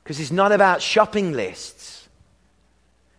Because 0.06 0.20
it's 0.20 0.30
not 0.30 0.52
about 0.52 0.82
shopping 0.82 1.32
lists. 1.32 2.06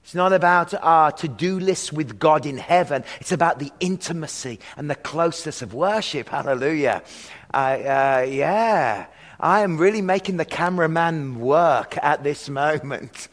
It's 0.05 0.15
not 0.15 0.31
about 0.31 0.73
our 0.73 1.11
to 1.11 1.27
do 1.27 1.59
lists 1.59 1.91
with 1.91 2.17
God 2.17 2.45
in 2.45 2.57
heaven. 2.57 3.03
It's 3.19 3.33
about 3.33 3.59
the 3.59 3.73
intimacy 3.81 4.61
and 4.77 4.89
the 4.89 4.95
closeness 4.95 5.61
of 5.61 5.73
worship. 5.73 6.29
Hallelujah. 6.29 7.03
Uh, 7.53 7.57
uh, 7.57 8.25
yeah. 8.29 9.07
I 9.37 9.63
am 9.63 9.77
really 9.77 10.01
making 10.01 10.37
the 10.37 10.45
cameraman 10.45 11.41
work 11.41 11.97
at 12.01 12.23
this 12.23 12.47
moment. 12.47 13.27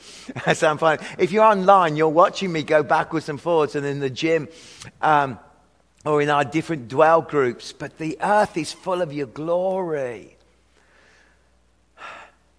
As 0.47 0.65
I'm 0.65 0.77
finding. 0.77 1.07
If 1.17 1.31
you're 1.31 1.45
online, 1.45 1.95
you're 1.95 2.09
watching 2.09 2.51
me 2.51 2.65
go 2.65 2.83
backwards 2.83 3.29
and 3.29 3.41
forwards 3.41 3.77
and 3.77 3.87
in 3.87 4.01
the 4.01 4.11
gym 4.11 4.49
um, 5.01 5.39
or 6.05 6.21
in 6.21 6.29
our 6.29 6.45
different 6.45 6.89
dwell 6.89 7.23
groups. 7.23 7.73
But 7.73 7.99
the 7.99 8.19
earth 8.21 8.57
is 8.57 8.73
full 8.73 9.01
of 9.01 9.13
your 9.13 9.29
glory. 9.29 10.34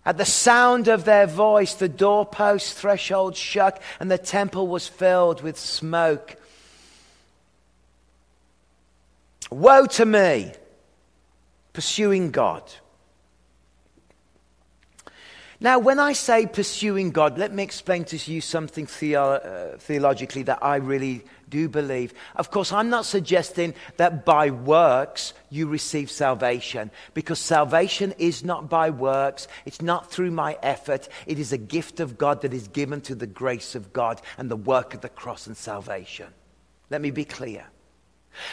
At 0.06 0.18
the 0.18 0.26
sound 0.26 0.88
of 0.88 1.04
their 1.04 1.26
voice, 1.26 1.74
the 1.74 1.90
doorpost 1.90 2.76
threshold 2.76 3.36
shook, 3.36 3.80
and 4.00 4.12
the 4.12 4.20
temple 4.20 4.68
was 4.68 4.88
filled 4.88 5.42
with 5.42 5.58
smoke. 5.58 6.36
Woe 9.50 9.88
to 9.88 10.06
me, 10.06 10.52
pursuing 11.74 12.30
God. 12.32 12.64
Now, 15.60 15.80
when 15.80 16.00
I 16.00 16.14
say 16.14 16.46
pursuing 16.46 17.12
God, 17.12 17.38
let 17.38 17.54
me 17.54 17.64
explain 17.64 18.04
to 18.06 18.18
you 18.32 18.42
something 18.42 18.86
uh, 18.86 19.78
theologically 19.80 20.44
that 20.44 20.60
I 20.62 20.76
really 20.76 21.24
do 21.56 21.70
believe. 21.70 22.14
Of 22.36 22.52
course, 22.52 22.74
I'm 22.74 22.90
not 22.90 23.06
suggesting 23.06 23.76
that 23.96 24.26
by 24.26 24.50
works 24.50 25.34
you 25.50 25.68
receive 25.68 26.12
salvation, 26.12 26.92
because 27.14 27.40
salvation 27.40 28.14
is 28.18 28.44
not 28.44 28.70
by 28.70 28.90
works, 28.90 29.48
it's 29.66 29.82
not 29.82 30.12
through 30.12 30.32
my 30.32 30.58
effort. 30.62 31.08
It 31.26 31.40
is 31.40 31.54
a 31.54 31.58
gift 31.58 32.02
of 32.02 32.18
God 32.18 32.42
that 32.42 32.54
is 32.54 32.68
given 32.68 33.00
to 33.02 33.16
the 33.16 33.26
grace 33.28 33.74
of 33.74 33.94
God 33.94 34.22
and 34.38 34.52
the 34.52 34.58
work 34.58 34.94
of 34.94 35.00
the 35.00 35.08
cross 35.08 35.48
and 35.48 35.56
salvation. 35.56 36.28
Let 36.90 37.00
me 37.00 37.12
be 37.12 37.24
clear. 37.24 37.64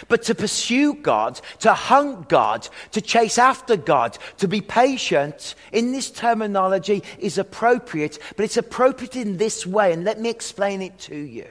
But 0.06 0.22
to 0.24 0.34
pursue 0.36 0.94
God, 0.94 1.40
to 1.58 1.74
hunt 1.74 2.28
God, 2.28 2.68
to 2.92 3.00
chase 3.00 3.36
after 3.36 3.76
God, 3.76 4.16
to 4.36 4.46
be 4.46 4.60
patient 4.60 5.56
in 5.72 5.90
this 5.90 6.08
terminology 6.12 7.02
is 7.18 7.36
appropriate, 7.36 8.20
but 8.36 8.44
it's 8.44 8.56
appropriate 8.56 9.16
in 9.16 9.38
this 9.38 9.66
way, 9.66 9.92
and 9.92 10.04
let 10.04 10.20
me 10.20 10.30
explain 10.30 10.82
it 10.82 11.00
to 11.00 11.16
you. 11.16 11.48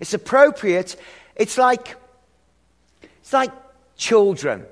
It's 0.00 0.14
appropriate. 0.14 0.96
It's 1.36 1.58
like, 1.58 1.96
it's 3.02 3.32
like 3.32 3.50
children. 3.96 4.66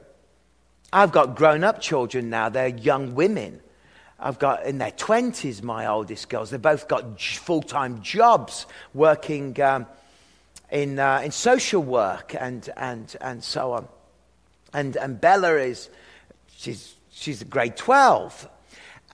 I've 0.92 1.12
got 1.12 1.36
grown 1.36 1.64
up 1.64 1.80
children 1.80 2.30
now, 2.30 2.48
they're 2.48 2.68
young 2.68 3.14
women. 3.14 3.60
I've 4.20 4.38
got 4.38 4.66
in 4.66 4.78
their 4.78 4.92
20s, 4.92 5.62
my 5.62 5.86
oldest 5.86 6.28
girls. 6.28 6.50
They've 6.50 6.62
both 6.62 6.86
got 6.86 7.20
full 7.20 7.62
time 7.62 8.02
jobs 8.02 8.66
working. 8.94 9.60
Um, 9.60 9.86
in, 10.72 10.98
uh, 10.98 11.20
in 11.22 11.30
social 11.30 11.82
work 11.82 12.34
and, 12.38 12.68
and, 12.76 13.14
and 13.20 13.44
so 13.44 13.72
on. 13.72 13.86
And, 14.72 14.96
and 14.96 15.20
Bella 15.20 15.56
is, 15.56 15.90
she's, 16.56 16.94
she's 17.12 17.42
grade 17.44 17.76
12. 17.76 18.48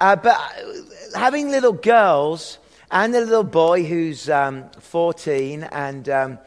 Uh, 0.01 0.17
but 0.17 0.37
uh, 0.37 1.19
having 1.19 1.51
little 1.51 1.73
girls 1.73 2.59
and 2.91 3.15
a 3.15 3.21
little 3.21 3.45
boy 3.45 3.85
who's 3.85 4.31
um, 4.31 4.69
14, 4.81 5.65
and, 5.65 6.09
um, 6.09 6.39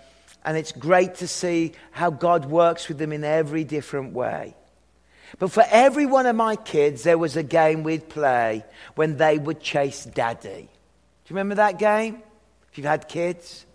and 0.44 0.58
it's 0.58 0.72
great 0.72 1.16
to 1.16 1.28
see 1.28 1.74
how 1.92 2.10
God 2.10 2.46
works 2.46 2.88
with 2.88 2.98
them 2.98 3.14
in 3.14 3.24
every 3.24 3.64
different 3.64 4.14
way. 4.14 4.56
But 5.40 5.52
for 5.52 5.64
every 5.70 6.06
one 6.06 6.26
of 6.26 6.36
my 6.36 6.56
kids, 6.56 7.04
there 7.04 7.18
was 7.18 7.38
a 7.38 7.44
game 7.44 7.84
we'd 7.84 8.10
play 8.10 8.66
when 8.96 9.18
they 9.18 9.38
would 9.38 9.62
chase 9.62 10.04
daddy. 10.04 10.50
Do 10.50 11.34
you 11.34 11.36
remember 11.36 11.56
that 11.56 11.80
game? 11.80 12.22
If 12.72 12.78
you've 12.78 12.88
had 12.88 13.08
kids? 13.08 13.66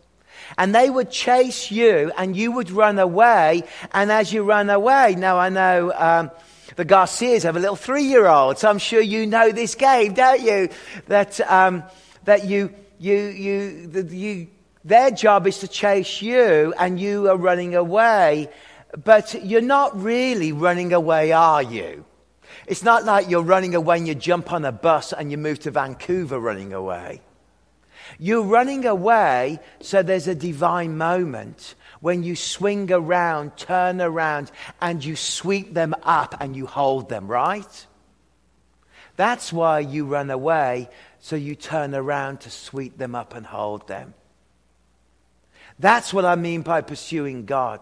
And 0.59 0.75
they 0.75 0.91
would 0.91 1.11
chase 1.11 1.71
you 1.71 2.12
and 2.19 2.37
you 2.37 2.53
would 2.53 2.71
run 2.71 2.99
away. 2.99 3.64
And 3.93 4.12
as 4.12 4.33
you 4.33 4.43
run 4.43 4.69
away, 4.69 5.14
now 5.17 5.39
I 5.39 5.49
know 5.49 5.93
um, 5.95 6.31
the 6.77 6.85
Garcias 6.85 7.45
have 7.45 7.57
a 7.57 7.61
little 7.61 7.77
three 7.77 8.05
year 8.05 8.27
old, 8.27 8.59
so 8.59 8.69
I'm 8.69 8.79
sure 8.79 9.01
you 9.01 9.27
know 9.27 9.51
this 9.51 9.75
game, 9.75 10.14
don't 10.14 10.43
you? 10.43 10.69
That, 11.07 11.41
um, 11.51 11.85
that 12.27 12.45
you, 12.45 12.72
you, 12.99 13.16
you, 13.16 14.09
you, 14.11 14.49
their 14.85 15.11
job 15.11 15.47
is 15.47 15.59
to 15.61 15.68
chase 15.68 16.22
you 16.22 16.74
and 16.79 17.01
you 17.01 17.29
are 17.29 17.37
running 17.37 17.74
away. 17.74 18.49
But 19.03 19.45
you're 19.45 19.61
not 19.61 20.01
really 20.01 20.53
running 20.53 20.93
away, 20.93 21.33
are 21.33 21.62
you? 21.62 22.05
It's 22.66 22.83
not 22.83 23.05
like 23.05 23.29
you're 23.29 23.43
running 23.43 23.74
away 23.74 23.99
and 23.99 24.09
you 24.09 24.14
jump 24.14 24.53
on 24.53 24.64
a 24.64 24.72
bus 24.72 25.12
and 25.12 25.31
you 25.31 25.39
move 25.39 25.61
to 25.61 25.70
Vancouver 25.70 26.39
running 26.39 26.72
away. 26.72 27.20
You're 28.18 28.45
running 28.45 28.87
away, 28.87 29.59
so 29.81 30.03
there's 30.03 30.29
a 30.29 30.35
divine 30.35 30.97
moment 30.97 31.74
when 32.01 32.22
you 32.22 32.37
swing 32.37 32.91
around, 32.93 33.57
turn 33.57 34.01
around, 34.01 34.51
and 34.81 35.05
you 35.05 35.16
sweep 35.16 35.74
them 35.74 35.95
up 36.03 36.37
and 36.41 36.55
you 36.55 36.66
hold 36.66 37.09
them, 37.09 37.27
right? 37.27 37.87
That's 39.16 39.53
why 39.53 39.81
you 39.81 40.07
run 40.07 40.31
away, 40.31 40.89
so 41.21 41.37
you 41.37 41.55
turn 41.55 41.95
around 41.95 42.41
to 42.41 42.51
sweep 42.51 42.99
them 42.99 43.14
up 43.14 43.35
and 43.35 43.47
hold 43.47 43.89
them. 43.89 44.14
That's 45.79 46.12
what 46.14 46.25
I 46.25 46.37
mean 46.37 46.62
by 46.62 46.81
pursuing 46.81 47.45
God. 47.45 47.81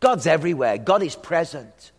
God's 0.00 0.26
everywhere, 0.26 0.78
God 0.78 1.02
is 1.02 1.16
present. 1.16 1.92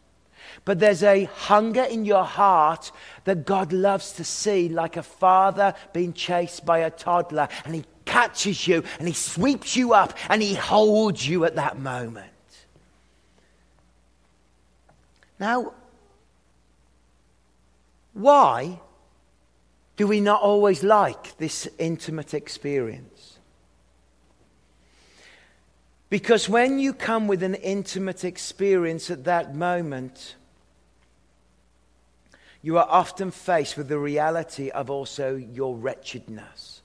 But 0.63 0.79
there's 0.79 1.03
a 1.03 1.25
hunger 1.25 1.83
in 1.83 2.05
your 2.05 2.23
heart 2.23 2.91
that 3.25 3.45
God 3.45 3.73
loves 3.73 4.13
to 4.13 4.23
see, 4.23 4.69
like 4.69 4.97
a 4.97 5.03
father 5.03 5.73
being 5.93 6.13
chased 6.13 6.65
by 6.65 6.79
a 6.79 6.89
toddler, 6.89 7.47
and 7.65 7.75
he 7.75 7.85
catches 8.05 8.67
you 8.67 8.83
and 8.99 9.07
he 9.07 9.13
sweeps 9.13 9.75
you 9.75 9.93
up 9.93 10.17
and 10.29 10.41
he 10.41 10.53
holds 10.53 11.27
you 11.27 11.43
at 11.45 11.55
that 11.55 11.77
moment. 11.77 12.31
Now, 15.39 15.73
why 18.13 18.79
Do 19.95 20.07
we 20.07 20.19
not 20.19 20.41
always 20.41 20.83
like 20.83 21.37
this 21.37 21.69
intimate 21.77 22.33
experience? 22.33 23.37
Because 26.09 26.47
when 26.49 26.79
you 26.79 26.93
come 26.93 27.27
with 27.27 27.43
an 27.43 27.55
intimate 27.55 28.23
experience 28.23 29.09
at 29.09 29.23
that 29.23 29.55
moment, 29.55 30.35
you 32.61 32.77
are 32.77 32.87
often 32.89 33.31
faced 33.31 33.77
with 33.77 33.87
the 33.87 33.99
reality 33.99 34.69
of 34.69 34.89
also 34.89 35.35
your 35.35 35.75
wretchedness. 35.75 36.81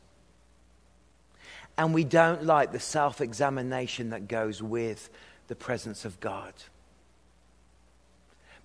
And 1.77 1.95
we 1.95 2.05
don't 2.05 2.45
like 2.45 2.73
the 2.73 2.81
self 2.81 3.21
examination 3.21 4.11
that 4.11 4.29
goes 4.29 4.63
with 4.63 5.11
the 5.49 5.57
presence 5.57 6.05
of 6.05 6.21
God 6.21 6.53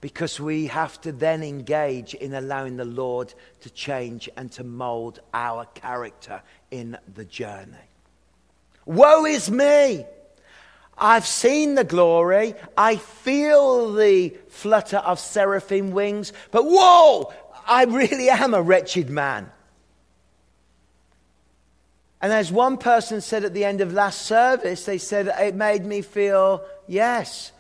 because 0.06 0.40
we 0.40 0.68
have 0.68 1.02
to 1.02 1.12
then 1.12 1.42
engage 1.42 2.14
in 2.14 2.36
allowing 2.36 2.78
the 2.78 2.86
Lord 2.86 3.34
to 3.60 3.72
change 3.72 4.30
and 4.38 4.52
to 4.52 4.64
mold 4.64 5.20
our 5.34 5.66
character 5.74 6.44
in 6.70 6.96
the 7.16 7.26
journey. 7.26 7.90
Woe 8.86 9.26
is 9.26 9.50
me! 9.50 10.06
I've 10.96 11.26
seen 11.26 11.74
the 11.74 11.84
glory. 11.84 12.54
I 12.78 12.98
feel 12.98 13.94
the 13.94 14.38
flutter 14.50 14.98
of 14.98 15.20
seraphim 15.20 15.90
wings, 15.90 16.34
but 16.52 16.66
whoa! 16.66 17.34
I 17.66 17.86
really 17.86 18.30
am 18.30 18.54
a 18.54 18.62
wretched 18.62 19.10
man. 19.10 19.50
And 22.22 22.32
as 22.32 22.52
one 22.52 22.78
person 22.78 23.22
said 23.22 23.44
at 23.44 23.56
the 23.56 23.66
end 23.66 23.82
of 23.82 23.92
last 23.92 24.22
service, 24.22 24.86
they 24.86 25.00
said, 25.00 25.34
it 25.40 25.56
made 25.56 25.84
me 25.84 26.04
feel, 26.04 26.64
yes, 26.86 27.52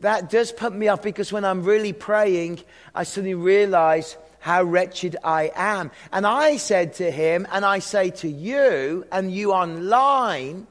that 0.00 0.30
does 0.30 0.52
put 0.52 0.74
me 0.74 0.88
off 0.88 1.02
because 1.02 1.32
when 1.32 1.44
I'm 1.44 1.62
really 1.62 1.92
praying, 1.92 2.60
I 2.94 3.04
suddenly 3.04 3.34
realize 3.34 4.16
how 4.40 4.64
wretched 4.64 5.16
I 5.22 5.52
am. 5.54 5.90
And 6.12 6.26
I 6.26 6.56
said 6.56 6.94
to 6.94 7.10
him, 7.10 7.46
and 7.52 7.64
I 7.64 7.78
say 7.78 8.10
to 8.10 8.28
you, 8.28 9.04
and 9.12 9.30
you 9.30 9.52
online, 9.52 10.66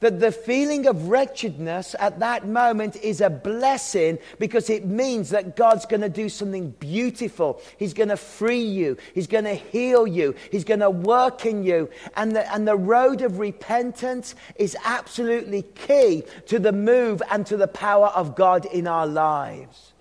that 0.00 0.20
the 0.20 0.32
feeling 0.32 0.86
of 0.86 1.08
wretchedness 1.08 1.96
at 1.98 2.18
that 2.18 2.46
moment 2.46 2.96
is 2.96 3.20
a 3.20 3.30
blessing 3.30 4.18
because 4.38 4.68
it 4.68 4.84
means 4.84 5.30
that 5.30 5.56
God's 5.56 5.86
going 5.86 6.02
to 6.02 6.08
do 6.08 6.28
something 6.28 6.70
beautiful. 6.72 7.60
He's 7.78 7.94
going 7.94 8.10
to 8.10 8.16
free 8.16 8.62
you. 8.62 8.98
He's 9.14 9.26
going 9.26 9.44
to 9.44 9.54
heal 9.54 10.06
you. 10.06 10.34
He's 10.52 10.64
going 10.64 10.80
to 10.80 10.90
work 10.90 11.46
in 11.46 11.62
you. 11.62 11.88
And 12.14 12.32
the, 12.36 12.52
and 12.52 12.68
the 12.68 12.76
road 12.76 13.22
of 13.22 13.38
repentance 13.38 14.34
is 14.56 14.76
absolutely 14.84 15.62
key 15.62 16.24
to 16.46 16.58
the 16.58 16.72
move 16.72 17.22
and 17.30 17.46
to 17.46 17.56
the 17.56 17.68
power 17.68 18.08
of 18.08 18.36
God 18.36 18.66
in 18.66 18.86
our 18.86 19.06
lives. 19.06 19.92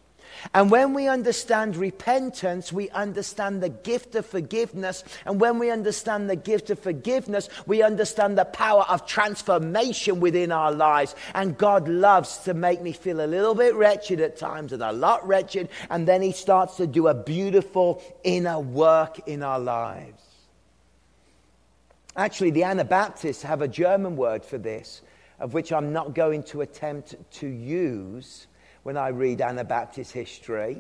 And 0.54 0.70
when 0.72 0.94
we 0.94 1.08
understand 1.08 1.76
repentance, 1.76 2.72
we 2.72 2.90
understand 2.90 3.62
the 3.62 3.70
gift 3.70 4.16
of 4.16 4.26
forgiveness. 4.26 5.04
And 5.26 5.40
when 5.40 5.60
we 5.60 5.70
understand 5.70 6.30
the 6.30 6.36
gift 6.36 6.70
of 6.70 6.80
forgiveness, 6.80 7.50
we 7.66 7.82
understand 7.82 8.38
the 8.38 8.46
power 8.46 8.84
of 8.90 9.06
transformation 9.06 10.20
within 10.20 10.52
our 10.52 10.72
lives. 10.72 11.16
And 11.34 11.58
God 11.58 11.88
loves 11.88 12.38
to 12.40 12.54
make 12.54 12.82
me 12.82 12.92
feel 12.92 13.24
a 13.24 13.28
little 13.28 13.56
bit 13.56 13.76
wretched 13.76 14.20
at 14.20 14.38
times 14.38 14.74
and 14.74 14.84
a 14.84 14.92
lot 14.92 15.26
wretched. 15.28 15.70
And 15.90 16.08
then 16.08 16.22
He 16.22 16.32
starts 16.32 16.78
to 16.78 16.88
do 16.88 17.08
a 17.08 17.14
beautiful 17.14 18.02
inner 18.24 18.60
work 18.60 19.28
in 19.28 19.44
our 19.44 19.60
lives. 19.60 20.22
Actually, 22.16 22.52
the 22.52 22.64
Anabaptists 22.64 23.44
have 23.44 23.62
a 23.62 23.68
German 23.68 24.16
word 24.16 24.46
for 24.46 24.58
this, 24.58 25.02
of 25.40 25.54
which 25.54 25.74
I'm 25.74 25.92
not 25.92 26.16
going 26.16 26.44
to 26.44 26.62
attempt 26.62 27.16
to 27.40 27.48
use 27.48 28.48
when 28.86 28.98
I 28.98 29.08
read 29.08 29.42
Anabaptist 29.42 30.12
history, 30.12 30.80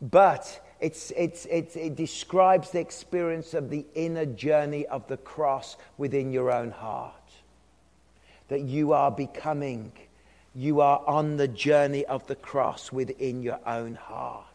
but 0.00 0.64
it's, 0.78 1.10
it's, 1.16 1.46
it's, 1.46 1.74
it 1.74 1.96
describes 1.96 2.70
the 2.70 2.78
experience 2.78 3.54
of 3.54 3.70
the 3.70 3.84
inner 3.96 4.24
journey 4.24 4.86
of 4.86 5.04
the 5.08 5.16
cross 5.16 5.76
within 5.98 6.32
your 6.32 6.52
own 6.52 6.70
heart. 6.70 7.12
That 8.46 8.60
you 8.60 8.92
are 8.92 9.10
becoming, 9.10 9.90
you 10.54 10.80
are 10.80 11.02
on 11.08 11.38
the 11.38 11.48
journey 11.48 12.06
of 12.06 12.24
the 12.28 12.36
cross 12.36 12.92
within 12.92 13.42
your 13.42 13.58
own 13.66 13.96
heart. 13.96 14.46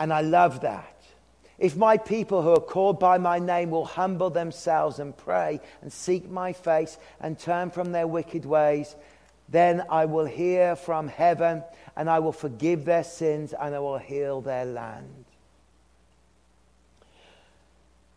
And 0.00 0.12
I 0.12 0.22
love 0.22 0.62
that. 0.62 1.00
If 1.60 1.76
my 1.76 1.96
people 1.96 2.42
who 2.42 2.50
are 2.50 2.60
called 2.60 2.98
by 2.98 3.18
my 3.18 3.38
name 3.38 3.70
will 3.70 3.84
humble 3.84 4.30
themselves 4.30 4.98
and 4.98 5.16
pray 5.16 5.60
and 5.80 5.92
seek 5.92 6.28
my 6.28 6.52
face 6.52 6.98
and 7.20 7.38
turn 7.38 7.70
from 7.70 7.92
their 7.92 8.08
wicked 8.08 8.44
ways, 8.44 8.96
then 9.48 9.82
I 9.90 10.06
will 10.06 10.24
hear 10.24 10.76
from 10.76 11.08
heaven 11.08 11.62
and 11.96 12.08
I 12.08 12.18
will 12.18 12.32
forgive 12.32 12.84
their 12.84 13.04
sins 13.04 13.52
and 13.52 13.74
I 13.74 13.78
will 13.78 13.98
heal 13.98 14.40
their 14.40 14.64
land. 14.64 15.24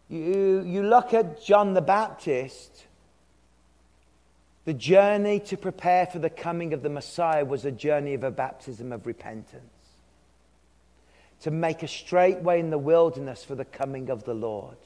You, 0.10 0.64
you 0.66 0.84
look 0.84 1.14
at 1.14 1.44
John 1.44 1.74
the 1.74 1.82
Baptist, 1.82 2.86
the 4.64 4.74
journey 4.74 5.40
to 5.42 5.58
prepare 5.58 6.06
for 6.06 6.20
the 6.20 6.30
coming 6.30 6.74
of 6.74 6.82
the 6.82 6.90
Messiah 6.90 7.44
was 7.44 7.66
a 7.66 7.72
journey 7.72 8.14
of 8.14 8.24
a 8.24 8.32
baptism 8.32 8.92
of 8.92 9.06
repentance. 9.06 9.64
To 11.42 11.52
make 11.52 11.84
a 11.84 11.88
straight 11.88 12.40
way 12.40 12.60
in 12.60 12.70
the 12.70 12.78
wilderness 12.78 13.44
for 13.44 13.54
the 13.54 13.66
coming 13.66 14.10
of 14.10 14.24
the 14.24 14.34
Lord. 14.34 14.78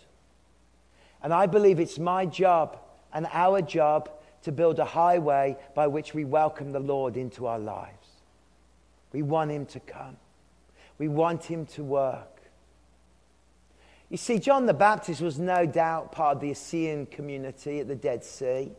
And 1.23 1.33
I 1.33 1.45
believe 1.45 1.79
it's 1.79 1.99
my 1.99 2.25
job 2.25 2.77
and 3.13 3.27
our 3.31 3.61
job 3.61 4.09
to 4.43 4.51
build 4.51 4.79
a 4.79 4.85
highway 4.85 5.57
by 5.75 5.87
which 5.87 6.13
we 6.13 6.25
welcome 6.25 6.71
the 6.71 6.79
Lord 6.79 7.17
into 7.17 7.47
our 7.47 7.59
lives. 7.59 8.07
We 9.11 9.21
want 9.21 9.51
Him 9.51 9.65
to 9.67 9.79
come, 9.79 10.17
we 10.97 11.07
want 11.07 11.43
Him 11.43 11.65
to 11.67 11.83
work. 11.83 12.27
You 14.09 14.17
see, 14.17 14.39
John 14.39 14.65
the 14.65 14.73
Baptist 14.73 15.21
was 15.21 15.39
no 15.39 15.65
doubt 15.65 16.11
part 16.11 16.35
of 16.35 16.41
the 16.41 16.51
Essene 16.51 17.05
community 17.05 17.79
at 17.79 17.87
the 17.87 17.95
Dead 17.95 18.25
Sea. 18.25 18.73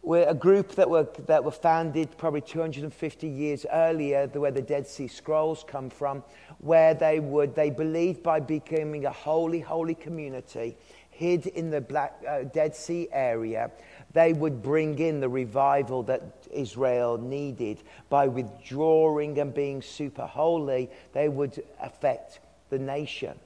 We're 0.00 0.26
a 0.26 0.34
group 0.34 0.76
that 0.76 0.88
were, 0.88 1.06
that 1.26 1.44
were 1.44 1.50
founded 1.50 2.16
probably 2.16 2.40
250 2.40 3.28
years 3.28 3.66
earlier, 3.70 4.26
where 4.28 4.52
the 4.52 4.62
Dead 4.62 4.86
Sea 4.86 5.08
Scrolls 5.08 5.64
come 5.66 5.90
from, 5.90 6.22
where 6.60 6.94
they 6.94 7.20
would, 7.20 7.54
they 7.54 7.68
believed 7.68 8.22
by 8.22 8.40
becoming 8.40 9.04
a 9.04 9.10
holy, 9.10 9.60
holy 9.60 9.94
community, 9.94 10.78
hid 11.10 11.46
in 11.48 11.70
the 11.70 11.80
Black, 11.82 12.14
uh, 12.26 12.44
Dead 12.44 12.74
Sea 12.74 13.08
area, 13.12 13.70
they 14.16 14.32
would 14.32 14.62
bring 14.62 14.98
in 14.98 15.20
the 15.20 15.28
revival 15.28 16.02
that 16.04 16.22
Israel 16.50 17.18
needed. 17.18 17.82
By 18.08 18.28
withdrawing 18.28 19.38
and 19.38 19.52
being 19.52 19.82
super 19.82 20.24
holy, 20.24 20.88
they 21.12 21.28
would 21.28 21.62
affect 21.82 22.40
the 22.70 22.78
nation. 22.78 23.38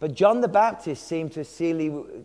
But 0.00 0.14
John 0.14 0.40
the 0.40 0.48
Baptist 0.48 1.06
seemed 1.06 1.32
to 1.32 1.44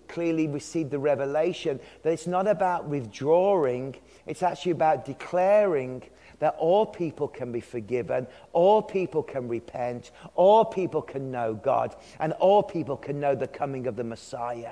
clearly 0.08 0.48
receive 0.48 0.90
the 0.90 0.98
revelation 0.98 1.78
that 2.04 2.14
it's 2.14 2.26
not 2.26 2.48
about 2.48 2.86
withdrawing, 2.86 3.96
it's 4.26 4.44
actually 4.44 4.72
about 4.72 5.04
declaring 5.04 6.02
that 6.40 6.56
all 6.58 6.86
people 6.86 7.28
can 7.28 7.52
be 7.52 7.60
forgiven, 7.60 8.28
all 8.54 8.82
people 8.82 9.22
can 9.22 9.50
repent, 9.50 10.12
all 10.36 10.64
people 10.64 11.02
can 11.02 11.32
know 11.32 11.54
God, 11.54 11.98
and 12.20 12.32
all 12.34 12.64
people 12.64 12.96
can 12.96 13.20
know 13.20 13.36
the 13.36 13.48
coming 13.48 13.88
of 13.88 13.98
the 13.98 14.06
Messiah. 14.06 14.72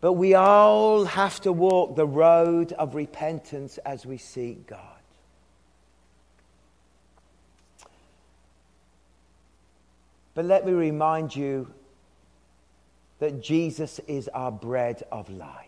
But 0.00 0.14
we 0.14 0.34
all 0.34 1.04
have 1.04 1.40
to 1.40 1.52
walk 1.52 1.94
the 1.94 2.06
road 2.06 2.72
of 2.72 2.94
repentance 2.94 3.78
as 3.78 4.06
we 4.06 4.16
seek 4.16 4.66
God. 4.66 4.78
But 10.34 10.46
let 10.46 10.64
me 10.64 10.72
remind 10.72 11.36
you 11.36 11.72
that 13.18 13.42
Jesus 13.42 13.98
is 14.06 14.28
our 14.28 14.50
bread 14.50 15.02
of 15.12 15.28
life. 15.28 15.66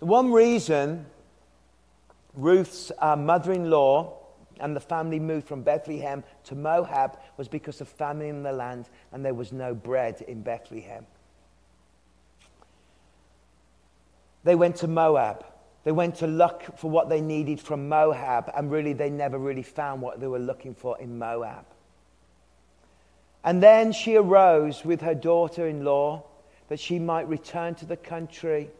The 0.00 0.06
one 0.06 0.32
reason 0.32 1.06
Ruth's 2.34 2.90
uh, 2.98 3.14
mother 3.14 3.52
in 3.52 3.70
law 3.70 4.23
and 4.60 4.74
the 4.74 4.80
family 4.80 5.18
moved 5.18 5.46
from 5.46 5.62
Bethlehem 5.62 6.24
to 6.44 6.54
Moab 6.54 7.18
was 7.36 7.48
because 7.48 7.80
of 7.80 7.88
famine 7.88 8.28
in 8.28 8.42
the 8.42 8.52
land 8.52 8.88
and 9.12 9.24
there 9.24 9.34
was 9.34 9.52
no 9.52 9.74
bread 9.74 10.22
in 10.22 10.42
Bethlehem. 10.42 11.06
They 14.44 14.54
went 14.54 14.76
to 14.76 14.88
Moab. 14.88 15.44
They 15.84 15.92
went 15.92 16.16
to 16.16 16.26
look 16.26 16.78
for 16.78 16.90
what 16.90 17.08
they 17.08 17.20
needed 17.20 17.60
from 17.60 17.88
Moab, 17.88 18.50
and 18.54 18.70
really, 18.70 18.94
they 18.94 19.10
never 19.10 19.38
really 19.38 19.62
found 19.62 20.00
what 20.00 20.18
they 20.18 20.26
were 20.26 20.38
looking 20.38 20.74
for 20.74 20.98
in 20.98 21.18
Moab. 21.18 21.66
And 23.42 23.62
then 23.62 23.92
she 23.92 24.16
arose 24.16 24.84
with 24.84 25.02
her 25.02 25.14
daughter 25.14 25.66
in 25.68 25.84
law 25.84 26.24
that 26.68 26.80
she 26.80 26.98
might 26.98 27.28
return 27.28 27.74
to 27.76 27.86
the 27.86 27.96
country 27.96 28.70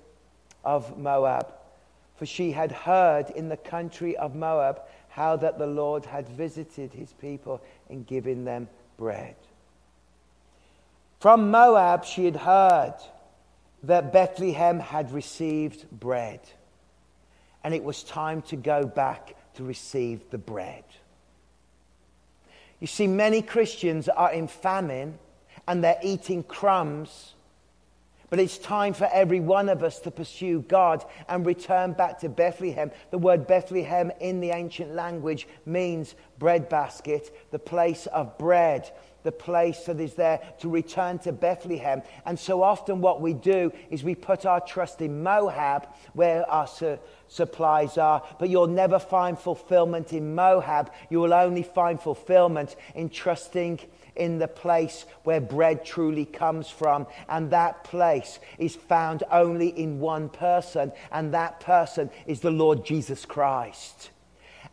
of 0.65 0.99
Moab. 0.99 1.53
For 2.17 2.25
she 2.25 2.53
had 2.53 2.73
heard 2.73 3.29
in 3.31 3.51
the 3.51 3.57
country 3.59 4.17
of 4.17 4.35
Moab 4.35 4.81
how 5.15 5.37
that 5.37 5.59
the 5.59 5.67
Lord 5.67 6.05
had 6.05 6.29
visited 6.29 6.93
his 6.93 7.13
people 7.13 7.61
and 7.89 8.05
given 8.05 8.45
them 8.45 8.69
bread. 8.97 9.37
From 11.21 11.53
Moab, 11.53 12.05
she 12.05 12.25
had 12.25 12.35
heard 12.35 12.95
that 13.85 14.13
Bethlehem 14.13 14.81
had 14.81 15.13
received 15.13 15.89
bread. 15.91 16.41
and 17.63 17.73
it 17.73 17.83
was 17.83 18.03
time 18.03 18.43
to 18.43 18.57
go 18.57 18.85
back 18.85 19.35
to 19.55 19.65
receive 19.65 20.21
the 20.31 20.37
bread. 20.37 20.85
You 22.79 22.87
see, 22.87 23.07
many 23.07 23.41
Christians 23.41 24.09
are 24.09 24.33
in 24.33 24.49
famine 24.49 25.19
and 25.67 25.83
they're 25.83 26.01
eating 26.03 26.43
crumbs. 26.43 27.33
But 28.35 28.43
it's 28.43 28.59
time 28.59 28.95
for 28.95 29.09
every 29.13 29.39
one 29.39 29.69
of 29.69 29.85
us 29.85 30.01
to 30.01 30.11
pursue 30.11 30.63
God 30.63 31.05
and 31.29 31.47
return 31.47 31.93
back 31.93 32.19
to 32.19 32.29
Bethlehem. 32.29 32.91
The 33.13 33.19
word 33.19 33.47
Bethlehem 33.47 34.11
in 34.19 34.41
the 34.41 34.51
ancient 34.51 34.93
language 34.93 35.47
means 35.67 36.17
breadbasket, 36.41 37.33
the 37.53 37.61
place 37.61 38.07
of 38.07 38.37
bread 38.37 38.91
the 39.23 39.33
place 39.33 39.85
that 39.85 39.99
is 40.01 40.15
there 40.15 40.39
to 40.59 40.69
return 40.69 41.19
to 41.19 41.33
Bethlehem. 41.33 42.03
And 42.27 42.39
so 42.39 42.63
often, 42.63 43.01
what 43.01 43.23
we 43.23 43.33
do 43.33 43.73
is 43.91 44.05
we 44.05 44.15
put 44.15 44.45
our 44.45 44.61
trust 44.61 45.01
in 45.01 45.23
Moab, 45.23 45.89
where 46.13 46.47
our 46.51 46.67
su- 46.67 46.99
supplies 47.27 47.97
are, 47.97 48.23
but 48.39 48.51
you'll 48.51 48.67
never 48.67 48.99
find 48.99 49.39
fulfillment 49.39 50.13
in 50.13 50.35
Moab. 50.35 50.93
You 51.09 51.21
will 51.21 51.33
only 51.33 51.63
find 51.63 51.99
fulfillment 51.99 52.77
in 52.95 53.09
trusting 53.09 53.81
in 54.17 54.39
the 54.39 54.49
place 54.49 55.05
where 55.25 55.41
bread 55.41 55.85
truly 55.85 56.25
comes 56.25 56.69
from. 56.69 57.07
And 57.29 57.51
that 57.51 57.85
place 57.85 58.39
is 58.59 58.77
found 58.77 59.23
only 59.31 59.69
in 59.69 60.01
one 60.01 60.29
person, 60.29 60.93
and 61.13 61.35
that 61.35 61.61
person 61.61 62.11
is 62.27 62.41
the 62.41 62.51
Lord 62.51 62.85
Jesus 62.85 63.25
Christ. 63.25 64.11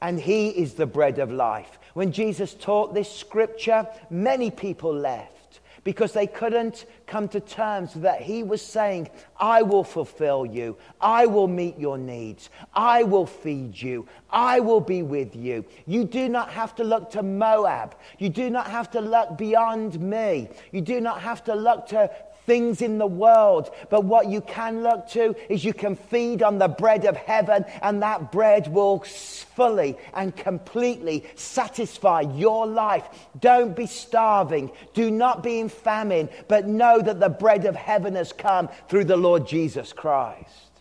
And 0.02 0.20
He 0.20 0.50
is 0.50 0.74
the 0.74 0.86
bread 0.86 1.20
of 1.20 1.32
life. 1.32 1.80
When 1.94 2.12
Jesus 2.12 2.54
taught 2.54 2.94
this 2.94 3.12
scripture, 3.12 3.88
many 4.10 4.50
people 4.50 4.94
left 4.94 5.41
because 5.84 6.14
they 6.14 6.28
couldn't 6.28 6.86
come 7.08 7.28
to 7.30 7.40
terms 7.40 7.94
that 7.96 8.22
he 8.22 8.44
was 8.44 8.62
saying, 8.62 9.10
I 9.40 9.64
will 9.64 9.84
fulfill 9.84 10.46
you. 10.46 10.78
I 11.00 11.26
will 11.26 11.48
meet 11.48 11.78
your 11.80 11.98
needs. 11.98 12.50
I 12.74 13.04
will 13.04 13.26
feed 13.26 13.82
you. 13.82 14.08
I 14.30 14.60
will 14.60 14.82
be 14.82 15.02
with 15.02 15.36
you. 15.36 15.66
You 15.88 16.06
do 16.06 16.30
not 16.30 16.52
have 16.52 16.76
to 16.76 16.84
look 16.84 17.10
to 17.12 17.24
Moab. 17.24 17.96
You 18.20 18.30
do 18.30 18.50
not 18.50 18.70
have 18.70 18.92
to 18.92 19.02
look 19.02 19.38
beyond 19.38 20.00
me. 20.00 20.50
You 20.72 20.82
do 20.82 21.02
not 21.02 21.22
have 21.22 21.44
to 21.46 21.56
look 21.56 21.88
to 21.88 22.12
things 22.46 22.82
in 22.82 22.98
the 22.98 23.08
world. 23.08 23.70
But 23.90 24.06
what 24.06 24.30
you 24.30 24.42
can 24.42 24.84
look 24.84 25.08
to 25.10 25.36
is 25.50 25.64
you 25.64 25.74
can 25.74 25.96
feed 25.96 26.44
on 26.44 26.58
the 26.58 26.68
bread 26.68 27.06
of 27.06 27.16
heaven, 27.16 27.66
and 27.82 28.02
that 28.02 28.32
bread 28.32 28.68
will 28.68 29.00
fully 29.00 29.98
and 30.14 30.36
completely 30.36 31.26
satisfy 31.36 32.22
your 32.22 32.68
life. 32.68 33.08
Don't 33.40 33.76
be 33.76 33.86
starving. 33.86 34.72
Do 34.94 35.12
not 35.12 35.44
be 35.44 35.60
in 35.60 35.70
famine, 35.70 36.30
but 36.48 36.68
know 36.68 37.02
that 37.02 37.20
the 37.20 37.30
bread 37.30 37.66
of 37.66 37.76
heaven 37.76 38.16
has 38.16 38.34
come 38.34 38.70
through 38.90 39.06
the 39.06 39.18
Lord 39.18 39.48
Jesus 39.48 39.94
Christ. 39.94 40.72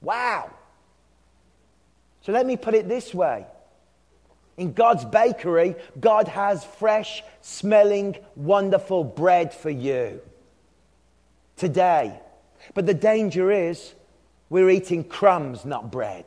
Wow. 0.00 0.50
So 2.22 2.32
let 2.32 2.46
me 2.46 2.56
put 2.56 2.74
it 2.74 2.88
this 2.88 3.12
way. 3.12 3.46
In 4.56 4.74
God's 4.74 5.04
bakery, 5.04 5.76
God 5.98 6.28
has 6.28 6.64
fresh 6.64 7.22
smelling, 7.40 8.16
wonderful 8.36 9.02
bread 9.02 9.52
for 9.52 9.70
you 9.70 10.20
today. 11.62 12.12
But 12.74 12.86
the 12.86 12.94
danger 12.94 13.52
is 13.52 13.94
we're 14.50 14.68
eating 14.68 15.04
crumbs, 15.04 15.64
not 15.64 15.92
bread. 15.92 16.24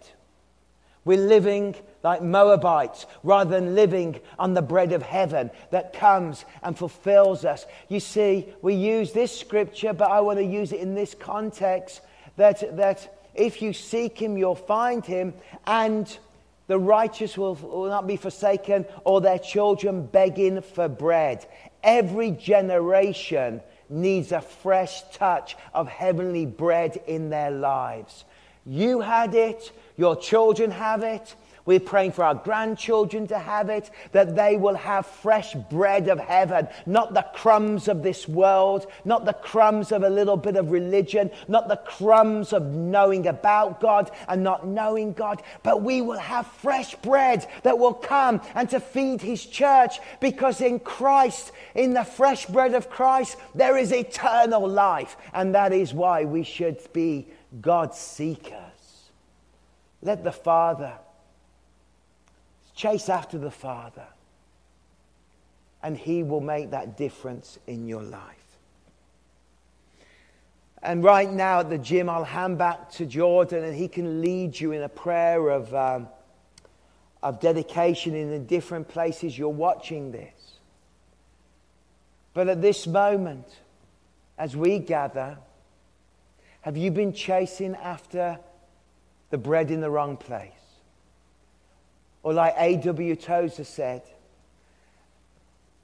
We're 1.03 1.27
living 1.27 1.75
like 2.05 2.23
Moabites 2.23 3.05
rather 3.21 3.59
than 3.59 3.75
living 3.75 4.21
on 4.39 4.53
the 4.53 4.61
bread 4.61 4.93
of 4.93 5.01
heaven 5.01 5.51
that 5.71 5.91
comes 5.91 6.45
and 6.63 6.77
fulfills 6.77 7.43
us. 7.43 7.65
You 7.89 7.99
see, 7.99 8.47
we 8.61 8.75
use 8.75 9.11
this 9.11 9.37
scripture, 9.37 9.91
but 9.91 10.09
I 10.09 10.21
want 10.21 10.39
to 10.39 10.45
use 10.45 10.71
it 10.71 10.79
in 10.79 10.95
this 10.95 11.13
context 11.13 11.99
that, 12.37 12.77
that 12.77 13.27
if 13.35 13.61
you 13.61 13.73
seek 13.73 14.17
him, 14.17 14.37
you'll 14.37 14.55
find 14.55 15.05
him, 15.05 15.33
and 15.67 16.17
the 16.67 16.79
righteous 16.79 17.37
will, 17.37 17.55
will 17.55 17.89
not 17.89 18.07
be 18.07 18.15
forsaken, 18.15 18.85
or 19.03 19.19
their 19.19 19.39
children 19.39 20.05
begging 20.05 20.61
for 20.61 20.87
bread. 20.87 21.45
Every 21.83 22.31
generation 22.31 23.59
needs 23.89 24.31
a 24.31 24.41
fresh 24.41 25.01
touch 25.11 25.55
of 25.73 25.87
heavenly 25.87 26.45
bread 26.45 27.01
in 27.07 27.29
their 27.29 27.51
lives. 27.51 28.25
You 28.65 29.01
had 29.01 29.35
it, 29.35 29.71
your 29.95 30.15
children 30.15 30.71
have 30.71 31.03
it, 31.03 31.35
we're 31.65 31.79
praying 31.79 32.11
for 32.11 32.23
our 32.23 32.35
grandchildren 32.35 33.25
to 33.27 33.39
have 33.39 33.69
it, 33.69 33.89
that 34.11 34.35
they 34.35 34.55
will 34.55 34.75
have 34.75 35.07
fresh 35.07 35.55
bread 35.55 36.07
of 36.07 36.19
heaven, 36.19 36.67
not 36.85 37.15
the 37.15 37.25
crumbs 37.33 37.87
of 37.87 38.03
this 38.03 38.27
world, 38.27 38.85
not 39.03 39.25
the 39.25 39.33
crumbs 39.33 39.91
of 39.91 40.03
a 40.03 40.09
little 40.09 40.37
bit 40.37 40.57
of 40.57 40.69
religion, 40.69 41.31
not 41.47 41.67
the 41.67 41.77
crumbs 41.77 42.53
of 42.53 42.63
knowing 42.63 43.25
about 43.25 43.81
God 43.81 44.11
and 44.27 44.43
not 44.43 44.67
knowing 44.67 45.13
God, 45.13 45.41
but 45.63 45.81
we 45.81 46.03
will 46.03 46.19
have 46.19 46.45
fresh 46.45 46.93
bread 46.95 47.47
that 47.63 47.79
will 47.79 47.93
come 47.93 48.41
and 48.53 48.69
to 48.69 48.79
feed 48.79 49.21
His 49.21 49.43
church 49.43 49.99
because 50.19 50.61
in 50.61 50.79
Christ, 50.79 51.51
in 51.73 51.93
the 51.93 52.03
fresh 52.03 52.45
bread 52.45 52.75
of 52.75 52.91
Christ, 52.91 53.37
there 53.55 53.75
is 53.75 53.91
eternal 53.91 54.67
life. 54.67 55.17
And 55.33 55.55
that 55.55 55.73
is 55.73 55.95
why 55.95 56.25
we 56.25 56.43
should 56.43 56.79
be 56.93 57.27
God 57.59 57.95
seekers. 57.95 58.61
Let 60.03 60.23
the 60.23 60.31
Father 60.31 60.93
Chase 62.75 63.09
after 63.09 63.37
the 63.37 63.51
Father, 63.51 64.07
and 65.81 65.97
He 65.97 66.23
will 66.23 66.41
make 66.41 66.71
that 66.71 66.97
difference 66.97 67.57
in 67.67 67.87
your 67.87 68.03
life. 68.03 68.45
And 70.85 71.03
right 71.03 71.31
now 71.31 71.61
at 71.61 71.71
the 71.71 71.79
gym, 71.79 72.09
I'll 72.11 72.23
hand 72.23 72.59
back 72.59 72.91
to 72.91 73.07
Jordan, 73.07 73.63
and 73.63 73.75
he 73.75 73.87
can 73.87 74.21
lead 74.21 74.59
you 74.59 74.71
in 74.71 74.83
a 74.83 74.89
prayer 74.89 75.49
of, 75.49 75.73
um, 75.73 76.07
of 77.23 77.39
dedication 77.39 78.13
in 78.13 78.29
the 78.29 78.37
different 78.37 78.87
places 78.87 79.35
you're 79.35 79.49
watching 79.49 80.11
this. 80.11 80.59
But 82.35 82.49
at 82.49 82.61
this 82.61 82.85
moment, 82.85 83.47
as 84.37 84.55
we 84.55 84.77
gather, 84.77 85.39
have 86.61 86.77
you 86.77 86.91
been 86.91 87.13
chasing 87.13 87.73
after 87.75 88.37
the 89.31 89.39
bread 89.39 89.71
in 89.71 89.81
the 89.81 89.89
wrong 89.89 90.17
place? 90.17 90.51
Or, 92.25 92.33
like 92.33 92.55
A.W. 92.57 93.15
Tozer 93.17 93.63
said, 93.63 94.01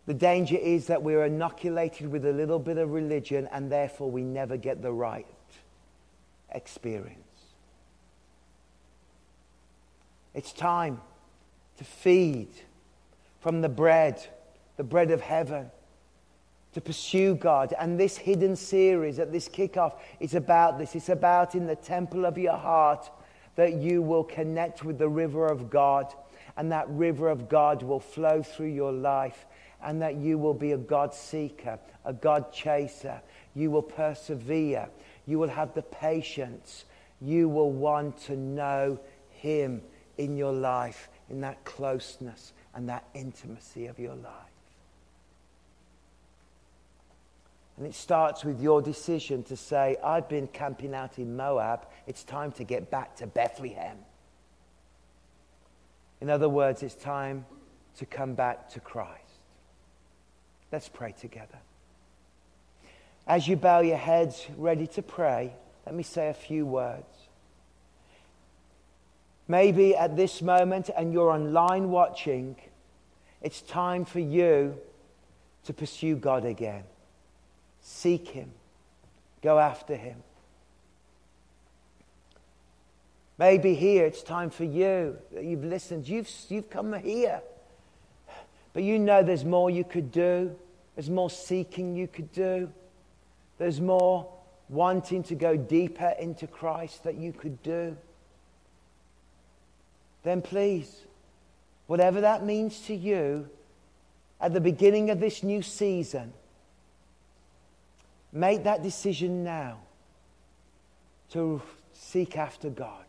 the 0.08 0.14
danger 0.16 0.58
is 0.58 0.88
that 0.88 1.04
we're 1.04 1.24
inoculated 1.24 2.12
with 2.12 2.26
a 2.26 2.32
little 2.32 2.58
bit 2.58 2.80
of 2.80 2.90
religion 2.90 3.48
and 3.52 3.72
therefore 3.72 4.10
we 4.10 4.24
never 4.24 4.58
get 4.58 4.82
the 4.82 4.92
right 4.92 5.28
experience. 6.52 7.20
It's 10.34 10.52
time 10.52 11.00
to 11.78 11.84
feed 11.84 12.50
from 13.40 13.62
the 13.62 13.70
bread, 13.70 14.26
the 14.78 14.84
bread 14.84 15.12
of 15.12 15.22
heaven, 15.22 15.70
to 16.74 16.82
pursue 16.82 17.36
God. 17.36 17.76
And 17.78 18.00
this 18.00 18.18
hidden 18.18 18.56
series 18.56 19.20
at 19.20 19.32
this 19.32 19.48
kickoff 19.48 19.94
is 20.20 20.34
about 20.34 20.80
this. 20.80 20.96
It's 20.96 21.10
about 21.10 21.54
in 21.54 21.68
the 21.68 21.76
temple 21.76 22.26
of 22.26 22.36
your 22.40 22.58
heart 22.58 23.12
that 23.58 23.74
you 23.74 24.02
will 24.02 24.24
connect 24.24 24.84
with 24.84 24.98
the 24.98 25.08
river 25.08 25.46
of 25.46 25.70
God 25.70 26.12
and 26.58 26.72
that 26.72 26.90
river 26.90 27.30
of 27.30 27.50
God 27.50 27.84
will 27.84 28.00
flow 28.00 28.42
through 28.44 28.68
your 28.74 28.92
life, 28.92 29.46
and 29.84 30.02
that 30.02 30.16
you 30.16 30.38
will 30.38 30.54
be 30.54 30.74
a 30.74 30.78
God 30.78 31.14
seeker, 31.14 31.80
a 32.06 32.14
God 32.14 32.52
chaser. 32.54 33.22
You 33.56 33.72
will 33.72 33.82
persevere. 33.82 34.90
You 35.26 35.40
will 35.40 35.50
have 35.50 35.74
the 35.74 35.82
patience. 35.82 36.86
You 37.20 37.50
will 37.50 37.72
want 37.72 38.18
to 38.24 38.36
know 38.36 39.00
Him 39.32 39.82
in 40.18 40.38
your 40.38 40.54
life, 40.54 41.10
in 41.30 41.42
that 41.42 41.64
closeness 41.64 42.54
and 42.74 42.90
that 42.90 43.06
intimacy 43.14 43.88
of 43.88 44.00
your 44.00 44.16
life. 44.16 44.34
And 47.78 47.88
it 47.88 47.96
starts 47.96 48.46
with 48.46 48.62
your 48.62 48.82
decision 48.82 49.44
to 49.46 49.58
say, 49.58 49.98
I've 50.04 50.30
been 50.30 50.48
camping 50.48 50.94
out 50.94 51.18
in 51.18 51.36
Moab. 51.36 51.88
It's 52.06 52.24
time 52.24 52.52
to 52.54 52.64
get 52.64 52.92
back 52.92 53.16
to 53.18 53.28
Bethlehem. 53.28 53.98
In 56.22 56.30
other 56.30 56.48
words, 56.48 56.84
it's 56.84 56.96
time 56.96 57.46
to 57.98 58.06
come 58.06 58.36
back 58.36 58.70
to 58.70 58.80
Christ. 58.80 59.18
Let's 60.72 60.88
pray 60.88 61.14
together. 61.20 61.58
As 63.28 63.48
you 63.48 63.58
bow 63.58 63.82
your 63.82 63.98
heads, 63.98 64.48
ready 64.56 64.88
to 64.88 65.02
pray, 65.02 65.54
let 65.86 65.96
me 65.96 66.04
say 66.04 66.30
a 66.30 66.34
few 66.34 66.66
words. 66.66 67.04
Maybe 69.48 69.96
at 69.96 70.16
this 70.16 70.42
moment, 70.42 70.90
and 70.96 71.12
you're 71.12 71.32
online 71.32 71.90
watching, 71.90 72.56
it's 73.42 73.62
time 73.62 74.06
for 74.06 74.20
you 74.20 74.78
to 75.66 75.74
pursue 75.74 76.16
God 76.16 76.46
again. 76.46 76.84
Seek 77.82 78.30
Him, 78.30 78.52
go 79.42 79.60
after 79.60 79.96
Him. 79.96 80.24
Maybe 83.42 83.74
here 83.74 84.06
it's 84.06 84.22
time 84.22 84.52
for 84.52 84.66
you. 84.66 85.18
That 85.32 85.44
you've 85.44 85.64
listened, 85.64 86.08
you've, 86.08 86.30
you've 86.50 86.70
come 86.70 86.94
here. 86.94 87.42
But 88.72 88.84
you 88.84 89.00
know 89.00 89.24
there's 89.24 89.44
more 89.44 89.72
you 89.72 89.84
could 89.84 90.12
do, 90.12 90.56
there's 90.94 91.10
more 91.10 91.32
seeking 91.32 91.96
you 91.96 92.08
could 92.08 92.32
do, 92.34 92.72
there's 93.58 93.82
more 93.82 94.32
wanting 94.70 95.24
to 95.24 95.34
go 95.34 95.58
deeper 95.58 96.14
into 96.20 96.46
Christ 96.46 97.04
that 97.04 97.16
you 97.16 97.34
could 97.34 97.64
do. 97.64 97.98
then 100.22 100.44
please, 100.44 101.02
whatever 101.88 102.22
that 102.22 102.46
means 102.46 102.82
to 102.82 102.96
you, 102.96 103.50
at 104.40 104.54
the 104.54 104.62
beginning 104.62 105.10
of 105.10 105.20
this 105.20 105.42
new 105.42 105.64
season, 105.64 106.32
make 108.32 108.66
that 108.66 108.84
decision 108.84 109.44
now 109.44 109.80
to 111.32 111.60
seek 111.92 112.38
after 112.38 112.70
God. 112.70 113.06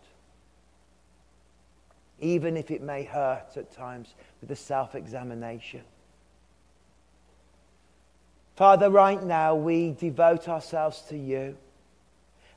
Even 2.23 2.57
if 2.57 2.71
it 2.71 2.81
may 2.81 3.03
hurt 3.03 3.57
at 3.57 3.73
times 3.73 4.15
with 4.41 4.49
the 4.49 4.57
self 4.57 4.95
examination. 4.95 5.83
Father, 8.57 8.91
right 8.91 9.23
now 9.23 9.55
we 9.55 9.93
devote 9.93 10.49
ourselves 10.49 11.03
to 11.09 11.17
you. 11.17 11.57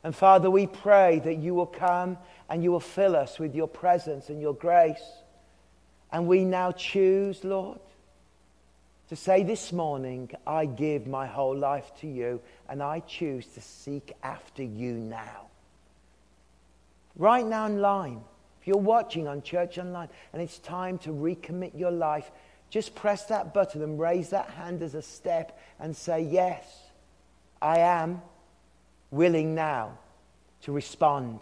And 0.03 0.15
Father, 0.15 0.51
we 0.51 0.67
pray 0.67 1.19
that 1.19 1.37
you 1.37 1.55
will 1.55 1.65
come 1.65 2.17
and 2.47 2.63
you 2.63 2.71
will 2.71 2.79
fill 2.79 3.15
us 3.15 3.39
with 3.39 3.55
your 3.55 3.67
presence 3.67 4.29
and 4.29 4.39
your 4.39 4.53
grace. 4.53 5.03
And 6.11 6.27
we 6.27 6.45
now 6.45 6.71
choose, 6.71 7.43
Lord, 7.43 7.79
to 9.09 9.15
say 9.15 9.43
this 9.43 9.73
morning, 9.73 10.29
I 10.45 10.65
give 10.65 11.07
my 11.07 11.25
whole 11.25 11.57
life 11.57 11.91
to 12.01 12.07
you 12.07 12.39
and 12.69 12.83
I 12.83 12.99
choose 12.99 13.47
to 13.47 13.61
seek 13.61 14.13
after 14.21 14.61
you 14.61 14.93
now. 14.93 15.47
Right 17.15 17.45
now 17.45 17.65
online, 17.65 18.21
if 18.65 18.69
you're 18.69 18.77
watching 18.77 19.27
on 19.27 19.43
Church 19.43 19.77
Online 19.77 20.09
and 20.33 20.41
it's 20.41 20.57
time 20.57 20.97
to 20.97 21.11
recommit 21.11 21.77
your 21.77 21.91
life, 21.91 22.31
just 22.71 22.95
press 22.95 23.25
that 23.25 23.53
button 23.53 23.83
and 23.83 23.99
raise 23.99 24.31
that 24.31 24.49
hand 24.49 24.81
as 24.81 24.95
a 24.95 25.03
step 25.03 25.59
and 25.79 25.95
say, 25.95 26.21
Yes, 26.21 26.65
I 27.61 27.77
am 27.77 28.23
willing 29.11 29.53
now 29.53 29.99
to 30.63 30.71
respond, 30.71 31.41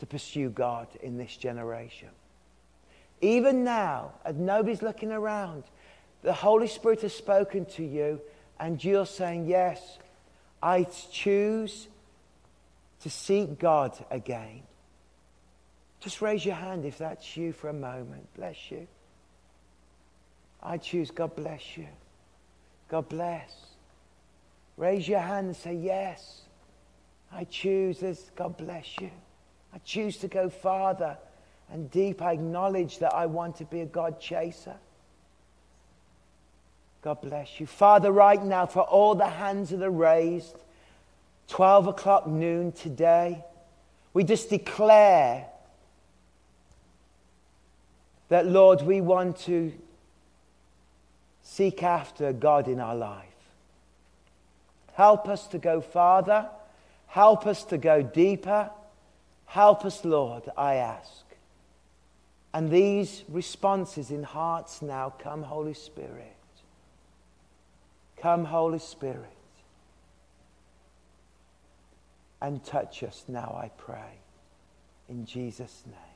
to 0.00 0.06
pursue 0.06 0.50
God 0.50 0.86
in 1.02 1.16
this 1.16 1.34
generation. 1.34 2.10
Even 3.22 3.64
now, 3.64 4.12
as 4.22 4.36
nobody's 4.36 4.82
looking 4.82 5.12
around, 5.12 5.64
the 6.20 6.34
Holy 6.34 6.68
Spirit 6.68 7.00
has 7.00 7.14
spoken 7.14 7.64
to 7.64 7.82
you, 7.82 8.20
and 8.60 8.84
you're 8.84 9.06
saying, 9.06 9.46
Yes, 9.46 9.80
I 10.62 10.86
choose 11.10 11.88
to 13.00 13.08
seek 13.08 13.58
God 13.58 13.96
again. 14.10 14.60
Just 16.04 16.20
raise 16.20 16.44
your 16.44 16.54
hand 16.54 16.84
if 16.84 16.98
that's 16.98 17.34
you 17.34 17.54
for 17.54 17.70
a 17.70 17.72
moment. 17.72 18.28
Bless 18.36 18.70
you. 18.70 18.86
I 20.62 20.76
choose. 20.76 21.10
God 21.10 21.34
bless 21.34 21.78
you. 21.78 21.86
God 22.90 23.08
bless. 23.08 23.50
Raise 24.76 25.08
your 25.08 25.20
hand 25.20 25.46
and 25.46 25.56
say, 25.56 25.72
Yes, 25.72 26.42
I 27.32 27.44
choose 27.44 28.00
this. 28.00 28.30
God 28.36 28.58
bless 28.58 29.00
you. 29.00 29.10
I 29.72 29.78
choose 29.78 30.18
to 30.18 30.28
go 30.28 30.50
farther 30.50 31.16
and 31.72 31.90
deep. 31.90 32.20
I 32.20 32.32
acknowledge 32.32 32.98
that 32.98 33.14
I 33.14 33.24
want 33.24 33.56
to 33.56 33.64
be 33.64 33.80
a 33.80 33.86
God 33.86 34.20
chaser. 34.20 34.76
God 37.00 37.22
bless 37.22 37.58
you. 37.58 37.66
Father, 37.66 38.12
right 38.12 38.44
now, 38.44 38.66
for 38.66 38.82
all 38.82 39.14
the 39.14 39.26
hands 39.26 39.70
that 39.70 39.82
are 39.82 39.90
raised, 39.90 40.54
12 41.48 41.86
o'clock 41.86 42.26
noon 42.26 42.72
today, 42.72 43.42
we 44.12 44.22
just 44.22 44.50
declare 44.50 45.46
that, 48.34 48.46
Lord, 48.46 48.82
we 48.82 49.00
want 49.00 49.36
to 49.42 49.72
seek 51.44 51.84
after 51.84 52.32
God 52.32 52.66
in 52.66 52.80
our 52.80 52.96
life. 52.96 53.28
Help 54.94 55.28
us 55.28 55.46
to 55.46 55.58
go 55.58 55.80
farther. 55.80 56.48
Help 57.06 57.46
us 57.46 57.62
to 57.66 57.78
go 57.78 58.02
deeper. 58.02 58.70
Help 59.46 59.84
us, 59.84 60.04
Lord, 60.04 60.50
I 60.56 60.74
ask. 60.74 61.22
And 62.52 62.72
these 62.72 63.22
responses 63.28 64.10
in 64.10 64.24
hearts 64.24 64.82
now 64.82 65.14
come, 65.16 65.44
Holy 65.44 65.74
Spirit. 65.74 66.34
Come, 68.16 68.46
Holy 68.46 68.80
Spirit. 68.80 69.30
And 72.42 72.64
touch 72.64 73.04
us 73.04 73.26
now, 73.28 73.56
I 73.62 73.70
pray. 73.78 74.18
In 75.08 75.24
Jesus' 75.24 75.84
name. 75.86 76.13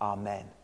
Amen. 0.00 0.59